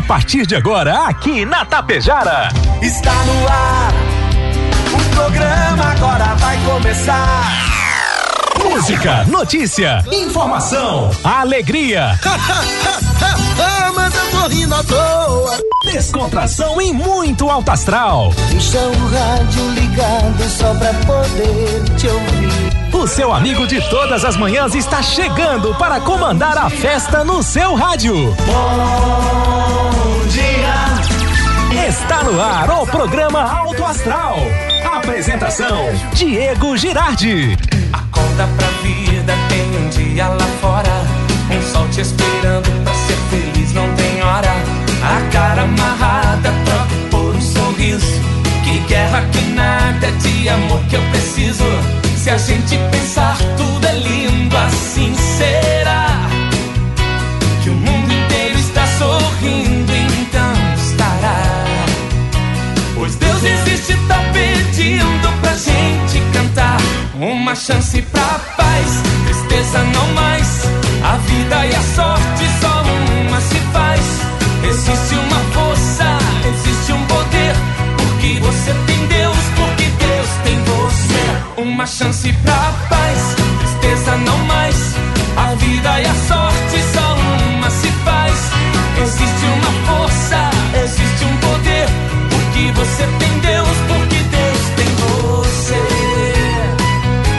A 0.00 0.02
partir 0.02 0.46
de 0.46 0.56
agora, 0.56 1.06
aqui 1.08 1.44
na 1.44 1.62
Tapejara. 1.62 2.48
Está 2.80 3.12
no 3.12 3.46
ar. 3.46 3.92
O 4.94 5.14
programa 5.14 5.92
agora 5.92 6.34
vai 6.36 6.58
começar. 6.64 7.44
Música, 8.64 9.24
notícia, 9.26 10.02
informação, 10.10 11.10
alegria. 11.22 12.18
Mas 13.94 14.14
eu 14.14 14.30
tô 14.30 14.48
rindo 14.48 14.74
à 14.74 14.82
toa. 14.82 15.58
Descontração 15.84 16.80
e 16.80 16.94
muito 16.94 17.50
alto 17.50 17.70
astral. 17.70 18.32
Deixa 18.48 18.78
o 18.78 19.08
rádio 19.08 19.70
ligado 19.72 20.48
só 20.48 20.72
pra 20.76 20.94
poder 20.94 21.84
te 21.98 22.08
ouvir. 22.08 22.39
O 22.92 23.06
seu 23.06 23.32
amigo 23.32 23.66
de 23.66 23.80
todas 23.88 24.24
as 24.24 24.36
manhãs 24.36 24.74
está 24.74 25.02
chegando 25.02 25.74
para 25.76 26.00
comandar 26.00 26.58
a 26.58 26.68
festa 26.68 27.24
no 27.24 27.42
seu 27.42 27.74
rádio. 27.74 28.34
Bom 28.46 30.26
dia. 30.28 31.88
Está 31.88 32.22
no 32.22 32.40
ar 32.40 32.68
o 32.82 32.86
programa 32.86 33.40
Alto 33.40 33.84
Astral. 33.84 34.36
Apresentação: 34.84 35.88
Diego 36.12 36.76
Girardi. 36.76 37.56
Acorda 37.92 38.46
pra 38.56 38.68
vida, 38.82 39.34
tem 39.48 39.62
um 39.76 39.88
dia 39.88 40.28
lá 40.28 40.46
fora. 40.60 40.90
Um 41.50 41.72
sol 41.72 41.88
te 41.88 42.00
esperando 42.02 42.70
pra 42.84 42.92
ser 42.94 43.16
feliz, 43.30 43.72
não 43.72 43.92
tem 43.94 44.22
hora. 44.22 44.50
A 45.02 45.32
cara 45.32 45.62
amarrada, 45.62 46.52
troca 46.64 47.08
por 47.10 47.34
um 47.34 47.40
sorriso. 47.40 48.20
Que 48.62 48.78
guerra, 48.80 49.24
que 49.32 49.40
nada 49.52 50.12
de 50.12 50.48
amor 50.48 50.80
que 50.90 50.96
eu 50.96 51.02
preciso. 51.10 51.64
Se 52.22 52.28
a 52.28 52.36
gente 52.36 52.76
pensar, 52.90 53.34
tudo 53.56 53.86
é 53.86 53.94
lindo, 53.94 54.54
assim 54.54 55.14
será. 55.14 56.28
Que 57.62 57.70
o 57.70 57.74
mundo 57.74 58.12
inteiro 58.12 58.58
está 58.58 58.86
sorrindo, 58.98 59.90
então 59.90 60.52
estará. 60.76 61.64
Pois 62.94 63.16
Deus 63.16 63.42
existe, 63.42 63.96
tá 64.06 64.22
pedindo 64.34 65.32
pra 65.40 65.54
gente 65.54 66.20
cantar. 66.34 66.76
Uma 67.14 67.54
chance 67.54 68.02
pra 68.02 68.38
paz, 68.54 69.02
tristeza 69.24 69.82
não 69.84 70.06
mais. 70.12 70.64
A 71.02 71.16
vida 71.16 71.66
e 71.68 71.74
a 71.74 71.82
sorte 71.94 72.44
só 72.60 72.82
uma 73.22 73.40
se 73.40 73.58
faz. 73.72 74.04
Existe 74.68 75.14
uma 75.14 75.40
força, 75.54 76.18
existe 76.46 76.92
um 76.92 77.02
poder. 77.06 77.54
Porque 77.96 78.38
você 78.40 78.74
Uma 81.62 81.86
chance 81.86 82.32
pra 82.42 82.72
paz, 82.88 83.36
tristeza 83.60 84.16
não 84.16 84.38
mais. 84.44 84.94
A 85.36 85.54
vida 85.56 86.00
e 86.00 86.06
a 86.06 86.14
sorte 86.14 86.82
só 86.92 87.14
uma 87.14 87.70
se 87.70 87.88
faz. 88.04 88.50
Existe 89.02 89.46
uma 89.46 89.72
força, 89.86 90.50
existe 90.82 91.24
um 91.24 91.36
poder. 91.36 91.86
Porque 92.30 92.72
você 92.72 93.06
tem 93.18 93.38
Deus, 93.40 93.76
porque 93.88 94.22
Deus 94.22 94.58
tem 94.76 94.88
você. 94.96 95.82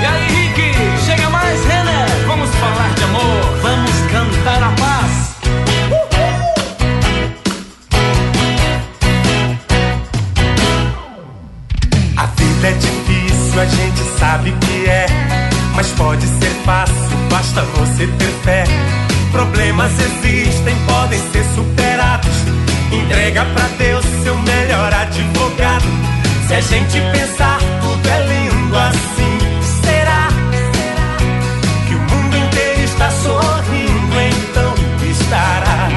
E 0.01 0.05
aí, 0.05 0.27
Rick, 0.27 1.05
chega 1.05 1.29
mais, 1.29 1.65
René. 1.65 2.05
Vamos 2.27 2.49
falar 2.55 2.93
de 2.95 3.03
amor, 3.03 3.59
vamos 3.61 3.91
cantar 4.11 4.63
a 4.63 4.71
paz. 4.71 5.31
A 12.17 12.25
vida 12.25 12.67
é 12.67 12.73
difícil, 12.73 13.61
a 13.61 13.65
gente 13.65 13.90
sabe 14.21 14.51
que 14.61 14.87
é. 14.87 15.07
Mas 15.75 15.87
pode 15.93 16.25
ser 16.27 16.53
fácil, 16.63 17.17
basta 17.29 17.61
você 17.75 18.05
ter 18.05 18.33
fé. 18.43 18.63
Problemas 19.31 19.91
existem, 19.99 20.75
podem 20.85 21.19
ser 21.31 21.43
superados. 21.55 22.35
Entrega 22.91 23.43
pra 23.45 23.65
Deus 23.79 24.05
seu 24.23 24.37
melhor 24.37 24.93
advogado. 24.93 25.85
Se 26.47 26.53
a 26.53 26.61
gente 26.61 27.01
pensar, 27.11 27.59
tudo 27.81 28.07
é 28.07 28.19
lindo 28.27 28.77
assim. 28.77 29.37
Será 29.81 30.27
que 31.87 31.95
o 31.95 31.99
mundo 31.99 32.37
inteiro 32.37 32.81
está 32.83 33.09
sorrindo? 33.09 34.15
Então 34.29 34.75
estará. 35.09 35.89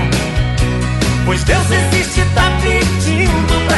Pois 1.26 1.42
Deus 1.44 1.66
existe, 1.70 2.24
tá 2.34 2.50
pedindo 2.62 2.83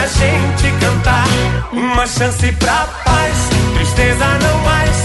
gente 0.06 0.70
cantar. 0.80 1.26
Uma 1.72 2.06
chance 2.06 2.52
pra 2.52 2.86
paz, 3.04 3.36
tristeza 3.74 4.26
não 4.38 4.58
mais. 4.64 4.96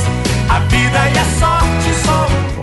A 0.49 0.59
vida 0.59 1.09
e 1.09 1.17
a 1.17 1.39
sorte 1.39 1.71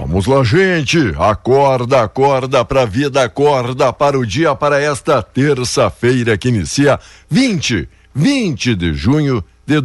Vamos 0.09 0.26
lá, 0.26 0.43
gente. 0.43 1.15
Acorda, 1.19 2.03
acorda 2.03 2.65
pra 2.65 2.87
vida, 2.87 3.22
acorda 3.22 3.93
para 3.93 4.19
o 4.19 4.25
dia, 4.25 4.54
para 4.54 4.81
esta 4.81 5.22
terça-feira 5.22 6.38
que 6.38 6.49
inicia 6.49 6.99
20, 7.28 7.87
20 8.15 8.75
de 8.75 8.94
junho 8.94 9.44
de 9.66 9.81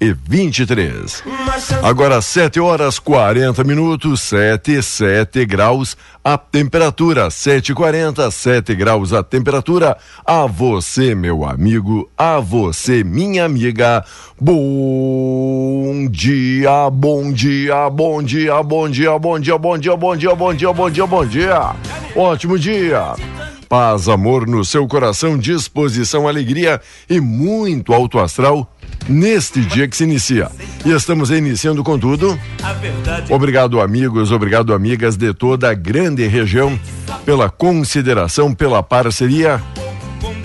2023. 0.00 1.22
Agora 1.82 2.22
7 2.22 2.58
horas 2.58 2.98
40 2.98 3.62
minutos, 3.64 4.22
7, 4.22 4.82
7 4.82 5.44
graus 5.44 5.94
a 6.24 6.38
temperatura, 6.38 7.28
7,40, 7.28 8.30
7 8.30 8.74
graus 8.74 9.12
a 9.12 9.22
temperatura. 9.22 9.96
A 10.24 10.46
você, 10.46 11.14
meu 11.14 11.44
amigo, 11.44 12.10
a 12.16 12.40
você, 12.40 13.04
minha 13.04 13.44
amiga. 13.44 14.02
Bom 14.40 16.08
dia, 16.10 16.88
bom 16.90 17.30
dia, 17.30 17.90
bom 17.90 18.22
dia, 18.22 18.62
bom 18.62 18.88
dia, 18.88 19.18
bom 19.18 19.38
dia, 19.38 19.58
bom 19.58 19.78
dia, 19.78 19.96
bom 19.96 20.16
dia, 20.16 20.34
bom 20.34 20.54
dia, 20.54 20.72
bom 20.72 20.90
dia, 20.90 21.06
bom 21.06 21.26
dia. 21.26 21.74
Ótimo 22.16 22.58
dia. 22.58 23.14
Paz, 23.68 24.08
amor 24.08 24.48
no 24.48 24.64
seu 24.64 24.88
coração, 24.88 25.38
disposição, 25.38 26.26
alegria 26.26 26.80
e 27.08 27.20
muito 27.20 27.92
alto 27.92 28.18
astral 28.18 28.68
neste 29.08 29.60
dia 29.60 29.88
que 29.88 29.96
se 29.96 30.04
inicia. 30.04 30.50
E 30.84 30.90
estamos 30.90 31.30
iniciando 31.30 31.82
com 31.82 31.98
tudo. 31.98 32.38
Obrigado, 33.28 33.80
amigos, 33.80 34.32
obrigado, 34.32 34.72
amigas 34.72 35.16
de 35.16 35.32
toda 35.34 35.70
a 35.70 35.74
grande 35.74 36.26
região, 36.26 36.78
pela 37.24 37.48
consideração, 37.50 38.54
pela 38.54 38.82
parceria, 38.82 39.62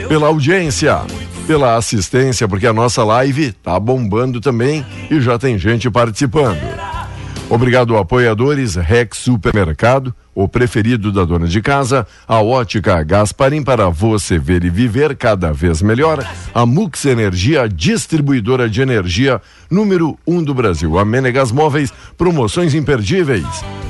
pela 0.08 0.28
audiência, 0.28 1.02
pela 1.48 1.76
assistência, 1.76 2.48
porque 2.48 2.68
a 2.68 2.74
nossa 2.74 3.04
live 3.04 3.52
tá 3.52 3.80
bombando 3.80 4.42
também 4.42 4.86
e 5.10 5.20
já 5.22 5.38
tem 5.38 5.58
gente 5.58 5.90
participando. 5.90 6.60
Obrigado, 7.50 7.96
apoiadores 7.96 8.76
Rex 8.76 9.20
Supermercado, 9.20 10.14
o 10.36 10.48
preferido 10.48 11.12
da 11.12 11.24
dona 11.24 11.48
de 11.48 11.62
casa, 11.62 12.06
a 12.28 12.42
Ótica 12.42 13.02
Gasparim 13.02 13.64
para 13.64 13.90
você 13.90 14.38
ver 14.38 14.66
e 14.66 14.70
viver 14.70 15.16
cada 15.16 15.54
vez 15.54 15.82
melhor, 15.82 16.28
a 16.54 16.66
Mux 16.66 17.06
Energia, 17.06 17.70
distribuidora 17.70 18.70
de 18.70 18.82
energia 18.82 19.42
número 19.72 20.20
um 20.28 20.44
do 20.44 20.54
Brasil, 20.54 21.00
a 21.00 21.06
Menegas 21.06 21.52
Móveis, 21.52 21.94
promoções 22.18 22.74
imperdíveis. 22.74 23.46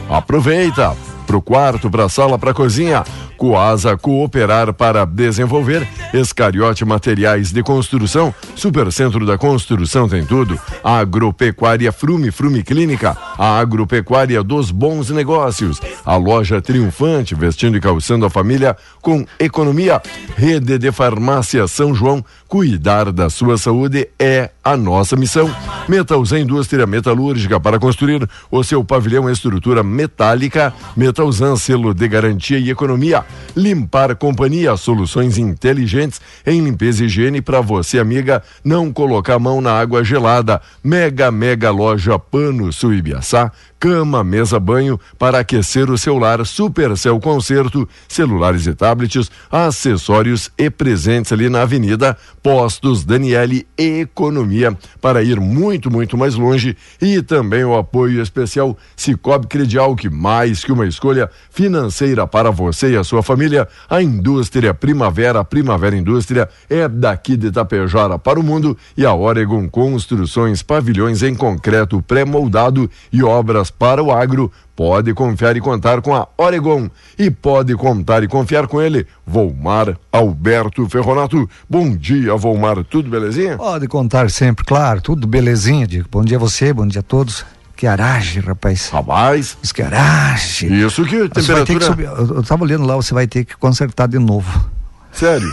Aproveita! 0.07 1.14
Pro 1.25 1.41
quarto, 1.41 1.89
pra 1.89 2.07
sala, 2.07 2.37
pra 2.37 2.53
cozinha. 2.53 3.03
Coasa 3.37 3.97
Cooperar 3.97 4.73
para 4.73 5.05
desenvolver. 5.05 5.87
Escariote 6.13 6.85
Materiais 6.85 7.51
de 7.51 7.61
Construção. 7.61 8.33
Supercentro 8.55 9.25
da 9.25 9.37
Construção 9.37 10.07
tem 10.07 10.25
tudo. 10.25 10.59
Agropecuária 10.83 11.91
Frume, 11.91 12.31
Frume 12.31 12.63
Clínica. 12.63 13.17
A 13.37 13.59
Agropecuária 13.59 14.41
dos 14.43 14.71
Bons 14.71 15.09
Negócios. 15.09 15.81
A 16.05 16.15
loja 16.15 16.61
triunfante, 16.61 17.35
vestindo 17.35 17.77
e 17.77 17.81
calçando 17.81 18.25
a 18.25 18.29
família 18.29 18.77
com 19.01 19.25
economia. 19.39 20.01
Rede 20.35 20.77
de 20.77 20.91
Farmácia 20.91 21.67
São 21.67 21.93
João. 21.93 22.23
Cuidar 22.55 23.11
da 23.11 23.29
sua 23.29 23.57
saúde 23.57 24.07
é 24.17 24.49
a 24.63 24.77
nossa 24.77 25.17
missão. 25.17 25.53
Metalzan 25.89 26.39
Indústria 26.39 26.87
Metalúrgica 26.87 27.59
para 27.59 27.77
construir 27.77 28.25
o 28.49 28.63
seu 28.63 28.81
pavilhão 28.81 29.29
estrutura 29.29 29.83
metálica. 29.83 30.73
Metalzan 30.95 31.57
selo 31.57 31.93
de 31.93 32.07
garantia 32.07 32.57
e 32.57 32.69
economia. 32.69 33.25
Limpar 33.57 34.15
Companhia, 34.15 34.77
soluções 34.77 35.37
inteligentes 35.37 36.21
em 36.45 36.63
limpeza 36.63 37.03
e 37.03 37.07
higiene 37.07 37.41
para 37.41 37.59
você, 37.59 37.99
amiga, 37.99 38.41
não 38.63 38.89
colocar 38.89 39.33
a 39.33 39.39
mão 39.39 39.59
na 39.59 39.77
água 39.77 40.01
gelada. 40.01 40.61
Mega, 40.81 41.29
mega 41.31 41.71
loja 41.71 42.17
Pano 42.17 42.71
Suibiaçá. 42.71 43.51
Cama, 43.79 44.23
mesa, 44.23 44.59
banho 44.59 44.99
para 45.19 45.39
aquecer 45.39 45.89
o 45.89 45.97
seu 45.97 46.17
lar. 46.17 46.45
Supercel 46.45 47.19
Concerto, 47.19 47.87
celulares 48.07 48.65
e 48.65 48.73
tablets, 48.73 49.29
acessórios 49.51 50.51
e 50.57 50.69
presentes 50.69 51.31
ali 51.31 51.49
na 51.49 51.61
Avenida 51.61 52.17
Postos 52.41 53.03
Daniele 53.03 53.67
Economia 53.77 54.77
para 55.01 55.23
ir 55.23 55.39
muito, 55.39 55.91
muito 55.91 56.17
mais 56.17 56.35
longe 56.35 56.75
e 57.01 57.21
também 57.21 57.63
o 57.63 57.75
apoio 57.75 58.21
especial 58.21 58.77
Cicobi 58.95 59.47
Credial, 59.47 59.95
que 59.95 60.09
mais 60.09 60.63
que 60.63 60.71
uma 60.71 60.87
escolha 60.87 61.29
financeira 61.49 62.25
para 62.25 62.51
você 62.51 62.91
e 62.91 62.97
a 62.97 63.03
sua 63.03 63.21
família, 63.21 63.67
a 63.89 64.01
indústria 64.01 64.73
Primavera, 64.73 65.43
Primavera 65.43 65.95
Indústria 65.95 66.49
é 66.69 66.87
daqui 66.87 67.35
de 67.35 67.47
Itapejara 67.47 68.17
para 68.17 68.39
o 68.39 68.43
mundo 68.43 68.77
e 68.95 69.05
a 69.05 69.13
Oregon 69.13 69.69
Construções, 69.69 70.61
pavilhões 70.63 71.23
em 71.23 71.35
concreto 71.35 72.01
pré-moldado 72.01 72.89
e 73.11 73.23
obras 73.23 73.64
para 73.69 74.03
o 74.03 74.11
agro 74.11 74.51
pode 74.75 75.13
confiar 75.13 75.55
e 75.55 75.61
contar 75.61 76.01
com 76.01 76.13
a 76.13 76.27
Oregon. 76.37 76.89
E 77.17 77.31
pode 77.31 77.75
contar 77.75 78.23
e 78.23 78.27
confiar 78.27 78.67
com 78.67 78.81
ele, 78.81 79.07
Volmar 79.25 79.97
Alberto 80.11 80.87
Ferronato. 80.89 81.49
Bom 81.69 81.95
dia, 81.95 82.35
Volmar. 82.35 82.83
Tudo 82.83 83.09
belezinha? 83.09 83.57
Pode 83.57 83.87
contar 83.87 84.29
sempre, 84.29 84.65
claro. 84.65 85.01
Tudo 85.01 85.25
belezinha, 85.25 85.87
Diego. 85.87 86.07
Bom 86.11 86.23
dia 86.23 86.37
a 86.37 86.39
você, 86.39 86.73
bom 86.73 86.85
dia 86.85 86.99
a 86.99 87.03
todos. 87.03 87.45
Que 87.75 87.87
aragem, 87.87 88.41
rapaz. 88.41 88.89
Rapaz. 88.89 89.57
Isso 89.61 89.73
que 89.73 89.81
aragem. 89.81 90.73
Isso 90.85 91.03
que 91.03 91.27
temperatura. 91.29 91.79
que 91.79 91.85
subir. 91.85 92.05
Eu, 92.05 92.37
eu 92.37 92.43
tava 92.43 92.63
olhando 92.63 92.85
lá, 92.85 92.95
você 92.95 93.13
vai 93.13 93.27
ter 93.27 93.43
que 93.43 93.57
consertar 93.57 94.07
de 94.07 94.17
novo. 94.17 94.69
Sério. 95.15 95.51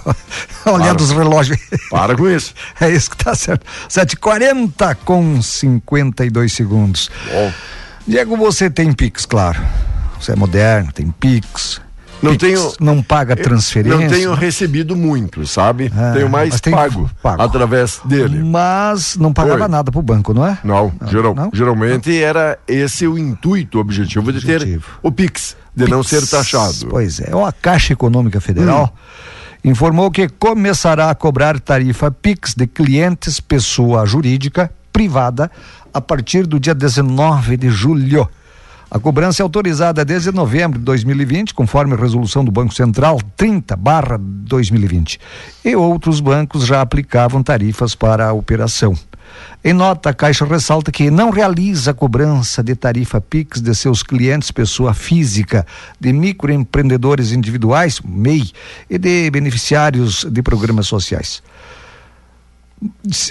Olhando 0.64 1.00
os 1.02 1.10
relógios. 1.10 1.58
Para 1.90 2.16
com 2.16 2.28
isso. 2.28 2.54
É 2.80 2.88
isso 2.88 3.10
que 3.10 3.16
tá 3.16 3.34
certo. 3.34 3.66
7h40 3.88 4.96
com 5.04 5.42
52 5.42 6.52
segundos. 6.52 7.10
Bom. 7.30 7.52
Diego, 8.06 8.36
você 8.36 8.70
tem 8.70 8.92
Pix, 8.92 9.26
claro. 9.26 9.60
Você 10.18 10.32
é 10.32 10.36
moderno, 10.36 10.92
tem 10.92 11.10
Pix. 11.10 11.80
Não 12.22 12.32
Pix 12.36 12.42
tenho- 12.42 12.72
Não 12.80 13.02
paga 13.02 13.34
transferência. 13.34 13.98
Não 13.98 14.08
tenho 14.08 14.34
recebido 14.34 14.94
muito, 14.94 15.46
sabe? 15.46 15.90
Ah, 15.96 16.12
tenho 16.14 16.28
mais 16.28 16.60
pago, 16.60 17.10
pago. 17.22 17.40
através 17.42 18.00
dele. 18.04 18.42
Mas 18.42 19.16
não 19.16 19.32
pagava 19.32 19.62
Oi. 19.64 19.68
nada 19.68 19.90
pro 19.90 20.02
banco, 20.02 20.34
não 20.34 20.46
é? 20.46 20.58
Não, 20.62 20.92
geral- 21.06 21.34
não? 21.34 21.50
geralmente 21.52 22.14
era 22.22 22.58
esse 22.68 23.06
o 23.06 23.16
intuito, 23.18 23.78
o 23.78 23.80
objetivo 23.80 24.32
de 24.32 24.40
ter 24.44 24.56
Objetivo. 24.56 24.84
o 25.02 25.10
Pix, 25.10 25.56
de 25.74 25.88
não 25.88 26.02
ser 26.02 26.18
Pix. 26.20 26.30
taxado. 26.30 26.86
Pois 26.90 27.20
é, 27.20 27.30
a 27.32 27.52
Caixa 27.52 27.92
Econômica 27.94 28.40
Federal 28.40 28.92
Hum. 29.64 29.70
informou 29.70 30.10
que 30.10 30.28
começará 30.28 31.10
a 31.10 31.14
cobrar 31.14 31.58
tarifa 31.58 32.10
Pix 32.10 32.54
de 32.54 32.66
clientes 32.66 33.40
pessoa 33.40 34.04
jurídica 34.04 34.70
privada 34.92 35.50
a 35.94 36.00
partir 36.00 36.46
do 36.46 36.58
dia 36.60 36.74
19 36.74 37.56
de 37.56 37.70
julho. 37.70 38.28
A 38.90 38.98
cobrança 38.98 39.40
é 39.40 39.44
autorizada 39.44 40.04
desde 40.04 40.32
novembro 40.32 40.76
de 40.76 40.84
2020, 40.84 41.54
conforme 41.54 41.94
a 41.94 41.96
resolução 41.96 42.44
do 42.44 42.50
Banco 42.50 42.74
Central 42.74 43.20
30/2020. 43.36 45.20
E 45.64 45.76
outros 45.76 46.18
bancos 46.18 46.66
já 46.66 46.80
aplicavam 46.80 47.40
tarifas 47.40 47.94
para 47.94 48.26
a 48.26 48.32
operação. 48.32 48.96
Em 49.62 49.72
nota, 49.72 50.10
a 50.10 50.12
Caixa 50.12 50.44
ressalta 50.44 50.90
que 50.90 51.08
não 51.08 51.30
realiza 51.30 51.94
cobrança 51.94 52.64
de 52.64 52.74
tarifa 52.74 53.20
Pix 53.20 53.60
de 53.60 53.72
seus 53.76 54.02
clientes 54.02 54.50
pessoa 54.50 54.92
física, 54.92 55.64
de 56.00 56.12
microempreendedores 56.12 57.30
individuais, 57.30 58.00
MEI, 58.04 58.50
e 58.88 58.98
de 58.98 59.30
beneficiários 59.30 60.24
de 60.24 60.42
programas 60.42 60.88
sociais. 60.88 61.44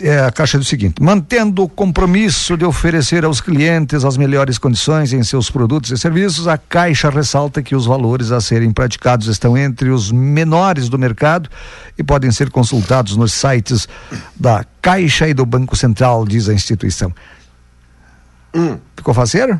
É, 0.04 0.20
a 0.20 0.32
Caixa 0.32 0.60
diz 0.60 0.68
o 0.68 0.70
seguinte: 0.70 1.02
mantendo 1.02 1.64
o 1.64 1.70
compromisso 1.70 2.56
de 2.56 2.64
oferecer 2.64 3.26
aos 3.26 3.42
clientes 3.42 4.06
as 4.06 4.16
melhores 4.16 4.60
condições 4.60 5.12
em 5.12 5.24
seus 5.24 5.50
produtos 5.50 5.90
e 5.90 5.98
serviços, 5.98 6.48
a 6.48 6.56
Caixa 6.56 7.10
ressalta 7.10 7.64
que 7.64 7.76
os 7.76 7.88
valores 7.88 8.32
a 8.32 8.40
serem 8.40 8.72
praticados 8.72 9.28
estão 9.28 9.58
entre 9.58 9.90
os 9.90 10.12
menores 10.12 10.88
do 10.88 11.00
mercado 11.00 11.50
e 11.98 12.04
podem 12.04 12.32
ser 12.32 12.52
consultados 12.52 13.16
nos 13.16 13.34
sites 13.34 13.88
da 14.36 14.64
Caixa 14.82 15.28
e 15.28 15.34
do 15.34 15.46
Banco 15.48 15.76
Central, 15.76 16.26
diz 16.26 16.48
a 16.48 16.54
instituição. 16.54 17.12
Ficou 18.96 19.16
faceiro? 19.16 19.60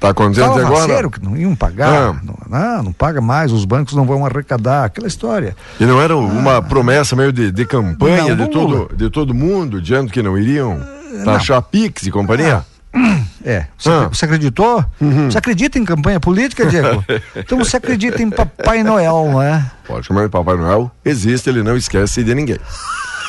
Tá 0.00 0.12
contente 0.12 0.40
Tava 0.40 0.60
agora? 0.60 1.08
que 1.10 1.22
não 1.24 1.36
iam 1.36 1.54
pagar. 1.54 2.10
Ah. 2.10 2.16
Não, 2.22 2.38
não, 2.48 2.82
não 2.84 2.92
paga 2.92 3.20
mais, 3.20 3.52
os 3.52 3.64
bancos 3.64 3.94
não 3.94 4.04
vão 4.04 4.24
arrecadar, 4.26 4.84
aquela 4.84 5.06
história. 5.06 5.56
E 5.80 5.84
não 5.84 6.00
era 6.00 6.16
uma 6.16 6.60
promessa 6.62 7.14
meio 7.16 7.32
de, 7.32 7.50
de 7.50 7.64
campanha 7.64 8.32
Ah. 8.32 8.36
Não, 8.36 8.48
de, 8.48 8.54
Lula. 8.56 8.78
todo, 8.86 8.96
de 8.96 9.10
todo 9.10 9.34
mundo, 9.34 9.80
dizendo 9.80 10.10
que 10.12 10.22
não 10.22 10.36
iriam 10.38 10.80
taxar 11.24 11.62
Pix 11.62 12.02
e 12.06 12.10
companhia? 12.10 12.64
É. 13.46 13.66
Você, 13.76 13.90
Ah. 13.90 13.92
Uhum. 14.04 14.08
você 14.08 14.24
acreditou? 14.24 14.82
Você 15.28 15.36
acredita 15.36 15.78
em 15.78 15.84
campanha 15.84 16.18
política, 16.18 16.64
Diego? 16.64 17.04
então 17.36 17.58
você 17.58 17.76
acredita 17.76 18.22
em 18.22 18.30
Papai 18.30 18.82
Noel, 18.82 19.28
não 19.30 19.42
é? 19.42 19.62
Pode 19.86 20.06
chamar 20.06 20.22
de 20.22 20.30
Papai 20.30 20.56
Noel, 20.56 20.90
existe, 21.04 21.50
ele 21.50 21.62
não 21.62 21.76
esquece 21.76 22.24
de 22.24 22.34
ninguém. 22.34 22.56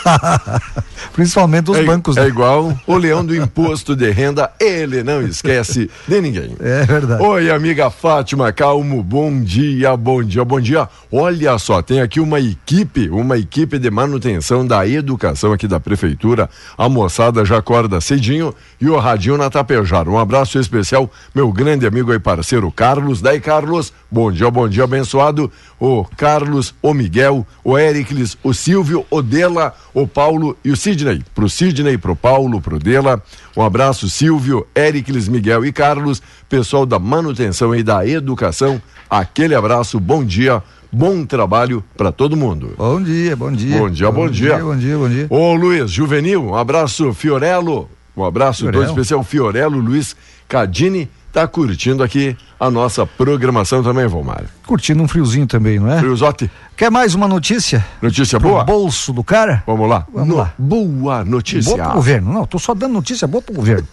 Principalmente 1.13 1.71
os 1.71 1.77
é, 1.77 1.83
bancos. 1.83 2.17
é 2.17 2.21
né? 2.21 2.27
igual 2.27 2.77
o 2.85 2.97
leão 2.97 3.25
do 3.25 3.35
imposto 3.35 3.95
de 3.95 4.11
renda, 4.11 4.51
ele 4.59 5.03
não 5.03 5.21
esquece 5.21 5.89
de 6.07 6.21
ninguém. 6.21 6.55
É 6.65 6.85
verdade. 6.85 7.21
Oi, 7.21 7.49
amiga 7.49 7.89
Fátima 7.89 8.51
Calmo, 8.51 9.01
bom 9.01 9.39
dia, 9.41 9.95
bom 9.95 10.23
dia, 10.23 10.43
bom 10.43 10.59
dia. 10.59 10.89
Olha 11.11 11.57
só, 11.57 11.81
tem 11.81 12.01
aqui 12.01 12.19
uma 12.19 12.39
equipe, 12.39 13.09
uma 13.09 13.37
equipe 13.37 13.77
de 13.77 13.89
manutenção 13.89 14.65
da 14.65 14.87
educação 14.87 15.53
aqui 15.53 15.67
da 15.67 15.79
prefeitura. 15.79 16.49
A 16.77 16.89
moçada 16.89 17.45
já 17.45 17.57
acorda 17.57 18.01
cedinho 18.01 18.53
e 18.81 18.89
o 18.89 18.97
radinho 18.97 19.37
na 19.37 19.49
Tapejara. 19.49 20.09
Um 20.09 20.19
abraço 20.19 20.59
especial, 20.59 21.09
meu 21.33 21.51
grande 21.51 21.85
amigo 21.85 22.13
e 22.13 22.19
parceiro 22.19 22.71
Carlos. 22.71 23.21
Daí, 23.21 23.39
Carlos, 23.39 23.93
bom 24.15 24.31
dia, 24.31 24.49
bom 24.49 24.69
dia, 24.69 24.85
abençoado. 24.85 25.51
O 25.77 26.05
Carlos, 26.15 26.73
o 26.81 26.93
Miguel, 26.93 27.45
o 27.65 27.77
Éricles, 27.77 28.37
o 28.41 28.53
Silvio, 28.53 29.05
o 29.11 29.21
Dela, 29.21 29.75
o 29.93 30.07
Paulo 30.07 30.57
e 30.63 30.71
o 30.71 30.77
Sidney. 30.77 31.21
Pro 31.35 31.49
Sidney, 31.49 31.97
pro 31.97 32.15
Paulo, 32.15 32.61
pro 32.61 32.79
Dela. 32.79 33.21
Um 33.57 33.61
abraço, 33.61 34.09
Silvio, 34.09 34.65
Éricles, 34.73 35.27
Miguel 35.27 35.65
e 35.65 35.73
Carlos, 35.73 36.21
pessoal 36.47 36.85
da 36.85 36.97
manutenção 36.97 37.75
e 37.75 37.83
da 37.83 38.07
educação. 38.07 38.81
Aquele 39.09 39.53
abraço, 39.53 39.99
bom 39.99 40.23
dia, 40.23 40.63
bom 40.89 41.25
trabalho 41.25 41.83
para 41.97 42.09
todo 42.09 42.37
mundo. 42.37 42.73
Bom 42.77 43.01
dia, 43.03 43.35
bom 43.35 43.51
dia. 43.51 43.77
Bom 43.77 43.89
dia, 43.89 44.11
bom 44.11 44.29
dia. 44.29 44.57
Bom 44.59 44.77
dia, 44.77 44.97
bom 44.97 45.09
dia. 45.09 45.27
Ô 45.29 45.53
Luiz 45.55 45.91
Juvenil, 45.91 46.41
um 46.41 46.55
abraço, 46.55 47.13
Fiorello. 47.13 47.89
Um 48.15 48.23
abraço 48.23 48.63
todo 48.63 48.71
Fiorello. 48.73 48.91
especial, 48.93 49.23
Fiorello 49.23 49.77
Luiz 49.79 50.15
Cadini. 50.47 51.09
Tá 51.33 51.45
curtindo 51.45 52.01
aqui 52.01 52.35
a 52.57 52.71
nossa 52.71 53.05
programação 53.05 53.83
também, 53.83 54.07
Valmar. 54.07 54.45
Curtindo 54.65 55.03
um 55.03 55.07
friozinho 55.07 55.45
também, 55.45 55.77
não 55.79 55.91
é? 55.91 55.99
Friozote, 55.99 56.49
Quer 56.77 56.89
mais 56.89 57.13
uma 57.13 57.27
notícia? 57.27 57.85
notícia 58.01 58.39
Pro 58.39 58.49
boa? 58.51 58.63
bolso 58.63 59.11
do 59.11 59.21
cara? 59.21 59.61
Vamos 59.67 59.89
lá. 59.89 60.05
Vamos 60.13 60.29
No- 60.29 60.35
lá. 60.37 60.53
Boa 60.57 61.25
notícia. 61.25 61.75
Boa 61.75 61.83
pro 61.87 61.95
governo. 61.95 62.33
Não, 62.33 62.45
tô 62.45 62.57
só 62.57 62.73
dando 62.73 62.93
notícia 62.93 63.27
boa 63.27 63.41
pro 63.41 63.53
governo. 63.53 63.85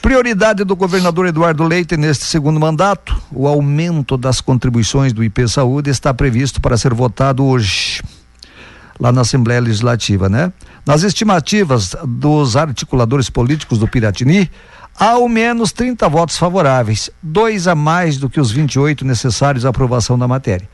Prioridade 0.00 0.64
do 0.64 0.74
governador 0.76 1.26
Eduardo 1.26 1.64
Leite 1.64 1.96
neste 1.96 2.24
segundo 2.24 2.58
mandato, 2.58 3.14
o 3.32 3.46
aumento 3.48 4.16
das 4.16 4.40
contribuições 4.40 5.12
do 5.12 5.22
IP 5.24 5.46
Saúde 5.48 5.90
está 5.90 6.14
previsto 6.14 6.60
para 6.62 6.78
ser 6.78 6.94
votado 6.94 7.44
hoje, 7.44 8.00
lá 8.98 9.10
na 9.12 9.20
Assembleia 9.22 9.60
Legislativa, 9.60 10.28
né? 10.28 10.52
Nas 10.88 11.02
estimativas 11.02 11.94
dos 12.02 12.56
articuladores 12.56 13.28
políticos 13.28 13.78
do 13.78 13.86
Piratini, 13.86 14.50
há 14.98 15.10
ao 15.10 15.28
menos 15.28 15.70
30 15.70 16.08
votos 16.08 16.38
favoráveis, 16.38 17.10
dois 17.22 17.68
a 17.68 17.74
mais 17.74 18.16
do 18.16 18.30
que 18.30 18.40
os 18.40 18.50
28 18.50 19.04
necessários 19.04 19.66
à 19.66 19.68
aprovação 19.68 20.18
da 20.18 20.26
matéria. 20.26 20.66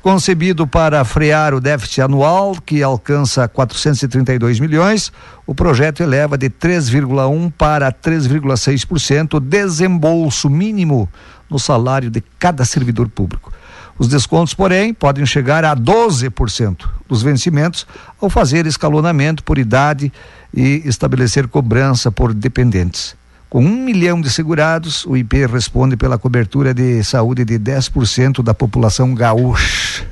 Concebido 0.00 0.66
para 0.66 1.04
frear 1.04 1.52
o 1.52 1.60
déficit 1.60 2.00
anual, 2.00 2.56
que 2.64 2.82
alcança 2.82 3.46
432 3.46 4.58
milhões, 4.58 5.12
o 5.46 5.54
projeto 5.54 6.02
eleva 6.02 6.38
de 6.38 6.48
3,1% 6.48 7.52
para 7.58 7.92
3,6% 7.92 9.34
o 9.34 9.40
desembolso 9.40 10.48
mínimo 10.48 11.06
no 11.50 11.58
salário 11.58 12.08
de 12.08 12.22
cada 12.38 12.64
servidor 12.64 13.10
público. 13.10 13.52
Os 14.00 14.08
descontos, 14.08 14.54
porém, 14.54 14.94
podem 14.94 15.26
chegar 15.26 15.62
a 15.62 15.76
12% 15.76 16.88
dos 17.06 17.22
vencimentos 17.22 17.86
ao 18.18 18.30
fazer 18.30 18.64
escalonamento 18.64 19.44
por 19.44 19.58
idade 19.58 20.10
e 20.54 20.80
estabelecer 20.86 21.46
cobrança 21.46 22.10
por 22.10 22.32
dependentes. 22.32 23.14
Com 23.50 23.62
um 23.62 23.84
milhão 23.84 24.18
de 24.18 24.30
segurados, 24.30 25.04
o 25.04 25.18
IP 25.18 25.44
responde 25.44 25.98
pela 25.98 26.16
cobertura 26.16 26.72
de 26.72 27.04
saúde 27.04 27.44
de 27.44 27.58
10% 27.58 28.42
da 28.42 28.54
população 28.54 29.14
gaúcha. 29.14 30.06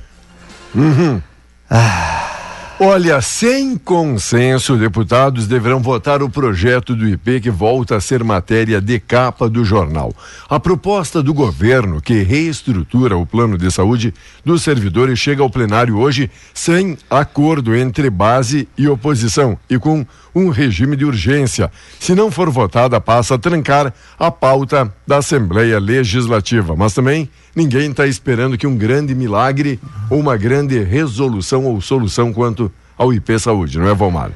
Olha, 2.81 3.21
sem 3.21 3.77
consenso, 3.77 4.77
deputados 4.77 5.49
deverão 5.49 5.83
votar 5.83 6.23
o 6.23 6.31
projeto 6.31 6.95
do 6.95 7.09
IP 7.09 7.41
que 7.41 7.51
volta 7.51 7.97
a 7.97 8.01
ser 8.01 8.23
matéria 8.23 8.81
de 8.81 9.01
capa 9.01 9.51
do 9.51 9.65
jornal. 9.65 10.15
A 10.49 10.61
proposta 10.61 11.21
do 11.21 11.35
governo 11.35 12.01
que 12.01 12.23
reestrutura 12.23 13.17
o 13.17 13.27
plano 13.27 13.59
de 13.59 13.69
saúde 13.73 14.15
dos 14.45 14.63
servidores 14.63 15.19
chega 15.19 15.43
ao 15.43 15.51
plenário 15.51 15.99
hoje 15.99 16.31
sem 16.55 16.97
acordo 17.11 17.75
entre 17.75 18.09
base 18.11 18.69
e 18.79 18.87
oposição 18.87 19.59
e 19.69 19.77
com 19.77 20.07
um 20.33 20.49
regime 20.49 20.95
de 20.95 21.05
urgência. 21.05 21.73
Se 21.99 22.15
não 22.15 22.31
for 22.31 22.49
votada, 22.49 23.01
passa 23.01 23.35
a 23.35 23.39
trancar 23.39 23.93
a 24.17 24.31
pauta 24.31 24.95
da 25.05 25.17
Assembleia 25.17 25.81
Legislativa. 25.81 26.77
Mas 26.77 26.95
também 26.95 27.29
ninguém 27.59 27.91
está 27.91 28.07
esperando 28.07 28.57
que 28.57 28.67
um 28.67 28.77
grande 28.77 29.15
milagre 29.15 29.79
ou 30.09 30.19
uma 30.21 30.37
grande 30.37 30.79
resolução 30.83 31.65
ou 31.65 31.81
solução 31.81 32.33
quanto 32.33 32.71
ao 32.97 33.12
IP 33.12 33.38
Saúde, 33.38 33.79
não 33.79 33.88
é, 33.88 33.95
Valmar? 33.95 34.31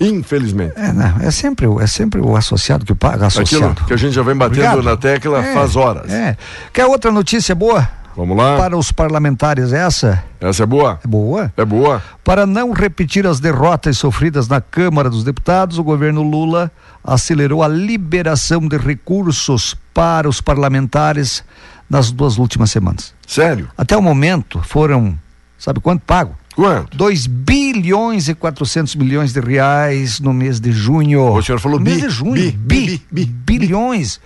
Infelizmente. 0.00 0.74
É, 0.76 0.92
não, 0.92 1.16
é 1.20 1.30
sempre, 1.30 1.66
o- 1.66 1.80
é 1.80 1.86
sempre 1.86 2.20
o 2.20 2.36
associado 2.36 2.84
que 2.84 2.94
paga, 2.94 3.26
Aquilo 3.26 3.42
associado. 3.42 3.84
que 3.84 3.92
a 3.92 3.96
gente 3.96 4.12
já 4.14 4.22
vem 4.22 4.36
batendo 4.36 4.64
Obrigado. 4.66 4.82
na 4.84 4.96
tecla 4.96 5.44
É, 5.44 5.54
faz 5.54 5.74
horas. 5.74 6.10
É. 6.12 6.36
Quer 6.72 6.86
outra 6.86 7.10
notícia 7.10 7.54
boa? 7.54 7.88
Vamos 8.16 8.36
lá. 8.36 8.56
Para 8.56 8.76
os 8.76 8.90
parlamentares, 8.92 9.72
essa 9.72 10.22
Essa 10.40 10.64
é 10.64 10.66
boa? 10.66 10.98
é 11.04 11.06
boa. 11.08 11.52
É 11.56 11.64
boa. 11.64 12.02
Para 12.24 12.46
não 12.46 12.72
repetir 12.72 13.26
as 13.26 13.38
derrotas 13.40 13.96
sofridas 13.98 14.48
na 14.48 14.60
Câmara 14.60 15.08
dos 15.08 15.22
Deputados, 15.24 15.78
o 15.78 15.84
governo 15.84 16.22
Lula 16.22 16.70
acelerou 17.02 17.62
a 17.62 17.68
liberação 17.68 18.66
de 18.68 18.76
recursos 18.76 19.76
para 19.94 20.28
os 20.28 20.40
parlamentares 20.40 21.44
nas 21.88 22.10
duas 22.10 22.38
últimas 22.38 22.70
semanas. 22.70 23.14
Sério? 23.26 23.68
Até 23.76 23.96
o 23.96 24.02
momento 24.02 24.60
foram, 24.62 25.18
sabe 25.58 25.80
quanto 25.80 26.02
pago? 26.02 26.36
Quanto? 26.54 26.96
2 26.96 27.26
bilhões 27.26 28.28
e 28.28 28.34
400 28.34 28.94
milhões 28.96 29.32
de 29.32 29.40
reais 29.40 30.20
no 30.20 30.32
mês 30.32 30.60
de 30.60 30.72
junho. 30.72 31.32
O 31.34 31.42
senhor 31.42 31.60
falou 31.60 31.78
no 31.78 31.84
mês 31.84 31.96
bi, 31.98 32.02
de 32.02 32.08
junho. 32.10 32.32
bi, 32.34 32.50
Bi, 32.52 33.02
bi, 33.10 33.24
bi, 33.24 33.26
bilhões. 33.26 34.20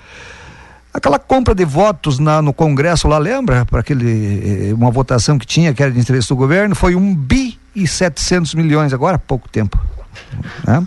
Aquela 0.95 1.19
compra 1.19 1.54
de 1.54 1.64
votos 1.64 2.19
na, 2.19 2.42
no 2.42 2.52
Congresso 2.52 3.09
lá, 3.09 3.16
lembra? 3.19 3.64
Para 3.64 3.81
aquele 3.81 4.69
eh, 4.71 4.75
uma 4.75 4.90
votação 4.90 5.38
que 5.38 5.47
tinha, 5.47 5.73
que 5.73 5.83
era 5.83 5.90
de 5.92 5.99
interesse 5.99 6.28
do 6.28 6.37
governo, 6.37 6.75
foi 6.75 6.95
um 6.95 7.14
bi 7.14 7.59
e 7.75 7.87
700 7.87 8.54
milhões, 8.54 8.92
agora 8.92 9.16
há 9.16 9.19
pouco 9.19 9.49
tempo. 9.49 9.78
né? 10.66 10.87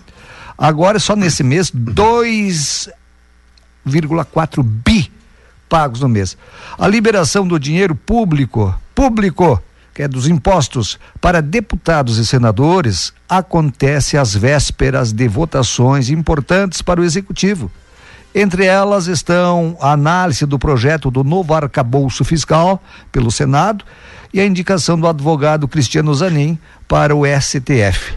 Agora, 0.58 1.00
só 1.00 1.16
nesse 1.16 1.44
mês, 1.44 1.72
2,4 1.72 4.64
bi 4.64 5.12
pagos 5.70 6.02
no 6.02 6.10
mês. 6.10 6.38
A 6.78 6.88
liberação 6.88 7.48
do 7.48 7.60
dinheiro 7.60 7.96
público, 7.96 8.74
público, 8.94 9.62
que 9.94 10.04
é 10.04 10.08
dos 10.08 10.28
impostos, 10.28 11.00
para 11.22 11.42
deputados 11.42 12.18
e 12.18 12.26
senadores, 12.26 13.14
acontece 13.30 14.18
às 14.18 14.34
vésperas 14.36 15.14
de 15.14 15.28
votações 15.28 16.10
importantes 16.10 16.82
para 16.82 17.00
o 17.00 17.04
executivo. 17.04 17.72
Entre 18.34 18.66
elas 18.66 19.08
estão 19.08 19.78
a 19.80 19.94
análise 19.94 20.46
do 20.46 20.60
projeto 20.60 21.10
do 21.10 21.24
novo 21.24 21.54
arcabouço 21.54 22.26
fiscal 22.26 22.84
pelo 23.10 23.32
Senado 23.32 23.86
e 24.34 24.42
a 24.42 24.46
indicação 24.46 25.00
do 25.00 25.08
advogado 25.08 25.70
Cristiano 25.70 26.14
Zanin 26.14 26.60
para 26.86 27.16
o 27.16 27.24
STF. 27.26 28.14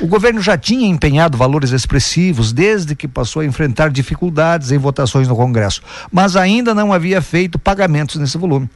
O 0.00 0.06
governo 0.06 0.40
já 0.40 0.56
tinha 0.56 0.88
empenhado 0.88 1.36
valores 1.36 1.72
expressivos 1.72 2.54
desde 2.54 2.96
que 2.96 3.06
passou 3.06 3.42
a 3.42 3.44
enfrentar 3.44 3.90
dificuldades 3.90 4.72
em 4.72 4.78
votações 4.78 5.28
no 5.28 5.36
Congresso, 5.36 5.82
mas 6.10 6.36
ainda 6.36 6.74
não 6.74 6.90
havia 6.90 7.20
feito 7.20 7.58
pagamentos 7.58 8.16
nesse 8.16 8.38
volume. 8.38 8.70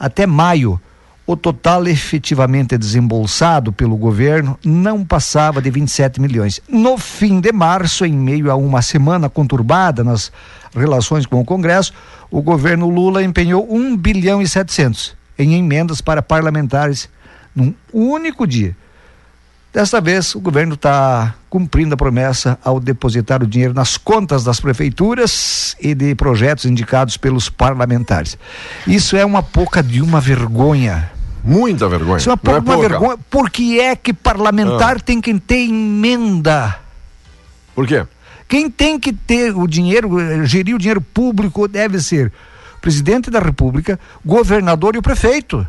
Até 0.00 0.26
maio, 0.26 0.80
o 1.26 1.36
total 1.36 1.86
efetivamente 1.86 2.78
desembolsado 2.78 3.70
pelo 3.70 3.98
governo 3.98 4.58
não 4.64 5.04
passava 5.04 5.60
de 5.60 5.70
27 5.70 6.18
milhões. 6.18 6.58
No 6.66 6.96
fim 6.96 7.38
de 7.38 7.52
março, 7.52 8.06
em 8.06 8.14
meio 8.14 8.50
a 8.50 8.56
uma 8.56 8.80
semana 8.80 9.28
conturbada 9.28 10.02
nas 10.02 10.32
relações 10.74 11.26
com 11.26 11.38
o 11.38 11.44
Congresso, 11.44 11.92
o 12.30 12.40
governo 12.40 12.88
Lula 12.88 13.22
empenhou 13.22 13.70
1 13.70 13.94
bilhão 13.94 14.40
e 14.40 14.48
700 14.48 15.14
em 15.38 15.54
emendas 15.54 16.00
para 16.00 16.22
parlamentares 16.22 17.10
num 17.54 17.74
único 17.92 18.46
dia. 18.46 18.74
Desta 19.72 20.02
vez, 20.02 20.34
o 20.34 20.40
governo 20.40 20.74
está 20.74 21.34
cumprindo 21.48 21.94
a 21.94 21.96
promessa 21.96 22.58
ao 22.62 22.78
depositar 22.78 23.42
o 23.42 23.46
dinheiro 23.46 23.72
nas 23.72 23.96
contas 23.96 24.44
das 24.44 24.60
prefeituras 24.60 25.74
e 25.80 25.94
de 25.94 26.14
projetos 26.14 26.66
indicados 26.66 27.16
pelos 27.16 27.48
parlamentares. 27.48 28.36
Isso 28.86 29.16
é 29.16 29.24
uma 29.24 29.42
pouca 29.42 29.82
de 29.82 30.02
uma 30.02 30.20
vergonha. 30.20 31.10
Muita 31.42 31.88
vergonha. 31.88 32.18
Isso 32.18 32.28
é 32.28 32.32
uma 32.34 32.36
Não 32.36 32.42
pouca 32.42 32.58
é 32.58 32.60
de 32.60 32.66
uma 32.68 32.74
pouca. 32.74 32.88
vergonha. 32.88 33.18
Por 33.30 33.50
que 33.50 33.80
é 33.80 33.96
que 33.96 34.12
parlamentar 34.12 35.00
tem 35.00 35.22
que 35.22 35.38
ter 35.40 35.64
emenda? 35.64 36.78
Por 37.74 37.86
quê? 37.86 38.06
Quem 38.46 38.70
tem 38.70 39.00
que 39.00 39.10
ter 39.14 39.56
o 39.56 39.66
dinheiro, 39.66 40.20
eh, 40.20 40.44
gerir 40.44 40.74
o 40.74 40.78
dinheiro 40.78 41.00
público 41.00 41.66
deve 41.66 41.98
ser 41.98 42.30
o 42.76 42.80
presidente 42.82 43.30
da 43.30 43.40
República, 43.40 43.98
governador 44.22 44.94
e 44.94 44.98
o 44.98 45.02
prefeito. 45.02 45.66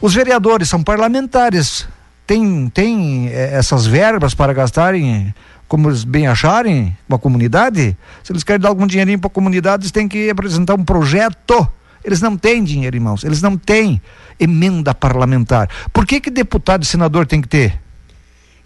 Os 0.00 0.14
vereadores 0.14 0.68
são 0.68 0.82
parlamentares, 0.84 1.88
têm 2.26 2.68
tem, 2.68 3.28
eh, 3.28 3.50
essas 3.52 3.86
verbas 3.86 4.34
para 4.34 4.52
gastarem 4.52 5.34
como 5.66 5.88
eles 5.88 6.04
bem 6.04 6.26
acharem 6.26 6.96
com 7.08 7.16
a 7.16 7.18
comunidade. 7.18 7.96
Se 8.22 8.32
eles 8.32 8.44
querem 8.44 8.60
dar 8.60 8.68
algum 8.68 8.86
dinheirinho 8.86 9.18
para 9.18 9.28
a 9.28 9.30
comunidade, 9.30 9.84
eles 9.84 9.92
têm 9.92 10.06
que 10.06 10.30
apresentar 10.30 10.74
um 10.74 10.84
projeto. 10.84 11.66
Eles 12.04 12.20
não 12.20 12.36
têm 12.36 12.62
dinheiro, 12.62 12.96
irmãos. 12.96 13.24
Eles 13.24 13.40
não 13.40 13.56
têm 13.56 14.00
emenda 14.38 14.94
parlamentar. 14.94 15.68
Por 15.92 16.06
que 16.06 16.20
que 16.20 16.30
deputado 16.30 16.82
e 16.82 16.86
senador 16.86 17.26
tem 17.26 17.40
que 17.40 17.48
ter? 17.48 17.80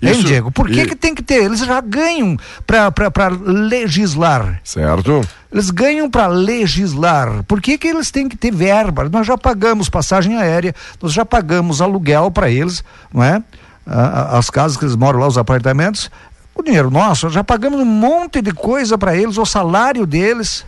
Hein, 0.01 0.13
Isso- 0.13 0.25
Diego? 0.25 0.51
Por 0.53 0.69
que, 0.71 0.83
e- 0.83 0.87
que 0.87 0.95
tem 0.95 1.13
que 1.15 1.23
ter? 1.23 1.43
Eles 1.43 1.59
já 1.61 1.81
ganham 1.81 2.37
para 2.67 3.29
legislar. 3.29 4.61
Certo? 4.63 5.27
Eles 5.53 5.71
ganham 5.71 6.09
para 6.09 6.27
legislar. 6.29 7.43
Por 7.45 7.61
que, 7.61 7.77
que 7.77 7.89
eles 7.89 8.11
têm 8.11 8.29
que 8.29 8.37
ter 8.37 8.53
verba? 8.53 9.09
Nós 9.09 9.27
já 9.27 9.37
pagamos 9.37 9.89
passagem 9.89 10.37
aérea, 10.37 10.75
nós 11.03 11.13
já 11.13 11.25
pagamos 11.25 11.81
aluguel 11.81 12.31
para 12.31 12.49
eles, 12.51 12.85
não 13.13 13.25
é? 13.25 13.43
Ah, 13.87 14.39
As 14.39 14.51
casas 14.51 14.77
que 14.77 14.85
eles 14.85 14.95
moram 14.95 15.19
lá, 15.19 15.27
os 15.27 15.39
apartamentos. 15.39 16.11
O 16.55 16.63
dinheiro 16.63 16.91
nosso, 16.91 17.29
já 17.31 17.43
pagamos 17.43 17.81
um 17.81 17.85
monte 17.85 18.41
de 18.43 18.53
coisa 18.53 18.97
para 18.99 19.17
eles, 19.17 19.39
o 19.39 19.47
salário 19.47 20.07
deles. 20.07 20.65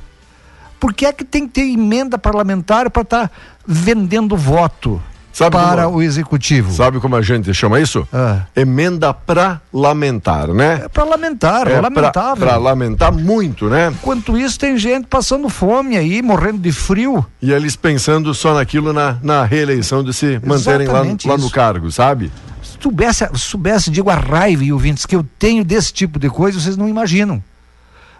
Por 0.78 0.94
que 0.94 1.04
é 1.04 1.12
que 1.12 1.24
tem 1.24 1.46
que 1.46 1.52
ter 1.54 1.70
emenda 1.72 2.16
parlamentar 2.16 2.88
para 2.90 3.02
estar 3.02 3.30
vendendo 3.66 4.36
voto 4.36 5.00
Sabe 5.32 5.56
para 5.56 5.84
como- 5.84 5.98
o 5.98 6.02
executivo? 6.02 6.72
Sabe 6.72 6.98
como 7.00 7.14
a 7.16 7.22
gente 7.22 7.52
chama 7.54 7.80
isso? 7.80 8.06
Ah. 8.12 8.42
Emenda 8.54 9.14
pra 9.14 9.60
lamentar, 9.72 10.48
né? 10.48 10.82
É 10.84 10.88
parlamentar, 10.88 11.66
é, 11.68 11.72
pra- 11.72 11.80
lamentável. 11.82 12.46
Pra, 12.46 12.56
lamentar 12.56 13.12
muito, 13.12 13.68
né? 13.68 13.88
Enquanto 13.90 14.36
isso, 14.36 14.58
tem 14.58 14.76
gente 14.76 15.06
passando 15.06 15.48
fome 15.48 15.96
aí, 15.96 16.20
morrendo 16.20 16.58
de 16.58 16.72
frio. 16.72 17.24
E 17.40 17.52
eles 17.52 17.76
pensando 17.76 18.34
só 18.34 18.54
naquilo 18.54 18.92
na, 18.92 19.16
na 19.22 19.44
reeleição 19.44 20.02
de 20.02 20.12
se 20.12 20.40
manterem 20.44 20.88
lá, 20.88 21.02
lá 21.24 21.38
no 21.38 21.48
cargo, 21.50 21.90
sabe? 21.92 22.30
Se 22.62 22.76
soubesse, 22.82 23.28
soubesse, 23.34 23.90
digo, 23.90 24.10
a 24.10 24.16
raiva 24.16 24.64
e 24.64 24.72
ouvintes 24.72 25.06
que 25.06 25.14
eu 25.14 25.24
tenho 25.38 25.64
desse 25.64 25.92
tipo 25.92 26.18
de 26.18 26.28
coisa, 26.28 26.58
vocês 26.60 26.76
não 26.76 26.88
imaginam. 26.88 27.42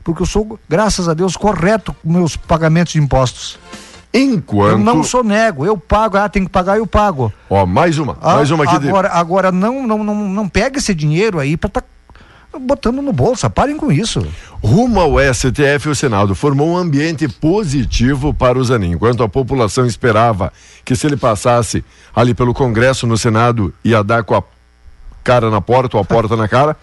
Porque 0.02 0.22
eu 0.22 0.26
sou, 0.26 0.58
graças 0.68 1.08
a 1.08 1.14
Deus, 1.14 1.36
correto 1.36 1.92
com 1.92 2.10
meus 2.12 2.34
pagamentos 2.36 2.94
de 2.94 2.98
impostos. 3.00 3.58
Enquanto. 4.12 4.72
Eu 4.72 4.78
não 4.78 5.04
sou 5.04 5.22
nego, 5.22 5.64
eu 5.64 5.76
pago, 5.76 6.16
ah, 6.16 6.28
tem 6.28 6.42
que 6.44 6.50
pagar, 6.50 6.76
eu 6.78 6.86
pago. 6.86 7.32
Ó, 7.48 7.64
mais 7.64 7.96
uma, 7.98 8.16
Ah, 8.20 8.34
mais 8.36 8.50
uma 8.50 8.64
aqui 8.64 8.78
de- 8.80 8.88
agora, 8.88 9.08
agora 9.12 9.52
não, 9.52 9.86
não, 9.86 10.02
não, 10.02 10.14
não 10.28 10.48
pega 10.48 10.78
esse 10.78 10.92
dinheiro 10.94 11.38
aí 11.38 11.56
para 11.56 11.70
tá 11.70 11.82
botando 12.60 13.00
no 13.00 13.12
bolso, 13.12 13.48
parem 13.48 13.76
com 13.76 13.92
isso. 13.92 14.26
Rumo 14.60 14.98
ao 14.98 15.20
STF, 15.20 15.88
o 15.88 15.94
Senado 15.94 16.34
formou 16.34 16.70
um 16.70 16.76
ambiente 16.76 17.28
positivo 17.28 18.34
para 18.34 18.58
o 18.58 18.64
Zanin. 18.64 18.90
Enquanto 18.92 19.22
a 19.22 19.28
população 19.28 19.86
esperava 19.86 20.52
que 20.84 20.96
se 20.96 21.06
ele 21.06 21.16
passasse 21.16 21.84
ali 22.12 22.34
pelo 22.34 22.52
Congresso 22.52 23.06
no 23.06 23.16
Senado 23.16 23.72
ia 23.84 24.02
dar 24.02 24.24
com 24.24 24.34
a 24.34 24.42
cara 25.22 25.48
na 25.50 25.60
porta 25.60 25.96
ou 25.96 26.00
a 26.02 26.04
porta 26.04 26.34
na 26.36 26.48
cara, 26.48 26.76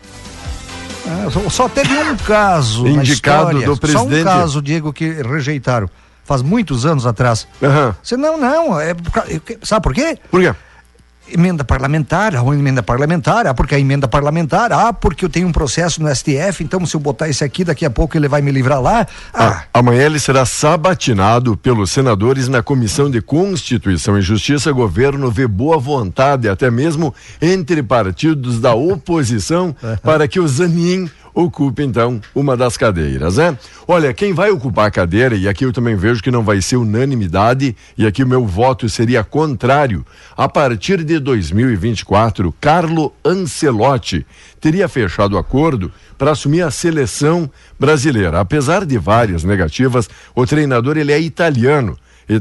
Ah, 1.06 1.30
só, 1.30 1.50
só 1.50 1.70
teve 1.70 1.94
um 1.98 2.16
caso 2.18 2.86
Indicado 2.88 3.52
história, 3.60 3.66
do 3.68 3.76
Só 3.76 3.80
presidente. 3.82 4.22
um 4.22 4.24
caso, 4.24 4.62
Diego, 4.62 4.94
que 4.94 5.10
rejeitaram. 5.22 5.90
Faz 6.28 6.42
muitos 6.42 6.86
anos 6.86 7.06
atrás. 7.06 7.48
Aham. 7.64 7.96
Você 8.04 8.18
não, 8.18 8.38
não. 8.38 8.80
É, 8.80 8.94
sabe 9.64 9.82
por 9.82 9.94
quê? 9.94 10.20
por 10.30 10.42
quê? 10.42 10.54
Emenda 11.30 11.64
parlamentar, 11.64 12.34
a 12.36 12.40
emenda 12.40 12.82
parlamentar, 12.82 13.48
ah, 13.48 13.54
porque 13.54 13.76
a 13.76 13.80
emenda 13.80 14.08
parlamentar, 14.08 14.72
ah, 14.72 14.94
porque 14.94 15.26
eu 15.26 15.30
tenho 15.30 15.46
um 15.46 15.52
processo 15.52 16.02
no 16.02 16.14
STF, 16.14 16.64
então 16.64 16.86
se 16.86 16.96
eu 16.96 17.02
botar 17.02 17.28
esse 17.28 17.44
aqui, 17.44 17.66
daqui 17.66 17.86
a 17.86 17.90
pouco 17.90 18.16
ele 18.16 18.30
vai 18.30 18.42
me 18.42 18.50
livrar 18.50 18.82
lá. 18.82 19.06
Ah, 19.34 19.48
Ah, 19.48 19.64
amanhã 19.74 20.04
ele 20.04 20.20
será 20.20 20.46
sabatinado 20.46 21.58
pelos 21.58 21.92
senadores 21.92 22.48
na 22.48 22.64
Comissão 22.64 23.12
de 23.12 23.22
Constituição 23.22 24.18
e 24.18 24.22
Justiça. 24.22 24.72
Governo 24.72 25.30
vê 25.30 25.48
boa 25.48 25.78
vontade, 25.78 26.48
até 26.48 26.72
mesmo 26.72 27.14
entre 27.42 27.84
partidos 27.84 28.62
da 28.62 28.74
oposição, 28.74 29.76
para 30.02 30.30
que 30.30 30.40
o 30.40 30.48
Zanin 30.48 31.10
ocupe 31.38 31.84
então 31.84 32.20
uma 32.34 32.58
das 32.58 32.76
cadeiras, 32.76 33.38
né? 33.38 33.56
Olha, 33.88 34.14
quem 34.14 34.34
vai 34.34 34.50
ocupar 34.50 34.88
a 34.88 34.92
cadeira, 34.92 35.36
e 35.36 35.48
aqui 35.48 35.64
eu 35.64 35.72
também 35.72 35.96
vejo 35.96 36.22
que 36.22 36.32
não 36.32 36.44
vai 36.44 36.62
ser 36.62 36.78
unanimidade, 36.78 37.76
e 37.96 38.08
aqui 38.08 38.24
o 38.24 38.28
meu 38.28 38.46
voto 38.46 38.90
seria 38.90 39.24
contrário. 39.24 40.06
A 40.36 40.50
partir 40.50 41.04
de 41.04 41.20
2024, 41.20 42.54
Carlo 42.60 43.14
Ancelotti 43.24 44.26
teria 44.60 44.88
fechado 44.88 45.34
o 45.34 45.38
acordo 45.38 45.92
para 46.18 46.32
assumir 46.32 46.64
a 46.64 46.72
seleção 46.72 47.50
brasileira. 47.80 48.40
Apesar 48.40 48.84
de 48.84 48.98
várias 48.98 49.44
negativas, 49.44 50.10
o 50.36 50.46
treinador 50.46 50.98
ele 50.98 51.12
é 51.12 51.20
italiano. 51.20 51.98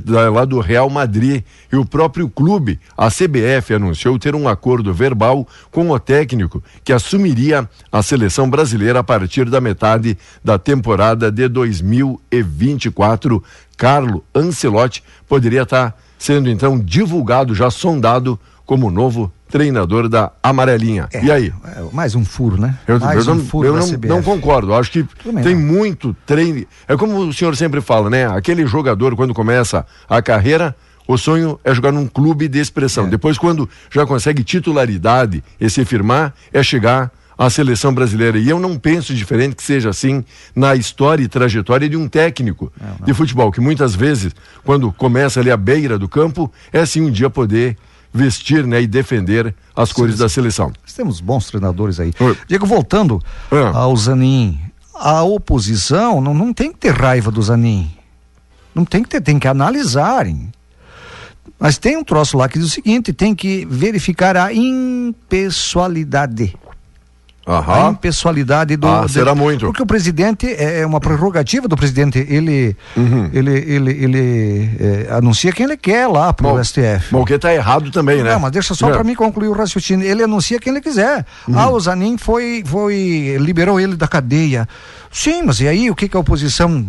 Lá 0.07 0.45
do 0.45 0.59
Real 0.59 0.91
Madrid 0.91 1.45
e 1.73 1.77
o 1.77 1.85
próprio 1.85 2.29
clube, 2.29 2.81
a 2.97 3.09
CBF, 3.09 3.75
anunciou 3.75 4.19
ter 4.19 4.35
um 4.35 4.49
acordo 4.49 4.93
verbal 4.93 5.47
com 5.71 5.91
o 5.91 5.99
técnico 5.99 6.63
que 6.83 6.93
assumiria 6.93 7.69
a 7.91 8.03
seleção 8.03 8.51
brasileira 8.51 8.99
a 8.99 9.05
partir 9.05 9.49
da 9.49 9.61
metade 9.61 10.19
da 10.43 10.59
temporada 10.59 11.31
de 11.31 11.49
2024. 11.49 13.43
Carlo 13.77 14.25
Ancelotti 14.35 15.05
poderia 15.29 15.63
estar 15.63 15.97
sendo 16.19 16.51
então 16.51 16.79
divulgado, 16.79 17.55
já 17.55 17.71
sondado 17.71 18.39
como 18.65 18.91
novo 18.91 19.33
treinador 19.49 20.09
da 20.09 20.33
Amarelinha. 20.43 21.09
é, 21.13 21.25
E 21.25 21.31
aí? 21.31 21.53
é, 21.65 21.85
mais 21.93 22.15
um 22.15 22.25
furo, 22.25 22.61
né? 22.61 22.79
Eu, 22.87 22.99
mais 22.99 23.27
eu 23.27 23.33
um 23.33 23.37
não, 23.37 23.45
furo 23.45 23.69
eu 23.69 23.77
não, 23.77 24.17
não 24.17 24.23
concordo. 24.23 24.75
Acho 24.75 24.91
que 24.91 25.05
Também 25.23 25.45
tem 25.45 25.55
não. 25.55 25.63
muito 25.63 26.15
treino. 26.27 26.67
É 26.89 26.97
como 26.97 27.19
o 27.19 27.33
senhor 27.33 27.57
sempre 27.57 27.81
fala, 27.81 28.11
né? 28.11 28.27
Aquele 28.27 28.67
jogador, 28.67 29.15
quando 29.15 29.33
começa 29.33 29.87
a 30.09 30.21
carreira, 30.21 30.75
o 31.07 31.17
sonho 31.17 31.59
é 31.65 31.73
jogar 31.73 31.93
num 31.93 32.07
clube 32.07 32.49
de 32.49 32.59
expressão. 32.59 33.07
É. 33.07 33.09
Depois, 33.09 33.39
quando 33.39 33.69
já 33.91 34.05
consegue 34.05 34.43
titularidade 34.43 35.43
e 35.61 35.71
se 35.71 35.85
firmar, 35.85 36.35
é 36.53 36.63
chegar 36.63 37.11
à 37.39 37.49
seleção 37.51 37.95
brasileira. 37.95 38.39
E 38.39 38.49
eu 38.49 38.59
não 38.59 38.77
penso 38.79 39.15
diferente 39.15 39.55
que 39.55 39.63
seja 39.63 39.91
assim 39.91 40.25
na 40.55 40.75
história 40.75 41.23
e 41.23 41.29
trajetória 41.29 41.89
de 41.89 41.97
um 41.97 42.09
técnico 42.09 42.73
de 43.05 43.13
futebol, 43.15 43.53
que 43.53 43.61
muitas 43.61 43.95
vezes, 43.95 44.35
quando 44.65 44.91
começa 44.91 45.39
ali 45.39 45.51
à 45.51 45.57
beira 45.57 45.99
do 45.99 46.09
campo, 46.09 46.51
é 46.73 46.81
assim 46.81 47.03
um 47.03 47.11
dia 47.11 47.29
poder 47.31 47.77
vestir 48.17 48.67
né, 48.67 48.83
e 48.83 48.87
defender 48.87 49.55
as 49.75 49.93
cores 49.93 50.19
da 50.19 50.29
seleção. 50.29 50.73
Nós 50.83 50.93
temos 50.95 51.21
bons 51.21 51.47
treinadores 51.47 52.01
aí. 52.01 52.13
Oi. 52.19 52.37
Diego, 52.49 52.67
voltando 52.67 53.23
Ah. 53.53 53.77
ao 53.79 53.97
Zanin, 53.97 54.59
a 54.95 55.23
oposição 55.23 56.21
não, 56.21 56.35
não 56.35 56.53
tem 56.53 56.73
que 56.73 56.79
ter 56.79 56.95
raiva 56.95 57.31
do 57.31 57.43
Zanin. 57.43 57.91
Não 58.75 58.85
tem 58.85 59.03
que 59.03 59.09
ter, 59.09 59.21
tem 59.21 59.39
que 59.39 59.49
analisarem. 59.49 60.51
Mas 61.59 61.79
tem 61.79 61.97
um 61.97 62.05
troço 62.05 62.37
lá 62.37 62.49
que 62.49 62.59
diz 62.59 62.69
o 62.69 62.71
seguinte: 62.71 63.13
tem 63.13 63.35
que 63.35 63.65
verificar 63.65 64.37
a 64.37 64.53
impessoalidade. 64.53 66.55
A 67.49 67.59
Aham. 67.59 67.91
impessoalidade 67.93 68.77
do. 68.77 68.89
Ah, 68.89 69.05
de- 69.07 69.13
será 69.13 69.33
muito. 69.33 69.67
Porque 69.67 69.81
o 69.81 69.87
presidente 69.87 70.53
é 70.53 70.85
uma 70.85 70.99
prerrogativa 70.99 71.69
do 71.69 71.77
presidente. 71.77 72.19
Ele, 72.29 72.77
Uhum. 72.97 73.31
ele, 73.33 73.53
ele, 73.53 73.91
ele 73.93 74.71
é, 74.81 75.13
anuncia 75.15 75.53
quem 75.53 75.65
ele 75.65 75.77
quer 75.77 76.09
lá 76.09 76.33
pro 76.33 76.49
Bom, 76.49 76.59
STF. 76.65 77.13
Mas 77.13 77.23
o 77.23 77.25
que 77.25 77.39
tá 77.39 77.55
errado 77.55 77.93
também, 77.93 78.21
né? 78.21 78.33
Não, 78.33 78.41
mas 78.41 78.51
deixa 78.51 78.75
só 78.75 78.89
É. 78.91 78.93
para 78.93 79.05
mim 79.05 79.15
concluir 79.15 79.47
o 79.47 79.53
raciocínio. 79.53 80.05
Ele 80.05 80.25
anuncia 80.25 80.59
quem 80.59 80.73
ele 80.73 80.81
quiser. 80.83 81.25
Uhum. 81.47 81.57
Ah, 81.57 81.71
o 81.71 81.79
Zanin 81.79 82.19
foi, 82.19 82.65
foi, 82.67 83.37
liberou 83.39 83.79
ele 83.79 83.95
da 83.95 84.09
cadeia. 84.09 84.69
Sim, 85.13 85.45
mas 85.45 85.61
e 85.61 85.69
aí 85.69 85.89
o 85.89 85.95
que, 85.95 86.09
que 86.09 86.17
a 86.17 86.21
oposição. 86.21 86.85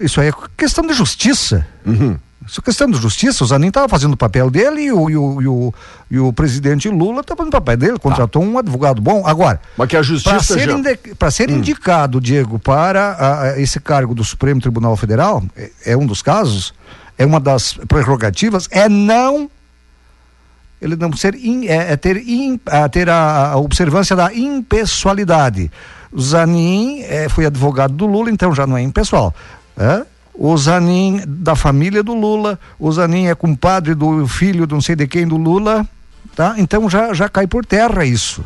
Isso 0.00 0.20
aí 0.20 0.28
é 0.28 0.32
questão 0.56 0.84
de 0.84 0.94
justiça. 0.94 1.64
Uhum. 1.86 2.16
Isso 2.46 2.60
é 2.60 2.64
questão 2.64 2.88
de 2.90 2.96
justiça. 2.98 3.42
O 3.42 3.46
Zanin 3.46 3.68
estava 3.68 3.88
fazendo 3.88 4.14
o 4.14 4.16
papel 4.16 4.48
dele 4.50 4.82
e 4.82 4.92
o, 4.92 5.10
e 5.10 5.16
o, 5.16 5.42
e 5.42 5.46
o, 5.48 5.74
e 6.12 6.18
o 6.18 6.32
presidente 6.32 6.88
Lula 6.88 7.20
estava 7.20 7.38
fazendo 7.38 7.52
o 7.54 7.56
papel 7.60 7.76
dele, 7.76 7.98
contratou 7.98 8.42
um 8.42 8.56
advogado 8.58 9.02
bom. 9.02 9.26
Agora, 9.26 9.60
para 10.22 10.38
ser, 10.42 10.60
já... 10.60 10.72
inde- 10.78 10.98
ser 11.30 11.50
indicado, 11.50 12.20
Diego, 12.20 12.58
para 12.58 13.54
esse 13.58 13.80
cargo 13.80 14.14
do 14.14 14.22
Supremo 14.22 14.60
Tribunal 14.60 14.96
Federal, 14.96 15.42
é, 15.56 15.70
é 15.86 15.96
um 15.96 16.06
dos 16.06 16.22
casos, 16.22 16.72
é 17.18 17.26
uma 17.26 17.40
das 17.40 17.74
prerrogativas, 17.88 18.68
é 18.70 18.88
não 18.88 19.50
ele 20.80 20.94
não 20.94 21.10
ser 21.16 21.34
in- 21.34 21.66
é, 21.66 21.92
é 21.92 21.96
ter, 21.96 22.16
in- 22.18 22.60
a, 22.66 22.88
ter 22.88 23.08
a, 23.08 23.52
a 23.52 23.56
observância 23.56 24.14
da 24.14 24.32
impessoalidade. 24.32 25.70
O 26.12 26.20
Zanin 26.20 27.00
é, 27.02 27.28
foi 27.28 27.46
advogado 27.46 27.94
do 27.94 28.06
Lula, 28.06 28.30
então 28.30 28.54
já 28.54 28.66
não 28.66 28.76
é 28.76 28.82
impessoal. 28.82 29.34
é? 29.76 30.04
O 30.38 30.56
Zanin 30.56 31.22
da 31.26 31.56
família 31.56 32.02
do 32.02 32.14
Lula, 32.14 32.58
o 32.78 32.92
Zanin 32.92 33.26
é 33.26 33.34
compadre 33.34 33.94
do 33.94 34.26
filho 34.28 34.66
de 34.66 34.74
não 34.74 34.80
sei 34.80 34.94
de 34.94 35.06
quem 35.06 35.26
do 35.26 35.36
Lula, 35.36 35.86
tá? 36.34 36.54
Então 36.58 36.90
já, 36.90 37.14
já 37.14 37.28
cai 37.28 37.46
por 37.46 37.64
terra 37.64 38.04
isso. 38.04 38.44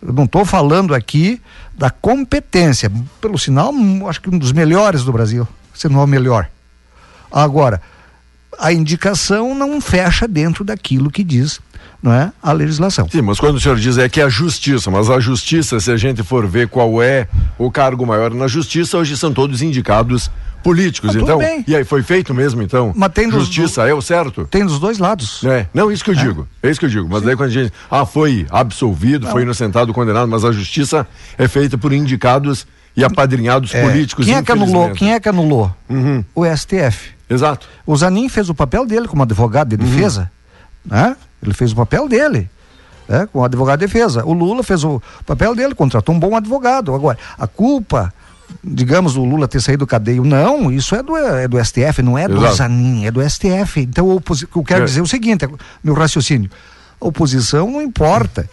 Eu 0.00 0.12
não 0.12 0.24
estou 0.24 0.44
falando 0.44 0.94
aqui 0.94 1.40
da 1.76 1.90
competência. 1.90 2.90
Pelo 3.20 3.38
sinal, 3.38 3.72
hum, 3.72 4.08
acho 4.08 4.20
que 4.20 4.30
um 4.30 4.38
dos 4.38 4.52
melhores 4.52 5.02
do 5.02 5.12
Brasil, 5.12 5.46
se 5.74 5.88
não 5.88 6.00
é 6.00 6.04
o 6.04 6.06
melhor. 6.06 6.48
Agora, 7.30 7.82
a 8.58 8.72
indicação 8.72 9.54
não 9.54 9.80
fecha 9.80 10.28
dentro 10.28 10.64
daquilo 10.64 11.10
que 11.10 11.24
diz 11.24 11.60
não 12.02 12.12
é, 12.12 12.32
a 12.42 12.52
legislação. 12.52 13.08
Sim, 13.10 13.22
mas 13.22 13.38
quando 13.38 13.56
o 13.56 13.60
senhor 13.60 13.78
diz 13.78 13.98
é 13.98 14.08
que 14.08 14.20
é 14.20 14.24
a 14.24 14.28
justiça, 14.28 14.90
mas 14.90 15.10
a 15.10 15.20
justiça, 15.20 15.78
se 15.80 15.90
a 15.90 15.96
gente 15.96 16.22
for 16.22 16.46
ver 16.46 16.68
qual 16.68 17.02
é 17.02 17.26
o 17.58 17.70
cargo 17.70 18.06
maior 18.06 18.32
na 18.32 18.46
justiça, 18.48 18.96
hoje 18.98 19.16
são 19.16 19.32
todos 19.32 19.60
indicados 19.62 20.30
políticos. 20.62 21.10
Ah, 21.10 21.12
tudo 21.14 21.22
então, 21.24 21.38
bem. 21.38 21.64
e 21.66 21.74
aí 21.74 21.84
foi 21.84 22.02
feito 22.02 22.34
mesmo, 22.34 22.62
então? 22.62 22.92
Mas 22.94 23.12
tem 23.12 23.30
justiça 23.30 23.86
é 23.88 23.94
o 23.94 24.02
certo? 24.02 24.46
Tem 24.50 24.64
dos 24.64 24.78
dois 24.78 24.98
lados. 24.98 25.42
É, 25.44 25.66
não, 25.72 25.90
isso 25.90 26.04
que 26.04 26.10
eu 26.10 26.14
digo, 26.14 26.46
é 26.62 26.70
isso 26.70 26.78
que 26.80 26.86
eu 26.86 26.90
digo. 26.90 27.08
Mas 27.10 27.22
daí 27.22 27.34
quando 27.36 27.48
a 27.48 27.52
gente, 27.52 27.72
ah, 27.90 28.04
foi 28.04 28.46
absolvido, 28.50 29.26
foi 29.28 29.42
inocentado, 29.42 29.92
condenado, 29.94 30.28
mas 30.28 30.44
a 30.44 30.52
justiça 30.52 31.06
é 31.38 31.48
feita 31.48 31.78
por 31.78 31.92
indicados 31.92 32.66
e 32.96 33.04
apadrinhados 33.04 33.74
É, 33.74 33.82
políticos. 33.82 34.26
quem 34.26 34.34
é 34.34 34.42
que 34.42 34.52
anulou? 34.52 34.90
Quem 34.90 35.12
é 35.14 35.20
que 35.20 35.28
anulou? 35.28 35.74
Uhum. 35.88 36.24
O 36.34 36.44
STF. 36.44 37.10
Exato. 37.28 37.66
O 37.86 37.96
Zanin 37.96 38.28
fez 38.28 38.50
o 38.50 38.54
papel 38.54 38.84
dele 38.84 39.06
como 39.08 39.22
advogado 39.22 39.74
de 39.76 39.82
Uhum. 39.82 39.90
defesa, 39.90 40.30
né? 40.84 41.16
Ele 41.42 41.54
fez 41.54 41.72
o 41.72 41.76
papel 41.76 42.08
dele. 42.08 42.48
Né? 43.08 43.28
Como 43.32 43.44
advogado 43.44 43.80
de 43.80 43.86
defesa. 43.86 44.24
O 44.24 44.32
Lula 44.32 44.62
fez 44.62 44.84
o 44.84 45.02
papel 45.26 45.54
dele, 45.54 45.74
contratou 45.74 46.14
um 46.14 46.18
bom 46.18 46.36
advogado. 46.36 46.94
Agora, 46.94 47.18
a 47.38 47.46
culpa, 47.46 48.12
digamos, 48.62 49.14
do 49.14 49.24
Lula 49.24 49.48
ter 49.48 49.60
saído 49.60 49.84
do 49.84 49.86
cadeio, 49.86 50.24
não, 50.24 50.70
isso 50.70 50.94
é 50.94 51.02
do, 51.02 51.16
é 51.16 51.48
do 51.48 51.58
STF, 51.64 52.02
não 52.02 52.16
é 52.16 52.28
do 52.28 52.36
Exato. 52.38 52.54
Zanin, 52.56 53.06
é 53.06 53.10
do 53.10 53.20
STF. 53.28 53.80
Então, 53.80 54.10
a 54.10 54.14
oposi- 54.14 54.46
eu 54.54 54.62
quero 54.62 54.82
É. 54.82 54.84
dizer 54.84 55.00
o 55.00 55.06
seguinte, 55.06 55.48
meu 55.82 55.94
raciocínio, 55.94 56.50
a 57.00 57.06
oposição 57.08 57.70
não 57.70 57.82
importa. 57.82 58.48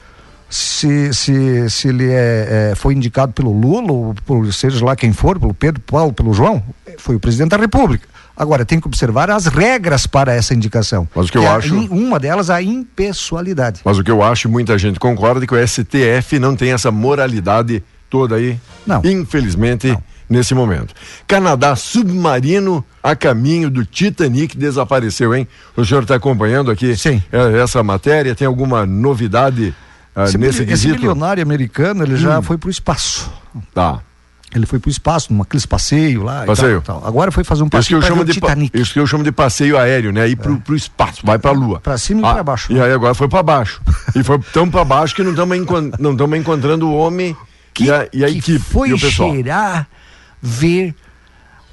Se, 0.49 1.13
se, 1.13 1.69
se 1.69 1.89
ele 1.89 2.09
é, 2.09 2.69
é, 2.71 2.73
foi 2.75 2.93
indicado 2.93 3.33
pelo 3.33 3.51
Lula, 3.51 3.91
ou 3.91 4.15
por 4.25 4.51
seja 4.53 4.83
lá 4.85 4.95
quem 4.95 5.11
for, 5.11 5.37
pelo 5.37 5.53
Pedro 5.53 5.81
Paulo, 5.81 6.13
pelo 6.13 6.33
João, 6.33 6.63
foi 6.97 7.17
o 7.17 7.19
presidente 7.19 7.49
da 7.49 7.57
República. 7.57 8.07
Agora, 8.37 8.63
tem 8.63 8.79
que 8.79 8.87
observar 8.87 9.29
as 9.31 9.47
regras 9.47 10.05
para 10.05 10.31
essa 10.33 10.53
indicação. 10.53 11.07
Mas 11.15 11.27
o 11.27 11.31
que 11.31 11.37
eu 11.39 11.43
é 11.43 11.47
acho- 11.47 11.75
uma 11.75 12.19
delas, 12.19 12.49
a 12.51 12.61
impessoalidade. 12.61 13.81
Mas 13.83 13.97
o 13.97 14.03
que 14.03 14.11
eu 14.11 14.21
acho, 14.21 14.47
muita 14.47 14.77
gente 14.77 14.99
concorda 14.99 15.45
que 15.47 15.53
o 15.53 15.57
STF 15.67 16.37
não 16.39 16.55
tem 16.55 16.71
essa 16.71 16.91
moralidade 16.91 17.83
toda 18.09 18.35
aí. 18.35 18.59
Não. 18.85 19.01
Infelizmente, 19.03 19.97
nesse 20.29 20.53
momento. 20.53 20.93
Canadá 21.25 21.75
submarino 21.75 22.83
a 23.01 23.15
caminho 23.15 23.69
do 23.69 23.83
Titanic 23.85 24.55
desapareceu, 24.57 25.33
hein? 25.33 25.47
O 25.75 25.83
senhor 25.85 26.03
está 26.03 26.15
acompanhando 26.15 26.69
aqui 26.69 26.95
Sim. 26.95 27.21
eh, 27.31 27.61
essa 27.61 27.81
matéria? 27.83 28.35
Tem 28.35 28.45
alguma 28.47 28.85
novidade 28.85 29.73
ah, 30.15 30.23
Esse, 30.25 30.37
nesse 30.37 30.59
mili- 30.61 30.73
esse 30.73 30.87
milionário 30.87 31.43
americano, 31.43 32.03
ele 32.03 32.17
já 32.17 32.39
Hum. 32.39 32.41
foi 32.41 32.57
para 32.57 32.67
o 32.67 32.71
espaço. 32.71 33.31
Tá. 33.73 33.99
Ele 34.57 34.65
foi 34.65 34.79
para 34.79 34.89
o 34.89 34.91
espaço, 34.91 35.31
num 35.33 35.41
aqueles 35.41 35.65
passeio 35.65 36.23
lá. 36.23 36.45
Passeio. 36.45 36.81
tal, 36.81 36.99
tal. 36.99 37.07
Agora 37.07 37.31
foi 37.31 37.43
fazer 37.43 37.63
um 37.63 37.69
que, 37.69 37.77
passeio 37.77 37.99
para 38.01 38.13
o 38.13 38.25
de 38.25 38.33
Titanic. 38.33 38.77
É. 38.77 38.81
isso 38.81 38.93
que 38.93 38.99
eu 38.99 39.07
chamo 39.07 39.23
de 39.23 39.31
passeio 39.31 39.77
aéreo, 39.77 40.11
né? 40.11 40.27
Ir 40.27 40.35
pro, 40.35 40.57
pro 40.59 40.75
espaço, 40.75 41.21
vai 41.23 41.37
pra 41.39 41.51
lua. 41.51 41.79
Pra 41.79 41.97
cima 41.97 42.21
e 42.21 42.25
Ah, 42.25 42.33
pra 42.33 42.43
baixo. 42.43 42.71
E 42.71 42.79
aí 42.81 42.91
agora 42.91 43.13
foi 43.13 43.27
pra 43.27 43.41
baixo. 43.43 43.81
e 44.15 44.23
foi 44.23 44.39
tão 44.53 44.69
pra 44.69 44.83
baixo 44.83 45.15
que 45.15 45.23
não 45.23 45.31
estamos 45.31 45.57
estamos 45.57 46.37
encontrando 46.37 46.87
o 46.87 46.95
homem 46.97 47.35
e 47.79 47.91
a, 47.91 48.07
e 48.11 48.23
a 48.25 48.27
que 48.27 48.37
equipe 48.39 48.59
foi 48.59 48.89
e 48.89 48.93
o 48.93 48.99
pessoal. 48.99 49.31
cheirar 49.31 49.87
ver 50.41 50.95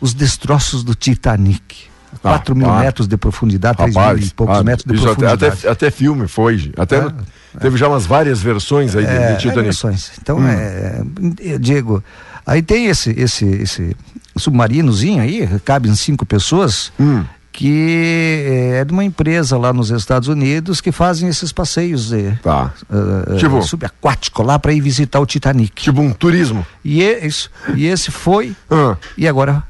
os 0.01 0.13
destroços 0.15 0.85
do 0.85 0.95
Titanic. 0.95 1.93
4 2.23 2.55
mil 2.55 2.71
ah, 2.71 2.79
metros 2.79 3.09
de 3.09 3.17
profundidade, 3.17 3.77
3 3.77 3.91
mil 3.93 4.01
Rapaz, 4.01 4.27
e 4.29 4.35
poucos 4.35 4.59
ah, 4.59 4.63
metros 4.63 4.85
de 4.87 5.01
profundidade. 5.03 5.45
até, 5.47 5.69
até 5.69 5.91
filme 5.91 6.29
foi. 6.29 6.73
Até 6.77 6.99
Ah, 6.99 7.13
teve 7.61 7.77
já 7.77 7.89
umas 7.89 8.07
várias 8.07 8.41
versões 8.41 8.95
aí 8.95 9.05
de- 9.05 9.11
É, 9.11 9.33
de 9.33 9.39
Titanic. 9.39 9.59
Hum. 9.61 9.65
versões. 9.65 10.13
Então, 10.23 10.39
é, 10.49 11.03
é, 11.41 11.59
Diego, 11.59 12.03
aí 12.47 12.63
tem 12.63 12.87
esse, 12.87 13.11
esse, 13.19 13.45
esse 13.47 13.97
submarinozinho 14.37 15.23
aí, 15.23 15.49
cabem 15.65 15.95
cinco 15.95 16.25
pessoas, 16.27 16.93
Hum. 16.99 17.25
que 17.53 18.43
é 18.75 18.85
de 18.85 18.93
uma 18.93 19.05
empresa 19.05 19.57
lá 19.57 19.73
nos 19.73 19.91
Estados 19.91 20.29
Unidos 20.29 20.81
que 20.81 20.91
fazem 20.91 21.29
esses 21.29 21.53
passeios 21.53 22.09
de, 22.09 22.33
Tá. 22.43 22.73
eh, 22.91 23.35
eh, 23.35 23.37
Tipo- 23.37 23.63
subaquático 23.63 24.43
lá 24.43 24.59
para 24.59 24.73
ir 24.73 24.81
visitar 24.81 25.21
o 25.21 25.27
Titanic. 25.27 25.83
Tipo 25.83 26.01
um 26.01 26.13
turismo. 26.13 26.67
E, 26.85 27.03
é 27.03 27.25
isso, 27.27 27.51
e 27.77 27.87
esse 27.87 28.11
foi, 28.11 28.55
Ah, 28.71 28.97
e 29.17 29.29
agora 29.29 29.63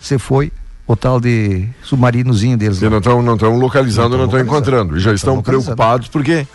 você 0.00 0.18
foi 0.18 0.50
o 0.86 0.96
tal 0.96 1.20
de 1.20 1.68
submarinozinho 1.82 2.56
deles. 2.56 2.80
e 2.80 2.84
lá. 2.84 2.90
não 2.90 2.98
estão 2.98 3.20
não 3.20 3.36
tão 3.36 3.56
localizando, 3.58 4.10
Não 4.16 4.18
não 4.24 4.28
tão 4.28 4.40
estão 4.40 4.54
encontrando. 4.54 4.96
E 4.96 5.00
já 5.00 5.12
estão 5.12 5.42
preocupados 5.42 6.08
porque 6.08 6.46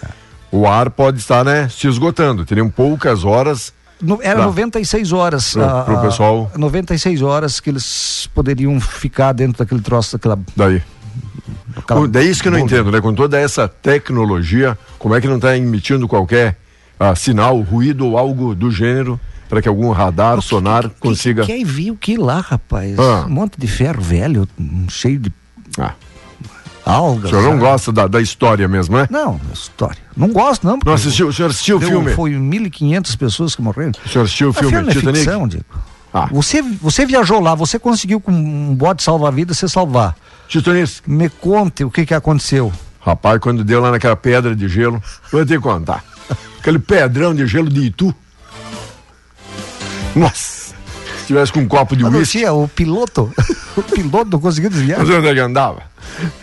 o 0.52 0.66
ar 0.68 0.90
pode 0.90 1.20
estar 1.20 1.44
né, 1.46 1.68
se 1.70 1.88
esgotando. 1.88 2.46
Teriam 2.46 2.70
poucas 2.70 3.24
horas. 3.24 3.74
No- 4.02 4.20
era 4.22 4.40
Tá. 4.40 4.46
96 4.46 5.12
horas. 5.14 5.54
Pro- 5.54 5.64
a- 5.64 5.84
pro 5.84 6.02
pessoal. 6.02 6.52
96 6.58 7.22
horas 7.22 7.60
que 7.60 7.70
eles 7.70 8.30
poderiam 8.34 8.80
ficar 8.80 9.32
dentro 9.34 9.60
daquele 9.64 9.82
troço, 9.82 10.14
daquela. 10.18 10.40
Daí. 10.56 10.82
daquela 11.76 12.08
Daí 12.08 12.30
isso 12.30 12.42
que 12.42 12.48
eu 12.48 12.52
não 12.52 12.60
bolha. 12.60 12.74
entendo, 12.74 12.92
né? 12.92 13.00
Com 13.02 13.14
toda 13.14 13.40
essa 13.40 13.68
tecnologia, 13.68 14.78
como 15.00 15.16
é 15.16 15.22
que 15.22 15.28
não 15.28 15.36
está 15.38 15.56
emitindo 15.58 16.08
qualquer 16.08 16.58
ah, 17.00 17.16
sinal, 17.16 17.60
ruído 17.62 18.06
ou 18.06 18.18
algo 18.18 18.54
do 18.54 18.70
gênero 18.72 19.20
para 19.50 19.62
que 19.62 19.68
algum 19.68 19.90
radar, 19.92 20.42
sonar 20.42 20.90
consiga. 21.00 21.44
Quer 21.46 21.64
ver 21.66 21.92
o 21.92 21.96
que 21.96 22.16
lá, 22.16 22.40
rapaz? 22.40 22.98
Ah. 23.00 23.26
Um 23.28 23.32
monte 23.34 23.60
de 23.60 23.68
ferro 23.68 24.02
velho, 24.02 24.48
cheio 24.88 25.18
de 25.20 25.32
Ah, 25.80 25.94
algas. 26.86 27.26
o 27.26 27.30
senhor 27.30 27.44
não 27.44 27.60
gosta 27.60 27.92
da, 27.92 28.08
da 28.08 28.22
história 28.22 28.68
mesmo, 28.68 28.98
né? 28.98 29.08
Não, 29.10 29.40
história. 29.54 29.98
Não 30.16 30.30
gosto, 30.30 30.66
não. 30.66 30.80
Não 30.86 30.94
assistiu, 30.94 31.28
o 31.28 31.34
senhor 31.34 31.50
assistiu 31.50 31.78
o 31.78 31.82
filme? 31.82 32.14
Foi 32.14 32.32
1.500 32.32 33.18
pessoas 33.18 33.56
que 33.56 33.62
morreram. 33.62 33.92
O 34.06 34.10
senhor 34.10 34.26
assistiu 34.26 34.48
o 34.48 34.52
É 34.52 34.54
filme 34.54 34.72
filme 34.72 34.90
é 34.90 34.94
Titanic? 34.94 35.20
ficção, 35.20 35.48
Diego. 35.48 35.66
Ah. 36.14 36.28
Você, 36.32 36.62
você 36.62 37.06
viajou 37.06 37.40
lá, 37.40 37.56
você 37.56 37.80
conseguiu 37.80 38.20
com 38.20 38.32
um 38.32 38.76
bote 38.76 39.02
salva-vidas 39.04 39.58
você 39.58 39.68
salvar. 39.68 40.16
Titanic. 40.48 41.02
Me 41.08 41.30
conte 41.30 41.84
o 41.86 41.90
que 41.92 42.06
que 42.06 42.14
aconteceu. 42.14 42.72
Rapaz, 43.00 43.40
quando 43.40 43.64
deu 43.64 43.82
lá 43.82 43.92
naquela 43.92 44.16
pedra 44.16 44.56
de 44.56 44.68
gelo, 44.68 45.02
vou 45.32 45.46
te 45.46 45.58
contar. 45.60 46.04
Aquele 46.60 46.78
pedrão 46.80 47.34
de 47.34 47.48
gelo 47.48 47.70
de 47.70 47.80
Itu. 47.88 48.14
Nossa! 50.16 50.61
Se 51.32 51.34
tivesse 51.34 51.54
com 51.54 51.62
um 51.62 51.68
copo 51.68 51.96
de 51.96 52.04
Mas 52.04 52.14
uísque, 52.14 52.46
o 52.46 52.68
piloto, 52.68 53.32
o 53.78 53.82
piloto 53.82 54.38
conseguiu 54.38 54.70
desviar. 54.70 55.06
sei 55.06 55.18
onde 55.18 55.28
é 55.30 55.34
que 55.34 55.40
andava. 55.40 55.84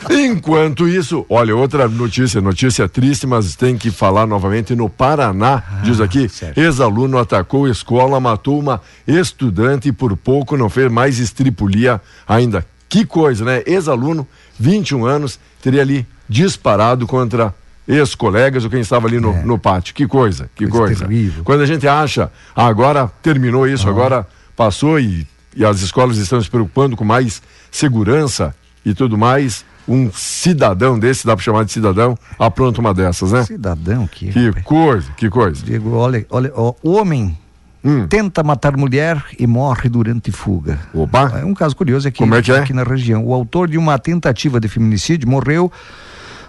Enquanto 0.08 0.88
isso, 0.88 1.26
olha, 1.28 1.54
outra 1.54 1.86
notícia, 1.86 2.40
notícia 2.40 2.88
triste, 2.88 3.26
mas 3.26 3.54
tem 3.54 3.76
que 3.76 3.90
falar 3.90 4.26
novamente 4.26 4.74
no 4.74 4.88
Paraná, 4.88 5.62
Ah, 5.66 5.80
diz 5.82 6.00
aqui, 6.00 6.30
ex-aluno 6.56 7.18
atacou 7.18 7.68
escola, 7.68 8.18
matou 8.18 8.58
uma 8.58 8.80
estudante 9.06 9.88
e 9.88 9.92
por 9.92 10.16
pouco 10.16 10.56
não 10.56 10.70
fez 10.70 10.90
mais 10.90 11.18
estripulia 11.18 12.00
ainda. 12.26 12.64
Que 12.88 13.04
coisa, 13.04 13.44
né? 13.44 13.62
Ex-aluno, 13.66 14.26
21 14.58 15.04
anos, 15.04 15.38
teria 15.60 15.82
ali 15.82 16.06
disparado 16.26 17.06
contra 17.06 17.54
ex-colegas 17.86 18.64
ou 18.64 18.70
quem 18.70 18.80
estava 18.80 19.06
ali 19.06 19.20
no, 19.20 19.34
no 19.44 19.58
pátio. 19.58 19.94
Que 19.94 20.06
coisa, 20.06 20.48
que 20.54 20.64
É. 20.64 20.68
Coisa 20.68 20.86
coisa. 20.86 21.06
terrível. 21.06 21.44
Quando 21.44 21.60
a 21.60 21.66
gente 21.66 21.86
acha, 21.86 22.32
ah, 22.56 22.66
agora 22.66 23.10
terminou 23.22 23.66
isso, 23.68 23.86
agora 23.86 24.26
passou 24.58 24.98
e, 24.98 25.24
e 25.56 25.64
as 25.64 25.80
escolas 25.80 26.18
estão 26.18 26.40
se 26.42 26.50
preocupando 26.50 26.96
com 26.96 27.04
mais 27.04 27.40
segurança 27.70 28.52
e 28.84 28.92
tudo 28.92 29.16
mais, 29.16 29.64
um 29.86 30.10
cidadão 30.12 30.98
desse, 30.98 31.26
dá 31.26 31.34
para 31.36 31.44
chamar 31.44 31.64
de 31.64 31.72
cidadão, 31.72 32.18
apronta 32.38 32.80
uma 32.80 32.92
dessas, 32.92 33.32
né? 33.32 33.44
Cidadão 33.44 34.06
que. 34.06 34.30
Que 34.32 34.62
coisa, 34.62 35.10
que 35.16 35.30
coisa. 35.30 35.64
Diego, 35.64 35.94
olha, 35.94 36.26
olha, 36.28 36.52
ó, 36.54 36.74
homem 36.82 37.38
Hum. 37.84 38.08
tenta 38.08 38.42
matar 38.42 38.76
mulher 38.76 39.22
e 39.38 39.46
morre 39.46 39.88
durante 39.88 40.32
fuga. 40.32 40.80
Opa. 40.92 41.38
É 41.40 41.44
um 41.44 41.54
caso 41.54 41.76
curioso 41.76 42.08
aqui, 42.08 42.18
Como 42.18 42.34
é 42.34 42.42
que 42.42 42.50
é? 42.50 42.58
aqui 42.58 42.72
na 42.72 42.82
região. 42.82 43.24
O 43.24 43.32
autor 43.32 43.68
de 43.68 43.78
uma 43.78 43.96
tentativa 44.00 44.58
de 44.58 44.66
feminicídio 44.66 45.28
morreu 45.28 45.70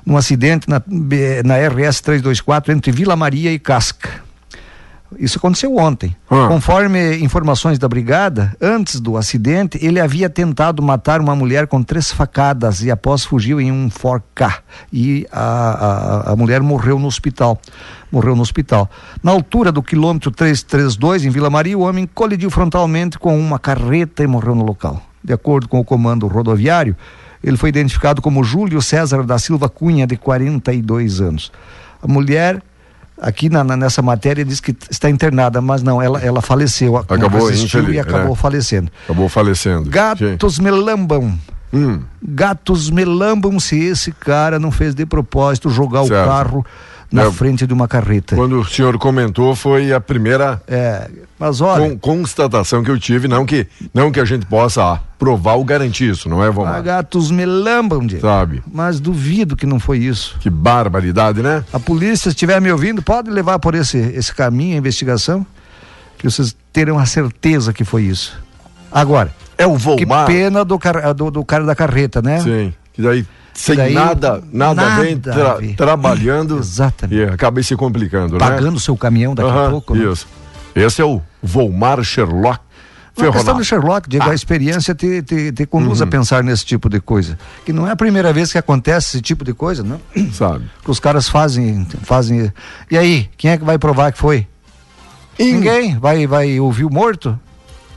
num 0.04 0.18
acidente 0.18 0.68
na, 0.68 0.82
na 1.46 1.56
RS 1.68 2.02
324 2.02 2.74
entre 2.74 2.92
Vila 2.92 3.16
Maria 3.16 3.54
e 3.54 3.60
Casca. 3.60 4.10
Isso 5.18 5.40
aconteceu 5.40 5.76
ontem. 5.76 6.16
Ah. 6.30 6.48
Conforme 6.48 7.18
informações 7.18 7.80
da 7.80 7.88
brigada, 7.88 8.56
antes 8.62 9.00
do 9.00 9.18
acidente, 9.18 9.80
ele 9.84 10.00
havia 10.00 10.30
tentado 10.30 10.84
matar 10.84 11.20
uma 11.20 11.36
mulher 11.36 11.66
com 11.68 11.82
três 11.82 12.12
facadas 12.12 12.84
e 12.84 12.92
após 12.92 13.24
fugiu 13.24 13.60
em 13.60 13.72
um 13.72 13.90
Ford 13.90 14.22
K. 14.36 14.60
E 14.94 15.26
a, 15.32 16.26
a, 16.28 16.32
a 16.32 16.36
mulher 16.36 16.62
morreu 16.62 17.00
no 17.00 17.08
hospital. 17.08 17.60
Morreu 18.12 18.36
no 18.36 18.42
hospital. 18.42 18.90
Na 19.24 19.32
altura 19.32 19.72
do 19.72 19.82
quilômetro 19.82 20.30
332, 20.30 21.26
em 21.26 21.30
Vila 21.30 21.50
Maria, 21.50 21.78
o 21.78 21.82
homem 21.82 22.08
colidiu 22.08 22.52
frontalmente 22.52 23.18
com 23.18 23.40
uma 23.40 23.58
carreta 23.58 24.24
e 24.24 24.28
morreu 24.28 24.54
no 24.54 24.64
local. 24.64 25.02
De 25.24 25.34
acordo 25.34 25.68
com 25.68 25.80
o 25.80 25.86
comando 25.86 26.28
rodoviário, 26.28 26.96
ele 27.44 27.58
foi 27.58 27.70
identificado 27.70 28.22
como 28.22 28.44
Júlio 28.44 28.82
César 28.82 29.24
da 29.24 29.40
Silva 29.40 29.70
Cunha, 29.70 30.06
de 30.06 30.18
42 30.18 31.22
anos. 31.22 31.52
A 32.02 32.08
mulher 32.08 32.62
aqui 33.22 33.50
na, 33.50 33.64
na- 33.64 33.78
nessa 33.78 34.02
matéria 34.02 34.44
diz 34.46 34.60
que 34.60 34.76
está 34.90 35.10
internada, 35.10 35.62
mas 35.62 35.82
não, 35.84 36.02
ela, 36.02 36.20
ela 36.22 36.42
faleceu. 36.42 36.98
Acabou, 36.98 37.52
infeliz, 37.52 37.96
e 37.96 38.00
acabou 38.00 38.30
né? 38.30 38.36
falecendo. 38.36 38.92
Acabou 39.06 39.30
falecendo. 39.30 39.90
Gatos 39.90 40.60
melambam. 40.60 41.38
Hum, 41.72 42.02
Gatos 42.22 42.90
melambam 42.90 43.60
se 43.60 43.78
esse 43.80 44.12
cara 44.12 44.58
não 44.58 44.72
fez 44.72 44.96
de 44.96 45.06
propósito 45.06 45.70
jogar 45.70 46.04
Certo. 46.06 46.24
o 46.24 46.26
carro 46.28 46.66
na 47.12 47.24
É, 47.24 47.32
frente 47.32 47.66
de 47.66 47.74
uma 47.74 47.88
carreta. 47.88 48.36
quando 48.36 48.60
o 48.60 48.66
senhor 48.66 48.98
comentou, 49.00 49.56
foi 49.56 49.92
a 49.92 50.00
primeira 50.00 50.62
É, 50.68 51.10
mas 51.40 51.60
olha, 51.62 51.90
con- 51.90 51.98
constatação 51.98 52.84
que 52.84 52.92
eu 52.92 53.00
tive, 53.00 53.28
não 53.28 53.46
que, 53.46 53.66
não 53.94 54.12
que 54.12 54.20
a 54.20 54.26
gente 54.26 54.46
possa 54.46 54.84
ah, 54.84 55.00
provar 55.18 55.54
ou 55.56 55.64
garantir 55.66 56.10
isso, 56.12 56.30
não 56.30 56.44
é, 56.44 56.48
ah, 56.48 56.52
Vomar? 56.52 56.84
gatos 56.84 57.32
melambam, 57.32 58.06
Diego. 58.06 58.22
Sabe? 58.22 58.62
Mas 58.72 59.00
duvido 59.00 59.56
que 59.56 59.66
não 59.66 59.80
foi 59.80 59.98
isso. 60.00 60.38
Que 60.40 60.50
barbaridade, 60.50 61.42
né? 61.42 61.64
A 61.74 61.80
polícia, 61.80 62.24
se 62.26 62.30
estiver 62.30 62.62
me 62.62 62.72
ouvindo, 62.72 63.02
pode 63.02 63.30
levar 63.32 63.58
por 63.60 63.74
esse, 63.74 63.98
esse 63.98 64.34
caminho 64.34 64.76
a 64.76 64.78
investigação, 64.78 65.46
que 66.18 66.30
vocês 66.30 66.56
terão 66.72 67.00
a 67.00 67.06
certeza 67.06 67.74
que 67.74 67.84
foi 67.84 68.04
isso. 68.04 68.38
Agora, 68.92 69.34
É 69.58 69.66
o 69.68 69.76
que 69.76 69.84
Volmar. 69.84 70.26
pena 70.28 70.64
do, 70.64 70.78
car- 70.80 71.14
do, 71.14 71.30
do 71.32 71.44
cara 71.46 71.64
da 71.66 71.76
carreta, 71.76 72.22
né? 72.22 72.40
Sim. 72.42 72.74
Que 72.94 73.02
daí, 73.02 73.26
sem 73.62 73.76
daí, 73.76 73.94
nada, 73.94 74.44
nada, 74.52 74.82
nada 74.82 75.02
bem 75.02 75.16
a 75.16 75.20
tra- 75.20 75.58
trabalhando. 75.76 76.58
Exatamente. 76.58 77.20
E 77.20 77.24
acabei 77.26 77.64
se 77.64 77.76
complicando, 77.76 78.34
né? 78.34 78.40
Pagando 78.40 78.80
seu 78.80 78.96
caminhão 78.96 79.36
daqui 79.36 79.50
a 79.50 79.54
Aham, 79.54 79.72
pouco. 79.72 79.96
né? 79.96 80.06
Isso. 80.12 80.28
Esse 80.76 81.02
é 81.02 81.06
o 81.06 81.22
Volmar 81.44 82.02
Sherlock 82.04 82.60
Não 83.18 83.26
é 83.28 83.32
questão 83.34 83.58
do 83.58 83.64
Sherlock, 83.66 84.08
Diego, 84.08 84.28
Ah. 84.30 84.32
a 84.32 84.36
experiência 84.36 84.96
te, 84.96 85.22
te, 85.22 85.52
te 85.52 85.66
conduz 85.66 86.00
Uhum. 86.00 86.08
a 86.08 86.10
pensar 86.10 86.42
nesse 86.42 86.64
tipo 86.66 86.88
de 86.90 87.02
coisa. 87.02 87.38
Que 87.66 87.74
não 87.74 87.86
é 87.86 87.92
a 87.92 87.96
primeira 87.96 88.32
vez 88.32 88.50
que 88.52 88.58
acontece 88.58 89.08
esse 89.18 89.22
tipo 89.22 89.44
de 89.44 89.54
coisa, 89.54 89.84
não? 89.84 90.00
Sabe? 90.32 90.70
Que 90.86 90.90
os 90.90 91.00
caras 91.02 91.28
fazem, 91.28 91.86
fazem. 92.04 92.54
E 92.90 92.98
aí, 92.98 93.30
quem 93.36 93.52
é 93.52 93.58
que 93.58 93.66
vai 93.66 93.78
provar 93.78 94.14
que 94.14 94.18
foi? 94.18 94.48
Em- 95.38 95.54
Ninguém? 95.56 95.98
Vai, 96.00 96.26
vai 96.28 96.60
ouvir 96.62 96.86
o 96.86 96.90
morto? 96.90 97.38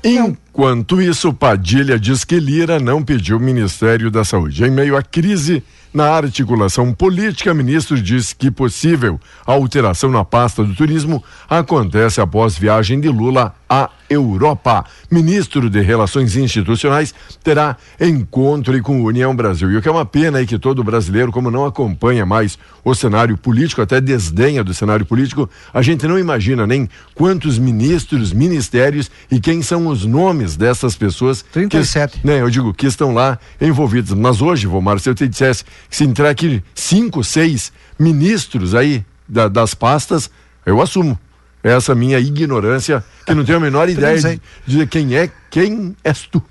Enquanto 0.05 1.01
isso, 1.01 1.33
Padilha 1.33 1.97
diz 1.97 2.25
que 2.25 2.41
Lira 2.41 2.81
não 2.81 3.05
pediu 3.05 3.37
o 3.37 3.41
Ministério 3.41 4.11
da 4.11 4.25
Saúde. 4.25 4.65
Em 4.65 4.71
meio 4.71 4.97
à 4.97 5.03
crise 5.03 5.62
na 5.95 6.09
articulação 6.09 6.93
política, 6.93 7.55
ministro 7.55 8.01
diz 8.01 8.33
que 8.33 8.51
possível 8.51 9.21
alteração 9.47 10.11
na 10.11 10.25
pasta 10.25 10.65
do 10.65 10.75
turismo 10.75 11.23
acontece 11.49 12.21
após 12.21 12.59
viagem 12.59 12.99
de 12.99 13.09
Lula 13.09 13.55
à 13.69 13.91
Europa. 14.12 14.85
Ministro 15.11 15.68
de 15.70 15.81
Relações 15.81 16.37
Institucionais 16.37 17.14
terá 17.42 17.77
encontro 18.01 18.81
com 18.83 18.96
a 19.03 19.05
União 19.07 19.35
Brasil. 19.35 19.70
E 19.70 19.77
o 19.77 19.83
que 19.83 19.88
é 19.88 19.90
uma 19.90 20.05
pena 20.07 20.40
é 20.40 20.46
que 20.46 20.59
todo 20.59 20.85
brasileiro, 20.85 21.33
como 21.33 21.51
não 21.51 21.64
acompanha 21.64 22.25
mais 22.27 22.59
o 22.85 22.94
cenário 22.94 23.37
político, 23.37 23.81
até 23.83 24.01
desdenha 24.01 24.62
do 24.64 24.75
cenário 24.75 25.07
político, 25.07 25.48
a 25.72 25.83
gente 25.83 26.07
não 26.07 26.18
imagina 26.18 26.66
nem 26.66 26.88
quantos 27.14 27.59
ministros, 27.59 28.33
ministérios 28.33 29.11
e 29.31 29.40
quem 29.40 29.62
são 29.62 29.87
os 29.87 30.05
nomes 30.05 30.57
dessas 30.57 30.96
pessoas. 30.96 31.44
37. 31.53 32.20
Que, 32.20 32.27
né, 32.27 32.40
eu 32.40 32.51
digo, 32.51 32.75
que 32.75 32.87
estão 32.87 33.14
lá 33.14 33.38
envolvidos. 33.61 34.12
Mas 34.12 34.40
hoje, 34.42 34.66
Vomar, 34.66 34.98
se 35.01 35.09
eu 35.09 35.14
te 35.14 35.27
dissesse 35.29 35.64
que 35.88 35.96
se 35.96 36.05
entrar 36.05 36.31
aqui 36.31 36.62
cinco, 36.75 37.22
seis 37.25 37.72
ministros 37.98 38.75
aí 38.75 39.05
da- 39.29 39.48
das 39.48 39.75
pastas, 39.75 40.31
eu 40.66 40.81
assumo. 40.83 41.18
Essa 41.62 41.94
minha 41.94 42.18
ignorância, 42.18 43.05
que 43.25 43.35
não 43.35 43.44
tenho 43.44 43.59
a 43.59 43.61
menor 43.61 43.88
ideia 43.90 44.18
de 44.18 44.40
dizer 44.66 44.87
quem 44.88 45.14
é, 45.16 45.31
quem 45.51 45.94
és 46.03 46.22
tu. 46.22 46.42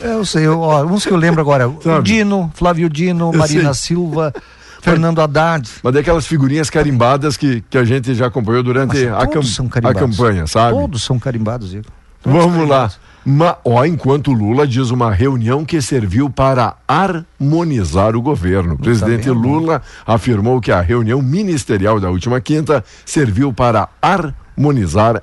Eu 0.00 0.24
sei, 0.26 0.46
eu, 0.46 0.60
ó, 0.60 0.84
uns 0.84 1.04
que 1.06 1.12
eu 1.12 1.16
lembro 1.16 1.40
agora. 1.40 1.70
Dino, 2.02 2.50
Flávio 2.54 2.88
Dino, 2.88 3.30
Eu 3.32 3.38
Marina 3.38 3.72
sei. 3.74 3.88
Silva, 3.96 4.32
Fernando 4.82 5.20
Haddad. 5.20 5.68
Mas 5.82 5.94
daquelas 5.94 6.26
figurinhas 6.26 6.68
carimbadas 6.70 7.36
que, 7.36 7.62
que 7.68 7.76
a 7.78 7.84
gente 7.84 8.14
já 8.14 8.26
acompanhou 8.26 8.62
durante 8.62 9.06
a, 9.08 9.26
cam- 9.26 9.88
a 9.88 9.94
campanha, 9.94 10.46
sabe? 10.46 10.76
Todos 10.78 11.02
são 11.02 11.18
carimbados, 11.18 11.70
Diego. 11.70 11.86
Todos 12.22 12.38
Vamos 12.38 12.68
lá. 12.68 12.88
carimbados. 12.88 13.00
Ma, 13.28 13.56
ó, 13.64 13.84
enquanto 13.84 14.32
Lula 14.32 14.68
diz 14.68 14.90
uma 14.90 15.10
reunião 15.12 15.64
que 15.64 15.82
serviu 15.82 16.30
para 16.30 16.76
harmonizar 16.86 18.14
o 18.14 18.22
governo. 18.22 18.74
O 18.74 18.78
presidente. 18.78 19.28
Lula 19.30 19.82
afirmou 20.06 20.60
que 20.60 20.70
a 20.70 20.80
reunião 20.80 21.20
ministerial 21.20 21.98
da 21.98 22.08
última 22.08 22.40
quinta 22.40 22.84
serviu 23.04 23.52
para 23.52 23.88
harmonizar 24.00 24.45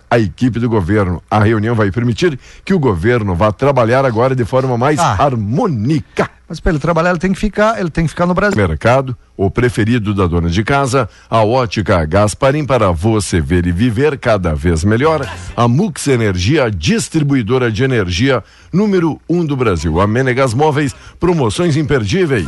a 0.09 0.19
equipe 0.19 0.59
do 0.59 0.69
governo. 0.69 1.21
A 1.29 1.39
reunião 1.39 1.75
vai 1.75 1.91
permitir 1.91 2.37
que 2.63 2.73
o 2.73 2.79
governo 2.79 3.35
vá 3.35 3.51
trabalhar 3.51 4.05
agora 4.05 4.35
de 4.35 4.45
forma 4.45 4.77
mais 4.77 4.99
Ah. 4.99 5.15
harmônica. 5.19 6.29
Mas 6.47 6.59
para 6.59 6.71
ele 6.73 6.79
trabalhar, 6.79 7.09
ele 7.11 7.19
tem 7.19 7.31
que 7.33 7.39
ficar, 7.39 7.79
ele 7.79 7.89
tem 7.89 8.03
que 8.03 8.09
ficar 8.11 8.27
no 8.27 8.33
Brasil. 8.33 8.55
Mercado, 8.55 9.17
o 9.35 9.49
preferido 9.49 10.13
da 10.13 10.27
dona 10.27 10.49
de 10.49 10.63
casa, 10.63 11.09
a 11.29 11.43
ótica 11.43 12.05
Gasparim 12.05 12.63
para 12.65 12.91
você 12.91 13.41
ver 13.41 13.65
e 13.65 13.71
viver 13.71 14.19
cada 14.19 14.53
vez 14.53 14.83
melhor. 14.83 15.27
A 15.55 15.67
Mux 15.67 16.07
Energia, 16.07 16.69
distribuidora 16.69 17.71
de 17.71 17.83
energia 17.83 18.43
número 18.71 19.19
um 19.27 19.43
do 19.43 19.55
Brasil. 19.55 19.99
A 19.99 20.05
Menegas 20.05 20.53
Móveis, 20.53 20.93
promoções 21.19 21.75
imperdíveis. 21.75 22.47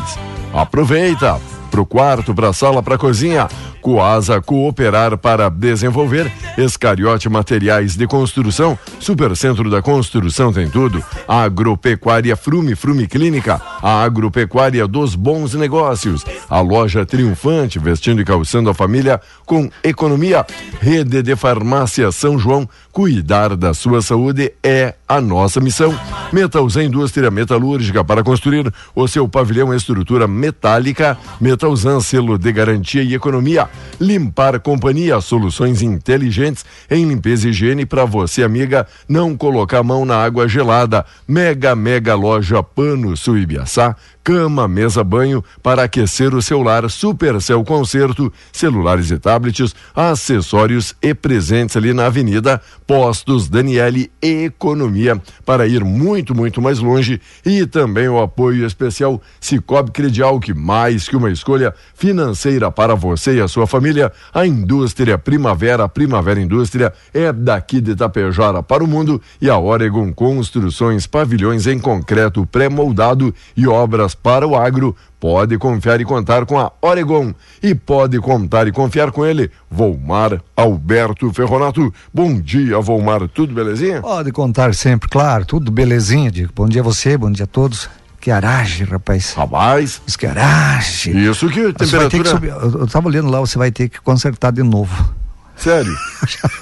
Aproveita! 0.53 1.39
Pro 1.75 1.85
quarto, 1.85 2.33
pra 2.33 2.53
sala, 2.53 2.81
pra 2.81 2.97
cozinha. 2.97 3.49
Coasa 3.81 4.41
Cooperar 4.41 5.17
para 5.17 5.49
desenvolver. 5.49 6.31
Escariote 6.57 7.27
Materiais 7.27 7.97
de 7.97 8.07
Construção. 8.07 8.79
Supercentro 8.97 9.69
da 9.69 9.81
Construção 9.81 10.53
tem 10.53 10.69
tudo. 10.69 11.03
Agropecuária 11.27 12.33
Frume, 12.37 12.75
Frume 12.75 13.07
Clínica. 13.07 13.61
A 13.83 14.03
Agropecuária 14.03 14.87
dos 14.87 15.15
Bons 15.15 15.53
Negócios. 15.53 16.23
A 16.49 16.61
loja 16.61 17.05
triunfante, 17.05 17.77
vestindo 17.77 18.21
e 18.21 18.25
calçando 18.25 18.69
a 18.69 18.73
família 18.73 19.19
com 19.45 19.69
economia. 19.83 20.45
Rede 20.79 21.21
de 21.21 21.35
Farmácia 21.35 22.09
São 22.09 22.39
João. 22.39 22.69
Cuidar 22.95 23.57
da 23.57 23.73
sua 23.73 24.01
saúde 24.01 24.53
é 24.63 24.93
a 25.05 25.19
nossa 25.19 25.59
missão. 25.59 25.93
Metalzan 26.31 26.85
Indústria 26.85 27.29
Metalúrgica 27.29 28.05
para 28.05 28.23
construir 28.23 28.73
o 28.95 29.05
seu 29.05 29.27
pavilhão 29.27 29.73
estrutura 29.73 30.29
metálica. 30.29 31.17
Metalzan, 31.41 31.99
selo 31.99 32.37
de 32.37 32.49
garantia 32.53 33.03
e 33.03 33.13
economia. 33.13 33.67
Limpar 33.99 34.61
Companhia, 34.61 35.19
soluções 35.19 35.81
inteligentes 35.81 36.63
em 36.89 37.05
limpeza 37.05 37.47
e 37.47 37.49
higiene 37.49 37.85
para 37.85 38.05
você, 38.05 38.43
amiga, 38.43 38.87
não 39.09 39.35
colocar 39.35 39.79
a 39.79 39.83
mão 39.83 40.05
na 40.05 40.15
água 40.15 40.47
gelada. 40.47 41.05
Mega, 41.27 41.75
mega 41.75 42.15
loja 42.15 42.63
Pano 42.63 43.17
Suibiaçá. 43.17 43.93
Cama, 44.25 44.67
mesa, 44.67 45.03
banho 45.03 45.43
para 45.61 45.83
aquecer 45.83 46.33
o 46.33 46.41
celular, 46.41 46.89
Supercell 46.89 47.63
Concerto, 47.63 48.33
celulares 48.51 49.11
e 49.11 49.19
tablets, 49.19 49.75
acessórios 49.95 50.95
e 50.99 51.13
presentes 51.13 51.77
ali 51.77 51.93
na 51.93 52.07
Avenida 52.07 52.59
Postos 52.87 53.47
Daniele 53.47 54.11
Economia. 54.19 55.21
Para 55.45 55.67
ir 55.67 55.83
muito, 55.83 56.33
muito 56.33 56.59
mais 56.59 56.79
longe 56.79 57.21
e 57.45 57.67
também 57.67 58.09
o 58.09 58.19
apoio 58.19 58.65
especial 58.65 59.21
Cicobi 59.39 59.91
Credial, 59.91 60.39
que 60.39 60.55
mais 60.55 61.07
que 61.07 61.15
uma 61.15 61.29
escolha 61.29 61.71
financeira 61.93 62.71
para 62.71 62.95
você 62.95 63.35
e 63.35 63.41
a 63.41 63.47
sua 63.47 63.67
família, 63.67 64.11
a 64.33 64.43
indústria 64.43 65.19
Primavera, 65.19 65.87
Primavera 65.87 66.41
Indústria 66.41 66.91
é 67.13 67.31
daqui 67.31 67.79
de 67.79 67.91
Itapejara 67.91 68.63
para 68.63 68.83
o 68.83 68.87
mundo 68.87 69.21
e 69.39 69.51
a 69.51 69.59
Oregon 69.59 70.11
Construções, 70.11 71.05
pavilhões 71.05 71.67
em 71.67 71.77
concreto 71.77 72.43
pré-moldado 72.47 73.31
e 73.55 73.67
obras 73.67 74.14
para 74.15 74.47
o 74.47 74.55
agro, 74.55 74.95
pode 75.19 75.57
confiar 75.57 75.99
e 76.01 76.05
contar 76.05 76.45
com 76.45 76.59
a 76.59 76.71
Oregon. 76.81 77.33
E 77.61 77.75
pode 77.75 78.19
contar 78.19 78.67
e 78.67 78.71
confiar 78.71 79.11
com 79.11 79.25
ele, 79.25 79.51
Volmar 79.69 80.41
Alberto 80.55 81.31
Ferronato. 81.33 81.93
Bom 82.13 82.39
dia, 82.39 82.79
Volmar. 82.79 83.27
Tudo 83.27 83.53
belezinha? 83.53 84.01
Pode 84.01 84.31
contar 84.31 84.73
sempre, 84.73 85.09
claro. 85.09 85.45
Tudo 85.45 85.71
belezinha, 85.71 86.31
Diego. 86.31 86.51
Bom 86.55 86.67
dia 86.67 86.81
a 86.81 86.83
você, 86.83 87.17
bom 87.17 87.31
dia 87.31 87.43
a 87.43 87.47
todos. 87.47 87.89
Que 88.19 88.31
aragem, 88.31 88.87
rapaz. 88.87 89.33
Rapaz. 89.33 90.01
Que 90.17 90.25
aragem. 90.25 91.15
Isso 91.29 91.47
que 91.49 91.61
Você 91.77 91.97
vai 91.97 92.09
ter 92.09 92.17
que 92.17 92.23
temperatura. 92.23 92.29
subir. 92.29 92.49
Eu, 92.49 92.81
eu 92.81 92.87
tava 92.87 93.07
olhando 93.07 93.29
lá, 93.29 93.39
você 93.39 93.55
vai 93.57 93.71
ter 93.71 93.87
que 93.87 94.01
consertar 94.01 94.51
de 94.51 94.63
novo. 94.63 95.13
Sério. 95.55 95.95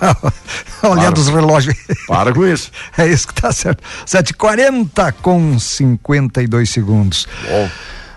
Olhando 0.84 1.18
os 1.18 1.28
relógios. 1.28 1.76
Para 2.08 2.34
com 2.34 2.46
isso. 2.46 2.72
É 2.98 3.08
isso 3.08 3.28
que 3.28 3.34
tá 3.34 3.52
certo. 3.52 3.84
7h40 4.06 5.14
com 5.22 5.58
52 5.58 6.70
segundos. 6.70 7.28
Bom. 7.48 7.70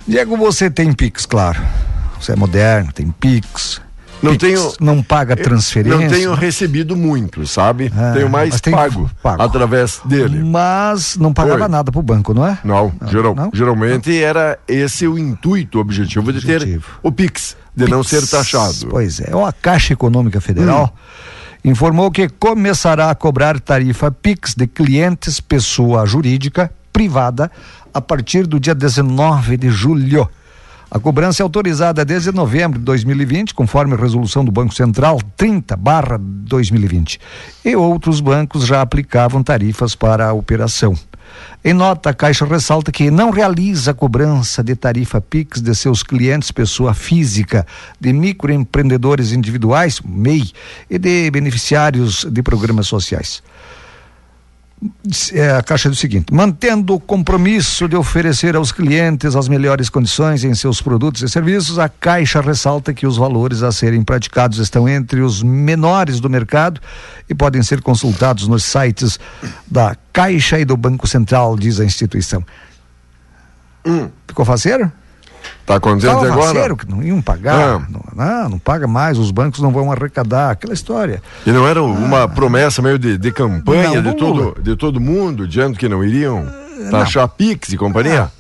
Diego, 0.06 0.36
você 0.36 0.70
tem 0.70 0.92
Pix, 0.92 1.26
claro. 1.26 1.60
Você 2.20 2.32
é 2.32 2.36
moderno, 2.36 2.92
tem 2.92 3.10
Pix. 3.10 3.80
Não 4.22 4.33
Pix, 4.33 4.42
tenho- 4.42 4.72
Não 4.81 5.02
paga 5.02 5.37
transferência. 5.37 5.98
Não 6.00 6.09
tenho 6.09 6.35
recebido 6.35 6.96
muito, 6.96 7.46
sabe? 7.46 7.92
Ah, 7.96 8.12
tenho 8.14 8.29
mais 8.31 8.61
pago, 8.61 9.11
pago. 9.22 9.42
através 9.42 10.00
dele. 10.05 10.42
Mas 10.42 11.16
não 11.16 11.33
pagava 11.33 11.68
nada 11.68 11.92
pro 11.92 12.02
banco, 12.02 12.33
não 12.33 12.46
é? 12.46 12.59
Não, 12.64 12.92
geral- 13.07 13.35
não? 13.35 13.50
geralmente 13.52 14.16
era 14.22 14.59
esse 14.66 15.07
o 15.07 15.18
intuito, 15.18 15.79
o 15.79 15.81
objetivo 15.81 16.33
de 16.33 16.40
ter 16.44 16.57
Objetivo. 16.62 16.87
o 17.02 17.12
Pix, 17.12 17.57
de 17.76 17.87
não 17.88 18.00
Pix. 18.00 18.09
ser 18.11 18.26
taxado. 18.26 18.87
Pois 18.88 19.20
é. 19.20 19.31
A 19.46 19.52
Caixa 19.52 19.92
Econômica 19.92 20.40
Federal 20.40 20.92
Hum. 20.94 21.70
informou 21.70 22.11
que 22.11 22.29
começará 22.29 23.11
a 23.11 23.14
cobrar 23.14 23.61
tarifa 23.61 24.11
Pix 24.11 24.55
de 24.55 24.66
clientes, 24.66 25.40
pessoa 25.40 26.07
jurídica, 26.07 26.70
privada, 26.92 27.50
a 27.92 28.00
partir 28.00 28.46
do 28.46 28.59
dia 28.59 28.74
19 28.74 29.57
de 29.59 29.68
julho. 29.70 30.29
A 30.96 30.98
cobrança 30.98 31.42
é 31.42 31.44
autorizada 31.44 32.06
desde 32.06 32.32
novembro 32.32 32.78
de 32.78 32.85
2020, 32.87 33.52
conforme 33.52 33.92
a 33.92 33.98
resolução 33.98 34.42
do 34.42 34.50
Banco 34.50 34.72
Central 34.74 35.20
30/2020. 35.37 37.20
E 37.62 37.76
outros 37.76 38.18
bancos 38.18 38.64
já 38.64 38.80
aplicavam 38.80 39.42
tarifas 39.42 39.94
para 39.94 40.26
a 40.26 40.32
operação. 40.32 40.96
Em 41.62 41.74
nota, 41.74 42.09
a 42.09 42.14
Caixa 42.14 42.46
ressalta 42.46 42.90
que 42.90 43.11
não 43.11 43.28
realiza 43.28 43.92
cobrança 43.92 44.64
de 44.64 44.74
tarifa 44.74 45.20
PIX 45.20 45.61
de 45.61 45.74
seus 45.74 46.02
clientes, 46.02 46.50
pessoa 46.50 46.94
física, 46.94 47.66
de 48.00 48.11
microempreendedores 48.14 49.32
individuais, 49.32 50.00
MEI, 50.02 50.50
e 50.88 50.98
de 50.98 51.30
beneficiários 51.30 52.24
de 52.24 52.42
programas 52.42 52.87
sociais. 52.87 53.42
É, 55.33 55.51
a 55.51 55.62
Caixa 55.62 55.88
diz 55.88 55.99
o 55.99 56.01
seguinte: 56.01 56.33
mantendo 56.33 56.94
o 56.94 57.01
compromisso 57.01 57.88
de 57.88 57.96
oferecer 57.96 58.57
aos 58.57 58.72
clientes 58.72 59.37
as 59.37 59.49
melhores 59.49 59.88
condições 59.88 60.44
em 60.44 60.55
seus 60.55 60.81
produtos 60.81 61.22
e 61.22 61.29
serviços, 61.29 61.79
a 61.79 61.88
Caixa 61.88 62.40
ressalta 62.40 62.92
que 62.92 63.07
os 63.07 63.16
valores 63.16 63.62
a 63.62 63.72
serem 63.72 64.03
praticados 64.03 64.59
estão 64.59 64.88
entre 64.88 65.20
os 65.20 65.42
menores 65.42 66.20
do 66.20 66.29
mercado 66.29 66.81
e 67.29 67.35
podem 67.35 67.62
ser 67.62 67.81
consultados 67.81 68.49
nos 68.49 68.64
sites 68.64 69.18
da 69.66 69.96
Caixa 70.12 70.59
e 70.59 70.64
do 70.64 70.77
Banco 70.77 71.07
Central, 71.07 71.57
diz 71.57 71.81
a 71.81 71.85
instituição. 71.85 72.44
Ficou 74.27 74.44
faceiro? 74.44 74.90
Tá 75.64 75.80
contente 75.80 76.06
Tava 76.06 76.26
agora? 76.26 76.76
que 76.76 76.88
não 76.88 77.02
iam 77.02 77.20
pagar. 77.20 77.54
Ah. 77.76 77.87
Não, 77.88 78.02
não, 78.14 78.48
não 78.50 78.59
paga 78.59 78.87
mais, 78.87 79.18
os 79.18 79.30
bancos 79.30 79.61
não 79.61 79.70
vão 79.72 79.90
arrecadar, 79.90 80.50
aquela 80.50 80.72
história. 80.74 81.20
E 81.44 81.50
não 81.50 81.66
era 81.66 81.82
uma 81.82 82.28
promessa 82.28 82.80
meio 82.80 82.98
de, 82.98 83.18
de 83.18 83.32
campanha 83.32 84.00
Não, 84.00 84.12
de, 84.14 84.22
Lula. 84.22 84.44
todo, 84.52 84.62
de 84.62 84.76
todo 84.76 85.00
mundo, 85.00 85.46
dizendo 85.46 85.76
que 85.78 85.88
não 85.88 86.04
iriam 86.04 86.46
taxar 86.90 87.26
Pix 87.28 87.70
e 87.70 87.76
companhia? 87.76 88.30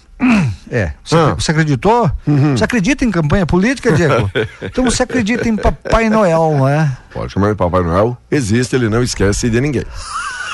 É, 0.70 0.92
você, 1.04 1.14
Ah. 1.16 1.34
você 1.34 1.50
acreditou? 1.50 2.10
Você 2.56 2.64
acredita 2.64 3.04
em 3.04 3.10
campanha 3.10 3.44
política, 3.44 3.92
Diego? 3.92 4.30
então 4.62 4.84
você 4.84 5.02
acredita 5.02 5.48
em 5.48 5.56
Papai 5.56 6.08
Noel, 6.08 6.54
não 6.56 6.68
é? 6.68 6.90
Pode 7.12 7.32
chamar 7.32 7.50
de 7.50 7.54
Papai 7.56 7.82
Noel. 7.82 8.16
Existe, 8.30 8.74
ele 8.74 8.88
não 8.88 9.02
esquece 9.02 9.50
de 9.50 9.60
ninguém. 9.60 9.84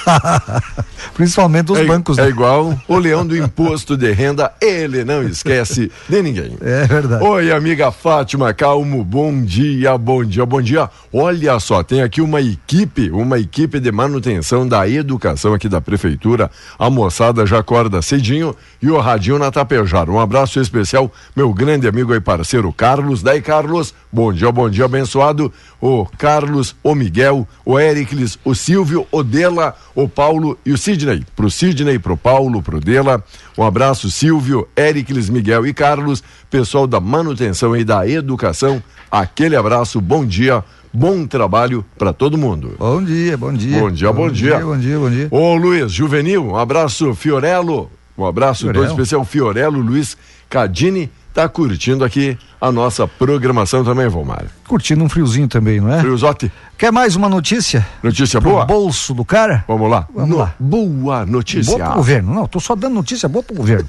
Principalmente 1.14 1.72
os 1.72 1.78
é, 1.78 1.84
bancos. 1.84 2.18
é 2.18 2.22
né? 2.22 2.28
igual 2.28 2.78
o 2.88 2.98
leão 2.98 3.26
do 3.26 3.36
imposto 3.36 3.96
de 3.96 4.12
renda, 4.12 4.52
ele 4.60 5.04
não 5.04 5.22
esquece 5.22 5.90
de 6.08 6.22
ninguém. 6.22 6.56
É 6.60 6.86
verdade. 6.86 7.24
Oi, 7.24 7.52
amiga 7.52 7.90
Fátima 7.90 8.52
Calmo, 8.54 9.04
bom 9.04 9.42
dia, 9.42 9.96
bom 9.98 10.24
dia, 10.24 10.46
bom 10.46 10.62
dia. 10.62 10.88
Olha 11.12 11.58
só, 11.60 11.82
tem 11.82 12.02
aqui 12.02 12.20
uma 12.20 12.40
equipe, 12.40 13.10
uma 13.10 13.38
equipe 13.38 13.78
de 13.78 13.92
manutenção 13.92 14.66
da 14.66 14.88
educação 14.88 15.54
aqui 15.54 15.68
da 15.68 15.80
prefeitura. 15.80 16.50
A 16.78 16.88
moçada 16.88 17.44
já 17.44 17.58
acorda 17.58 18.00
cedinho 18.00 18.54
e 18.80 18.90
o 18.90 18.98
radinho 18.98 19.38
na 19.38 19.50
Tapejara. 19.50 20.10
Um 20.10 20.20
abraço 20.20 20.60
especial, 20.60 21.12
meu 21.36 21.52
grande 21.52 21.86
amigo 21.86 22.14
e 22.14 22.20
parceiro 22.20 22.72
Carlos. 22.72 23.22
Daí, 23.22 23.40
Carlos, 23.40 23.94
bom 24.10 24.32
dia, 24.32 24.50
bom 24.50 24.68
dia, 24.68 24.84
abençoado. 24.84 25.52
O 25.80 26.06
Carlos, 26.16 26.76
o 26.82 26.94
Miguel, 26.94 27.46
o 27.64 27.78
Éricles, 27.78 28.38
o 28.44 28.54
Silvio, 28.54 29.06
o 29.10 29.22
Dela, 29.22 29.74
o 29.94 30.08
Paulo 30.08 30.58
e 30.64 30.72
o 30.72 30.78
Sidney. 30.78 31.24
Pro 31.36 31.50
Sidney, 31.50 31.98
pro 31.98 32.16
Paulo, 32.16 32.62
pro 32.62 32.80
Dela. 32.80 33.22
Um 33.56 33.62
abraço, 33.62 34.10
Silvio, 34.10 34.68
Éricles, 34.74 35.28
Miguel 35.28 35.66
e 35.66 35.74
Carlos, 35.74 36.22
pessoal 36.50 36.86
da 36.86 37.00
manutenção 37.00 37.76
e 37.76 37.84
da 37.84 38.08
educação. 38.08 38.82
Aquele 39.10 39.56
abraço, 39.56 40.00
bom 40.00 40.24
dia, 40.24 40.64
bom 40.92 41.26
trabalho 41.26 41.84
para 41.98 42.12
todo 42.12 42.38
mundo. 42.38 42.74
Bom 42.78 43.02
dia, 43.02 43.36
bom 43.36 43.52
dia. 43.52 43.78
Bom 43.78 43.90
dia, 43.90 44.12
bom 44.12 44.30
dia. 44.30 44.58
Bom 44.58 44.78
dia, 44.78 44.98
bom 44.98 45.10
dia. 45.10 45.28
Ô 45.30 45.54
Luiz 45.54 45.92
Juvenil, 45.92 46.46
um 46.46 46.56
abraço, 46.56 47.14
Fiorello. 47.14 47.90
Um 48.16 48.26
abraço 48.26 48.64
todo 48.66 48.74
Fiorello. 48.74 48.94
especial, 48.94 49.24
Fiorello 49.24 49.80
Luiz 49.80 50.16
Cadini. 50.48 51.10
Tá 51.32 51.48
curtindo 51.48 52.04
aqui 52.04 52.36
a 52.60 52.70
nossa 52.70 53.08
programação 53.08 53.82
também, 53.82 54.06
Vomar. 54.06 54.44
Curtindo 54.68 55.02
um 55.02 55.08
friozinho 55.08 55.48
também, 55.48 55.80
não 55.80 55.90
é? 55.92 56.00
Friozote, 56.00 56.52
Quer 56.76 56.92
mais 56.92 57.16
uma 57.16 57.28
notícia? 57.28 57.86
notícia 58.02 58.38
Pro 58.40 58.50
boa? 58.50 58.64
bolso 58.66 59.14
do 59.14 59.24
cara? 59.24 59.64
Vamos 59.66 59.90
lá. 59.90 60.06
Vamos 60.14 60.28
No- 60.30 60.36
lá. 60.38 60.54
Boa 60.60 61.24
notícia. 61.24 61.72
Boa 61.76 61.86
pro 61.86 61.96
governo. 61.96 62.34
Não, 62.34 62.46
tô 62.46 62.60
só 62.60 62.74
dando 62.76 62.94
notícia 62.94 63.28
boa 63.30 63.42
pro 63.42 63.56
governo. 63.56 63.88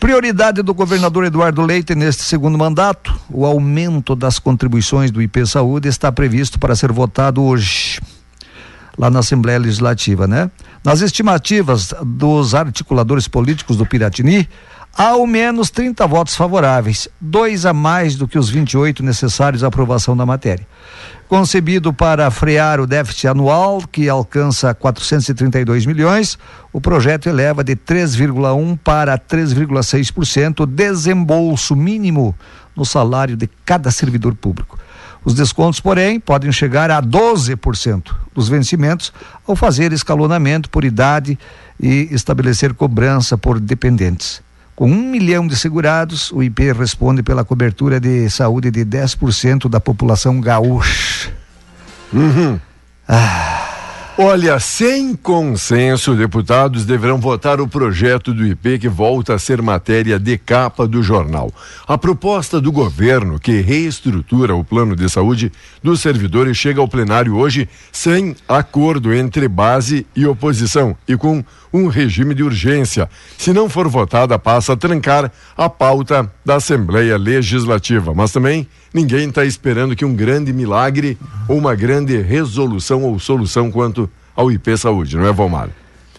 Prioridade 0.00 0.62
do 0.62 0.74
governador 0.74 1.24
Eduardo 1.24 1.62
Leite 1.62 1.94
neste 1.94 2.22
segundo 2.24 2.58
mandato, 2.58 3.14
o 3.30 3.46
aumento 3.46 4.16
das 4.16 4.40
contribuições 4.40 5.12
do 5.12 5.22
IP 5.22 5.46
Saúde 5.46 5.86
está 5.88 6.10
previsto 6.10 6.58
para 6.58 6.74
ser 6.74 6.90
votado 6.90 7.40
hoje, 7.40 8.00
lá 8.98 9.08
na 9.08 9.20
Assembleia 9.20 9.60
Legislativa, 9.60 10.26
né? 10.26 10.50
Nas 10.84 11.02
estimativas 11.02 11.94
dos 12.04 12.52
articuladores 12.52 13.28
políticos 13.28 13.76
do 13.76 13.86
Piratini, 13.86 14.48
ao 14.96 15.26
menos 15.26 15.70
30 15.70 16.06
votos 16.06 16.36
favoráveis, 16.36 17.08
dois 17.20 17.64
a 17.64 17.72
mais 17.72 18.14
do 18.16 18.28
que 18.28 18.38
os 18.38 18.50
28 18.50 19.02
necessários 19.02 19.64
à 19.64 19.68
aprovação 19.68 20.16
da 20.16 20.26
matéria. 20.26 20.66
Concebido 21.28 21.94
para 21.94 22.30
frear 22.30 22.78
o 22.78 22.86
déficit 22.86 23.28
anual, 23.28 23.82
que 23.90 24.06
alcança 24.06 24.74
432 24.74 25.86
milhões, 25.86 26.38
o 26.70 26.80
projeto 26.80 27.26
eleva 27.26 27.64
de 27.64 27.74
3,1% 27.74 28.78
para 28.84 29.18
3,6% 29.18 30.60
o 30.60 30.66
desembolso 30.66 31.74
mínimo 31.74 32.34
no 32.76 32.84
salário 32.84 33.34
de 33.34 33.48
cada 33.64 33.90
servidor 33.90 34.34
público. 34.34 34.78
Os 35.24 35.34
descontos, 35.34 35.80
porém, 35.80 36.20
podem 36.20 36.52
chegar 36.52 36.90
a 36.90 37.00
12% 37.00 38.12
dos 38.34 38.48
vencimentos 38.48 39.12
ao 39.46 39.56
fazer 39.56 39.92
escalonamento 39.92 40.68
por 40.68 40.84
idade 40.84 41.38
e 41.80 42.08
estabelecer 42.10 42.74
cobrança 42.74 43.38
por 43.38 43.58
dependentes. 43.58 44.42
Com 44.74 44.90
um 44.90 45.02
milhão 45.10 45.46
de 45.46 45.56
segurados, 45.56 46.32
o 46.32 46.42
IP 46.42 46.72
responde 46.72 47.22
pela 47.22 47.44
cobertura 47.44 48.00
de 48.00 48.28
saúde 48.30 48.70
de 48.70 48.84
10% 48.84 49.68
da 49.68 49.78
população 49.78 50.40
gaúcha. 50.40 51.30
Olha, 54.18 54.60
sem 54.60 55.16
consenso, 55.16 56.14
deputados 56.14 56.84
deverão 56.84 57.18
votar 57.18 57.62
o 57.62 57.66
projeto 57.66 58.34
do 58.34 58.44
IP 58.46 58.80
que 58.80 58.88
volta 58.88 59.34
a 59.34 59.38
ser 59.38 59.62
matéria 59.62 60.18
de 60.18 60.36
capa 60.36 60.86
do 60.86 61.02
jornal. 61.02 61.50
A 61.88 61.96
proposta 61.96 62.60
do 62.60 62.70
governo 62.70 63.40
que 63.40 63.62
reestrutura 63.62 64.54
o 64.54 64.62
plano 64.62 64.94
de 64.94 65.08
saúde 65.08 65.50
dos 65.82 66.02
servidores 66.02 66.58
chega 66.58 66.78
ao 66.78 66.86
plenário 66.86 67.36
hoje 67.36 67.66
sem 67.90 68.36
acordo 68.46 69.14
entre 69.14 69.48
base 69.48 70.06
e 70.14 70.26
oposição 70.26 70.94
e 71.08 71.16
com 71.16 71.42
um 71.72 71.86
regime 71.86 72.34
de 72.34 72.42
urgência. 72.42 73.08
Se 73.38 73.50
não 73.50 73.66
for 73.66 73.88
votada, 73.88 74.38
passa 74.38 74.74
a 74.74 74.76
trancar 74.76 75.32
a 75.56 75.70
pauta 75.70 76.30
da 76.44 76.56
Assembleia 76.56 77.16
Legislativa. 77.16 78.12
Mas 78.12 78.30
também 78.30 78.68
ninguém 78.92 79.28
está 79.28 79.44
esperando 79.44 79.96
que 79.96 80.04
um 80.04 80.14
grande 80.14 80.52
milagre 80.52 81.18
ou 81.48 81.58
uma 81.58 81.74
grande 81.74 82.20
resolução 82.20 83.02
ou 83.02 83.18
solução 83.18 83.70
quanto 83.70 84.08
ao 84.34 84.50
IP 84.50 84.76
Saúde, 84.76 85.16
não 85.16 85.26
é, 85.26 85.32
Valmar? 85.32 85.68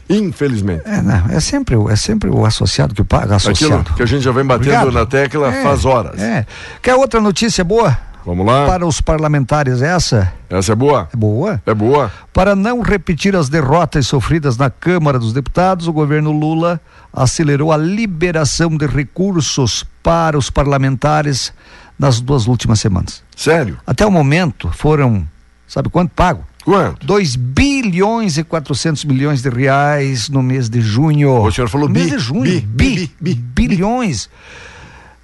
Infelizmente. 0.10 0.84
É, 0.86 1.02
não, 1.02 1.26
é 1.30 1.40
sempre, 1.40 1.76
é 1.90 1.96
sempre 1.96 2.30
o 2.30 2.46
associado 2.46 2.94
que 2.94 3.04
paga, 3.04 3.36
associado. 3.36 3.76
Aquilo 3.76 3.96
que 3.96 4.04
a 4.04 4.06
gente 4.06 4.22
já 4.22 4.32
vem 4.32 4.46
batendo 4.46 4.76
Obrigado. 4.76 4.92
na 4.92 5.06
tecla 5.06 5.54
é, 5.54 5.64
faz 5.64 5.86
horas. 5.86 6.22
É. 6.22 6.46
Quer 6.82 6.96
outra 6.96 7.22
notícia 7.22 7.64
boa? 7.64 7.98
Vamos 8.26 8.46
lá. 8.46 8.66
Para 8.66 8.86
os 8.86 9.02
parlamentares, 9.02 9.82
essa? 9.82 10.32
Essa 10.50 10.72
é 10.72 10.76
boa? 10.76 11.10
É 11.12 11.18
boa? 11.18 11.62
É 11.66 11.74
boa. 11.74 12.12
Para 12.32 12.56
não 12.56 12.82
repetir 12.82 13.36
as 13.36 13.50
derrotas 13.50 14.08
sofridas 14.08 14.56
na 14.58 14.70
Câmara 14.70 15.20
dos 15.20 15.34
Deputados, 15.34 15.88
o 15.88 15.94
governo 15.94 16.32
Lula 16.32 16.80
acelerou 17.12 17.72
a 17.72 17.78
liberação 17.78 18.78
de 18.78 18.88
recursos 18.88 19.86
para 20.02 20.38
os 20.38 20.50
parlamentares 20.50 21.54
nas 21.98 22.20
duas 22.20 22.48
últimas 22.48 22.80
semanas. 22.80 23.24
Sério? 23.36 23.78
Até 23.86 24.06
o 24.06 24.12
momento 24.12 24.70
foram, 24.74 25.28
sabe 25.68 25.90
quanto 25.90 26.12
pago? 26.12 26.46
Quanto? 26.64 27.06
2 27.06 27.36
bilhões 27.36 28.38
e 28.38 28.44
400 28.44 29.04
milhões 29.06 29.42
de 29.42 29.50
reais 29.50 30.30
no 30.30 30.42
mês 30.42 30.70
de 30.70 30.82
junho. 30.82 31.42
O 31.42 31.52
senhor 31.52 31.70
falou 31.70 31.88
no 31.88 31.94
bi, 31.94 32.00
mês 32.02 32.12
de 32.12 32.20
junho. 32.20 32.44
Bi, 32.44 32.62
bi, 32.62 33.12
bi, 33.20 33.22
bi 33.36 33.36
bilhões. 33.36 34.30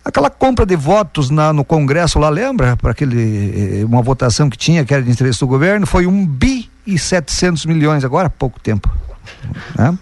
Aquela 0.04 0.30
compra 0.30 0.66
de 0.66 0.76
votos 0.76 1.30
na, 1.30 1.54
no 1.54 1.64
Congresso 1.64 2.20
lá, 2.20 2.28
lembra? 2.30 2.76
Para 2.76 2.92
aquele 2.92 3.82
eh, 3.82 3.86
uma 3.86 4.02
votação 4.02 4.50
que 4.50 4.58
tinha, 4.58 4.84
que 4.84 4.94
era 4.94 5.02
de 5.04 5.12
interesse 5.12 5.40
do 5.40 5.48
governo, 5.48 5.86
foi 5.86 6.08
um 6.08 6.26
bi 6.26 6.70
e 6.86 6.98
700 6.98 7.66
milhões, 7.66 8.04
agora 8.04 8.28
há 8.28 8.30
pouco 8.30 8.60
tempo. 8.60 8.90
Né? 9.78 9.98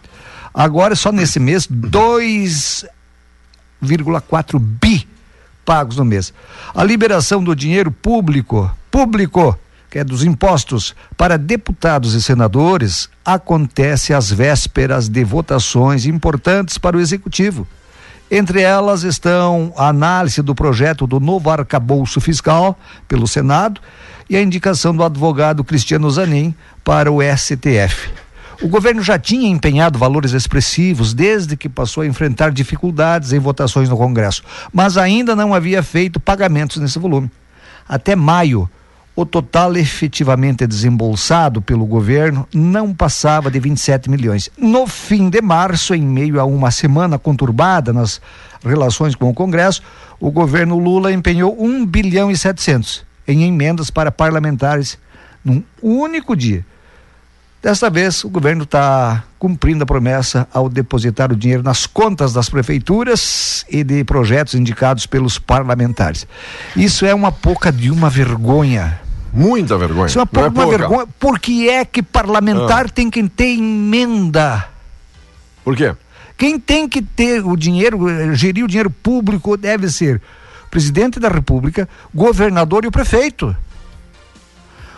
Agora, 0.54 0.96
só 0.96 1.12
nesse 1.12 1.40
mês, 1.40 1.68
2,4 1.68 4.60
bi 4.60 5.08
pagos 5.68 5.98
no 5.98 6.06
mês. 6.06 6.34
A 6.74 6.82
liberação 6.82 7.44
do 7.44 7.54
dinheiro 7.54 7.92
público, 7.92 8.74
público, 8.90 9.60
que 9.92 10.00
é 10.00 10.04
dos 10.04 10.24
impostos, 10.24 10.96
para 11.18 11.38
deputados 11.38 12.14
e 12.14 12.22
senadores, 12.22 13.10
acontece 13.26 14.14
às 14.14 14.32
vésperas 14.32 15.10
de 15.10 15.26
votações 15.26 16.06
importantes 16.06 16.78
para 16.78 16.96
o 16.96 17.02
executivo. 17.02 17.68
Entre 18.32 18.62
elas 18.62 19.04
estão 19.04 19.74
a 19.76 19.90
análise 19.90 20.42
do 20.42 20.56
projeto 20.56 21.06
do 21.06 21.20
novo 21.20 21.50
arcabouço 21.50 22.22
fiscal 22.22 22.80
pelo 23.06 23.28
Senado 23.28 23.82
e 24.30 24.38
a 24.38 24.42
indicação 24.42 24.96
do 24.96 25.04
advogado 25.04 25.66
Cristiano 25.66 26.10
Zanin 26.10 26.56
para 26.82 27.12
o 27.12 27.20
STF. 27.22 28.10
O 28.62 28.68
governo 28.68 29.04
já 29.04 29.20
tinha 29.20 29.48
empenhado 29.48 30.00
valores 30.00 30.32
expressivos 30.32 31.14
desde 31.14 31.56
que 31.56 31.70
passou 31.70 32.02
a 32.02 32.08
enfrentar 32.08 32.52
dificuldades 32.52 33.32
em 33.32 33.38
votações 33.40 33.88
no 33.88 33.96
Congresso, 33.96 34.44
mas 34.74 34.98
ainda 34.98 35.36
não 35.36 35.54
havia 35.54 35.84
feito 35.84 36.20
pagamentos 36.20 36.78
nesse 36.78 36.98
volume. 36.98 37.30
Até 37.88 38.16
maio, 38.16 38.68
o 39.16 39.26
total 39.26 39.78
efetivamente 39.78 40.66
desembolsado 40.66 41.62
pelo 41.62 41.86
governo 41.86 42.48
não 42.52 42.94
passava 42.96 43.52
de 43.52 43.60
27 43.60 44.10
milhões. 44.10 44.50
No 44.58 44.88
fim 44.88 45.30
de 45.30 45.42
março, 45.42 45.94
em 45.94 46.02
meio 46.02 46.40
a 46.40 46.44
uma 46.44 46.72
semana 46.72 47.20
conturbada 47.20 47.94
nas 47.94 48.20
relações 48.64 49.14
com 49.14 49.30
o 49.30 49.34
Congresso, 49.34 49.84
o 50.20 50.32
governo 50.32 50.80
Lula 50.80 51.12
empenhou 51.12 51.56
1 51.64 51.86
bilhão 51.86 52.32
e 52.32 52.38
700 52.38 53.06
em 53.28 53.44
emendas 53.44 53.92
para 53.92 54.12
parlamentares 54.12 54.98
num 55.44 55.64
único 55.82 56.36
dia. 56.36 56.66
Desta 57.62 57.90
vez, 57.90 58.24
o 58.24 58.30
governo 58.30 58.64
está 58.64 59.24
cumprindo 59.40 59.84
a 59.84 59.86
promessa 59.86 60.48
ao 60.54 60.70
depositar 60.70 61.32
o 61.32 61.36
dinheiro 61.36 61.64
nas 61.64 61.86
contas 61.86 62.32
das 62.32 62.50
prefeituras 62.50 63.66
e 63.70 63.84
de 63.84 64.04
projetos 64.04 64.54
indicados 64.54 65.06
pelos 65.06 65.40
parlamentares. 65.40 66.28
Isso 66.76 67.06
é 67.06 67.14
uma 67.14 67.32
pouca 67.32 67.72
de 67.72 67.90
uma 67.90 68.10
vergonha 68.10 69.00
Muita 69.34 69.78
vergonha. 69.78 70.08
Isso 70.08 70.20
é 70.20 70.24
uma, 70.24 70.46
é 70.46 70.48
uma 70.48 70.68
vergonha. 70.68 71.08
Por 71.20 71.40
que 71.40 71.70
é 71.70 71.86
que 71.86 72.02
parlamentar 72.02 72.86
ah. 72.86 72.90
tem 72.90 73.10
que 73.10 73.28
ter 73.30 73.58
emenda? 73.58 74.68
Por 75.64 75.76
quê? 75.76 75.96
Quem 76.38 76.60
tem 76.60 76.88
que 76.88 77.02
ter 77.02 77.46
o 77.46 77.56
dinheiro, 77.56 78.10
eh, 78.10 78.34
gerir 78.34 78.64
o 78.64 78.68
dinheiro 78.68 78.90
público 78.90 79.58
deve 79.58 79.90
ser 79.90 80.22
o 80.66 80.70
presidente 80.70 81.20
da 81.20 81.30
República, 81.30 81.88
governador 82.14 82.86
e 82.86 82.88
o 82.88 82.92
prefeito. 82.92 83.56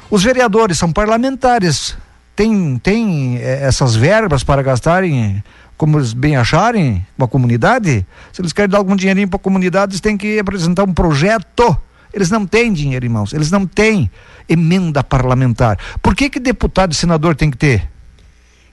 Os 0.09 0.23
vereadores 0.23 0.77
são 0.77 0.91
parlamentares. 0.91 1.97
Tem, 2.39 2.77
tem 2.77 3.35
eh, 3.35 3.59
essas 3.63 3.97
verbas 3.97 4.45
para 4.45 4.61
gastarem 4.61 5.43
como 5.75 5.97
eles 5.97 6.13
bem 6.13 6.37
acharem 6.37 7.05
com 7.17 7.25
a 7.25 7.27
comunidade. 7.27 8.05
Se 8.31 8.41
eles 8.41 8.53
querem 8.53 8.69
dar 8.69 8.77
algum 8.77 8.95
dinheirinho 8.95 9.27
para 9.27 9.35
a 9.35 9.43
comunidade, 9.43 9.91
eles 9.91 9.99
têm 9.99 10.15
que 10.15 10.39
apresentar 10.39 10.85
um 10.85 10.93
projeto 10.93 11.77
eles 12.13 12.31
não 12.31 12.45
têm 12.45 12.73
dinheiro, 12.73 13.05
irmãos. 13.05 13.33
Eles 13.33 13.51
não 13.51 13.65
têm 13.65 14.09
emenda 14.47 15.03
parlamentar. 15.03 15.77
Por 16.01 16.15
que 16.15 16.29
que 16.29 16.39
deputado 16.39 16.91
e 16.91 16.95
senador 16.95 17.35
tem 17.35 17.51
que 17.51 17.57
ter? 17.57 17.89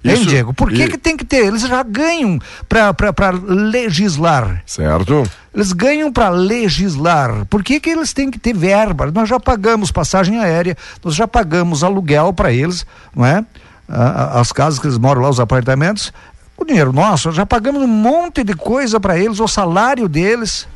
Hein, 0.05 0.25
Diego? 0.25 0.55
Por 0.55 0.71
que, 0.71 0.85
e... 0.85 0.89
que 0.89 0.99
tem 0.99 1.17
que 1.17 1.25
ter? 1.25 1.47
Eles 1.47 1.63
já 1.63 1.83
ganham 1.83 2.39
para 2.69 3.31
legislar. 3.31 4.63
Certo. 4.65 5.29
Eles 5.55 5.73
ganham 5.73 6.13
para 6.13 6.29
legislar. 6.29 7.45
Por 7.47 7.63
que, 7.63 7.81
que 7.81 7.91
eles 7.91 8.13
têm 8.13 8.31
que 8.31 8.39
ter 8.39 8.55
verba? 8.55 9.11
Nós 9.11 9.29
já 9.29 9.41
pagamos 9.41 9.91
passagem 9.91 10.39
aérea, 10.39 10.77
nós 11.03 11.15
já 11.15 11.27
pagamos 11.27 11.83
aluguel 11.83 12.33
para 12.33 12.53
eles, 12.53 12.87
não 13.15 13.25
é? 13.25 13.45
As 13.89 14.53
casas 14.53 14.79
que 14.79 14.87
eles 14.87 14.99
moram 14.99 15.23
lá, 15.23 15.31
os 15.31 15.41
apartamentos, 15.41 16.13
o 16.57 16.65
dinheiro 16.65 16.93
nosso, 16.93 17.33
já 17.33 17.47
pagamos 17.47 17.83
um 17.83 17.87
monte 17.87 18.43
de 18.43 18.55
coisa 18.55 18.99
para 18.99 19.19
eles, 19.19 19.41
o 19.41 19.49
salário 19.49 20.09
deles. 20.09 20.67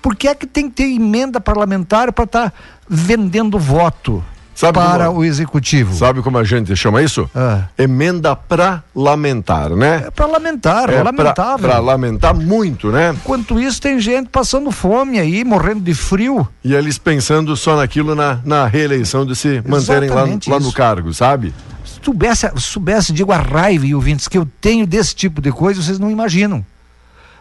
Por 0.00 0.14
que 0.14 0.28
é 0.28 0.34
que 0.34 0.46
tem 0.46 0.68
que 0.68 0.76
ter 0.76 0.94
emenda 0.94 1.40
parlamentar 1.40 2.12
para 2.12 2.24
estar 2.24 2.50
tá 2.50 2.56
vendendo 2.88 3.58
voto? 3.58 4.24
Sabe 4.58 4.72
para 4.76 5.06
como, 5.06 5.20
o 5.20 5.24
executivo. 5.24 5.94
Sabe 5.94 6.20
como 6.20 6.36
a 6.36 6.42
gente 6.42 6.74
chama 6.74 7.00
isso? 7.00 7.30
Ah. 7.32 7.66
Emenda 7.78 8.34
para 8.34 8.82
lamentar, 8.92 9.70
né? 9.70 10.06
É 10.08 10.10
para 10.10 10.26
lamentar, 10.26 10.90
é, 10.90 10.96
é 10.96 11.02
lamentável. 11.04 11.68
Para 11.68 11.78
lamentar 11.78 12.34
muito, 12.34 12.90
né? 12.90 13.12
Enquanto 13.12 13.60
isso, 13.60 13.80
tem 13.80 14.00
gente 14.00 14.28
passando 14.30 14.72
fome 14.72 15.20
aí, 15.20 15.44
morrendo 15.44 15.80
de 15.82 15.94
frio. 15.94 16.48
E 16.64 16.74
eles 16.74 16.98
pensando 16.98 17.56
só 17.56 17.76
naquilo 17.76 18.16
na, 18.16 18.40
na 18.44 18.66
reeleição 18.66 19.24
de 19.24 19.36
se 19.36 19.62
manterem 19.64 20.10
lá, 20.10 20.24
lá, 20.48 20.58
no 20.58 20.72
cargo, 20.72 21.14
sabe? 21.14 21.54
Se 21.84 22.00
soubesse, 22.02 22.50
soubesse, 22.56 23.12
digo, 23.12 23.30
a 23.30 23.38
raiva 23.38 23.86
e 23.86 23.94
ouvintes 23.94 24.26
que 24.26 24.38
eu 24.38 24.48
tenho 24.60 24.88
desse 24.88 25.14
tipo 25.14 25.40
de 25.40 25.52
coisa, 25.52 25.80
vocês 25.80 26.00
não 26.00 26.10
imaginam 26.10 26.66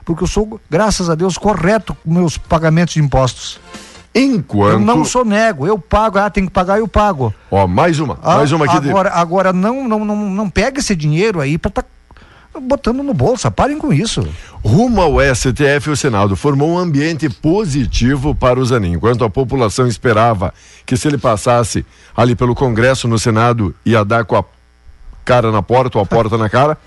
porque 0.07 0.23
eu 0.23 0.27
sou, 0.27 0.57
graças 0.69 1.09
a 1.09 1.15
Deus, 1.15 1.37
correto 1.37 1.93
com 1.93 2.13
meus 2.13 2.37
pagamentos 2.37 2.93
de 2.93 3.01
impostos. 3.01 3.59
Enquanto. 4.17 4.73
Eu 4.73 4.79
não 4.79 5.05
sou 5.05 5.23
nego, 5.23 5.67
eu 5.67 5.77
pago, 5.77 6.17
ah, 6.17 6.29
tem 6.29 6.45
que 6.45 6.51
pagar, 6.51 6.79
eu 6.79 6.87
pago. 6.87 7.33
Ó, 7.51 7.67
mais 7.67 7.99
uma, 7.99 8.17
ah, 8.23 8.37
mais 8.37 8.51
uma 8.51 8.65
aqui. 8.65 8.89
Agora, 8.89 9.09
de... 9.09 9.15
agora 9.17 9.53
não, 9.53 9.87
não, 9.87 10.03
não, 10.03 10.15
não 10.15 10.49
pega 10.49 10.79
esse 10.79 10.95
dinheiro 10.95 11.39
aí 11.39 11.57
para 11.57 11.71
tá 11.71 11.83
botando 12.59 13.03
no 13.03 13.13
bolso, 13.13 13.49
parem 13.51 13.77
com 13.77 13.93
isso. 13.93 14.27
Rumo 14.63 15.01
ao 15.01 15.17
STF, 15.35 15.91
o 15.91 15.97
Senado 15.97 16.35
formou 16.35 16.71
um 16.71 16.77
ambiente 16.77 17.29
positivo 17.29 18.33
para 18.33 18.59
o 18.59 18.65
Zanin, 18.65 18.93
enquanto 18.93 19.23
a 19.23 19.29
população 19.29 19.87
esperava 19.87 20.53
que 20.85 20.97
se 20.97 21.07
ele 21.07 21.17
passasse 21.17 21.85
ali 22.15 22.35
pelo 22.35 22.55
Congresso 22.55 23.07
no 23.07 23.19
Senado 23.19 23.75
ia 23.85 24.03
dar 24.03 24.25
com 24.25 24.35
a 24.35 24.43
cara 25.23 25.51
na 25.51 25.61
porta 25.61 25.97
ou 25.97 26.03
a 26.03 26.07
porta 26.07 26.37
na 26.37 26.49
cara. 26.49 26.77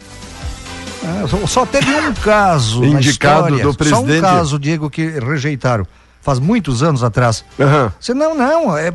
É, 1.02 1.46
só 1.46 1.64
teve 1.64 1.94
um 1.94 2.12
caso 2.12 2.84
indicado 2.84 3.58
do 3.58 3.74
presidente. 3.74 4.20
Só 4.20 4.28
um 4.28 4.36
caso, 4.36 4.58
Diego, 4.58 4.90
que 4.90 5.06
rejeitaram. 5.18 5.86
Faz 6.20 6.38
muitos 6.38 6.82
anos 6.82 7.02
atrás. 7.02 7.44
Uhum. 7.58 7.90
Você 7.98 8.14
não, 8.14 8.34
não. 8.34 8.76
É, 8.76 8.92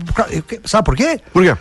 sabe 0.64 0.86
por 0.86 0.96
quê? 0.96 1.20
Por 1.34 1.44
quê? 1.44 1.58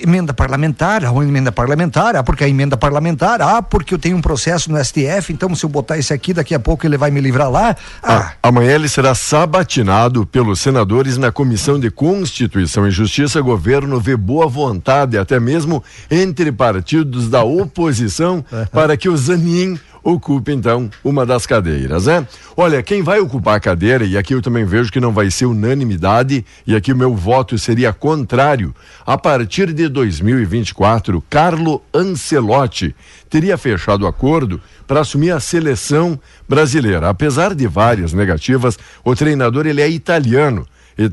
emenda 0.00 0.32
parlamentar, 0.32 1.04
a 1.04 1.08
emenda 1.08 1.52
parlamentar, 1.52 2.16
ah, 2.16 2.22
porque 2.22 2.44
a 2.44 2.48
emenda 2.48 2.76
parlamentar, 2.76 3.40
ah, 3.42 3.62
porque 3.62 3.94
eu 3.94 3.98
tenho 3.98 4.16
um 4.16 4.20
processo 4.20 4.70
no 4.70 4.82
STF, 4.82 5.32
então 5.32 5.54
se 5.54 5.64
eu 5.64 5.70
botar 5.70 5.98
esse 5.98 6.12
aqui, 6.12 6.32
daqui 6.32 6.54
a 6.54 6.60
pouco 6.60 6.86
ele 6.86 6.96
vai 6.96 7.10
me 7.10 7.20
livrar 7.20 7.50
lá. 7.50 7.76
Ah. 8.02 8.14
ah. 8.14 8.32
amanhã 8.42 8.72
ele 8.72 8.88
será 8.88 9.14
sabatinado 9.14 10.26
pelos 10.26 10.60
senadores 10.60 11.18
na 11.18 11.30
Comissão 11.30 11.78
de 11.78 11.90
Constituição 11.90 12.86
e 12.86 12.90
Justiça. 12.90 13.40
Governo 13.40 14.00
vê 14.00 14.16
boa 14.16 14.46
vontade, 14.46 15.18
até 15.18 15.38
mesmo 15.38 15.82
entre 16.10 16.50
partidos 16.50 17.28
da 17.28 17.42
oposição, 17.42 18.44
para 18.72 18.96
que 18.96 19.08
o 19.08 19.16
Zanin 19.16 19.78
ocupe 20.02 20.52
então 20.52 20.90
uma 21.04 21.24
das 21.24 21.46
cadeiras, 21.46 22.06
né? 22.06 22.26
Olha, 22.56 22.82
quem 22.82 23.02
vai 23.02 23.20
ocupar 23.20 23.56
a 23.56 23.60
cadeira, 23.60 24.04
e 24.04 24.16
aqui 24.16 24.34
eu 24.34 24.42
também 24.42 24.64
vejo 24.64 24.90
que 24.90 25.00
não 25.00 25.12
vai 25.12 25.30
ser 25.30 25.46
unanimidade, 25.46 26.44
e 26.66 26.74
aqui 26.74 26.92
o 26.92 26.96
meu 26.96 27.14
voto 27.14 27.58
seria 27.58 27.92
contrário, 27.92 28.74
a 29.06 29.16
partir 29.16 29.72
de 29.72 29.88
2024, 29.88 31.22
Carlo 31.30 31.82
Ancelotti 31.94 32.94
teria 33.30 33.56
fechado 33.56 34.06
acordo 34.06 34.60
para 34.86 35.00
assumir 35.00 35.30
a 35.30 35.40
seleção 35.40 36.18
brasileira. 36.48 37.08
Apesar 37.08 37.54
de 37.54 37.66
várias 37.66 38.12
negativas, 38.12 38.78
o 39.04 39.14
treinador 39.14 39.66
ele 39.66 39.80
é 39.80 39.88
italiano 39.88 40.66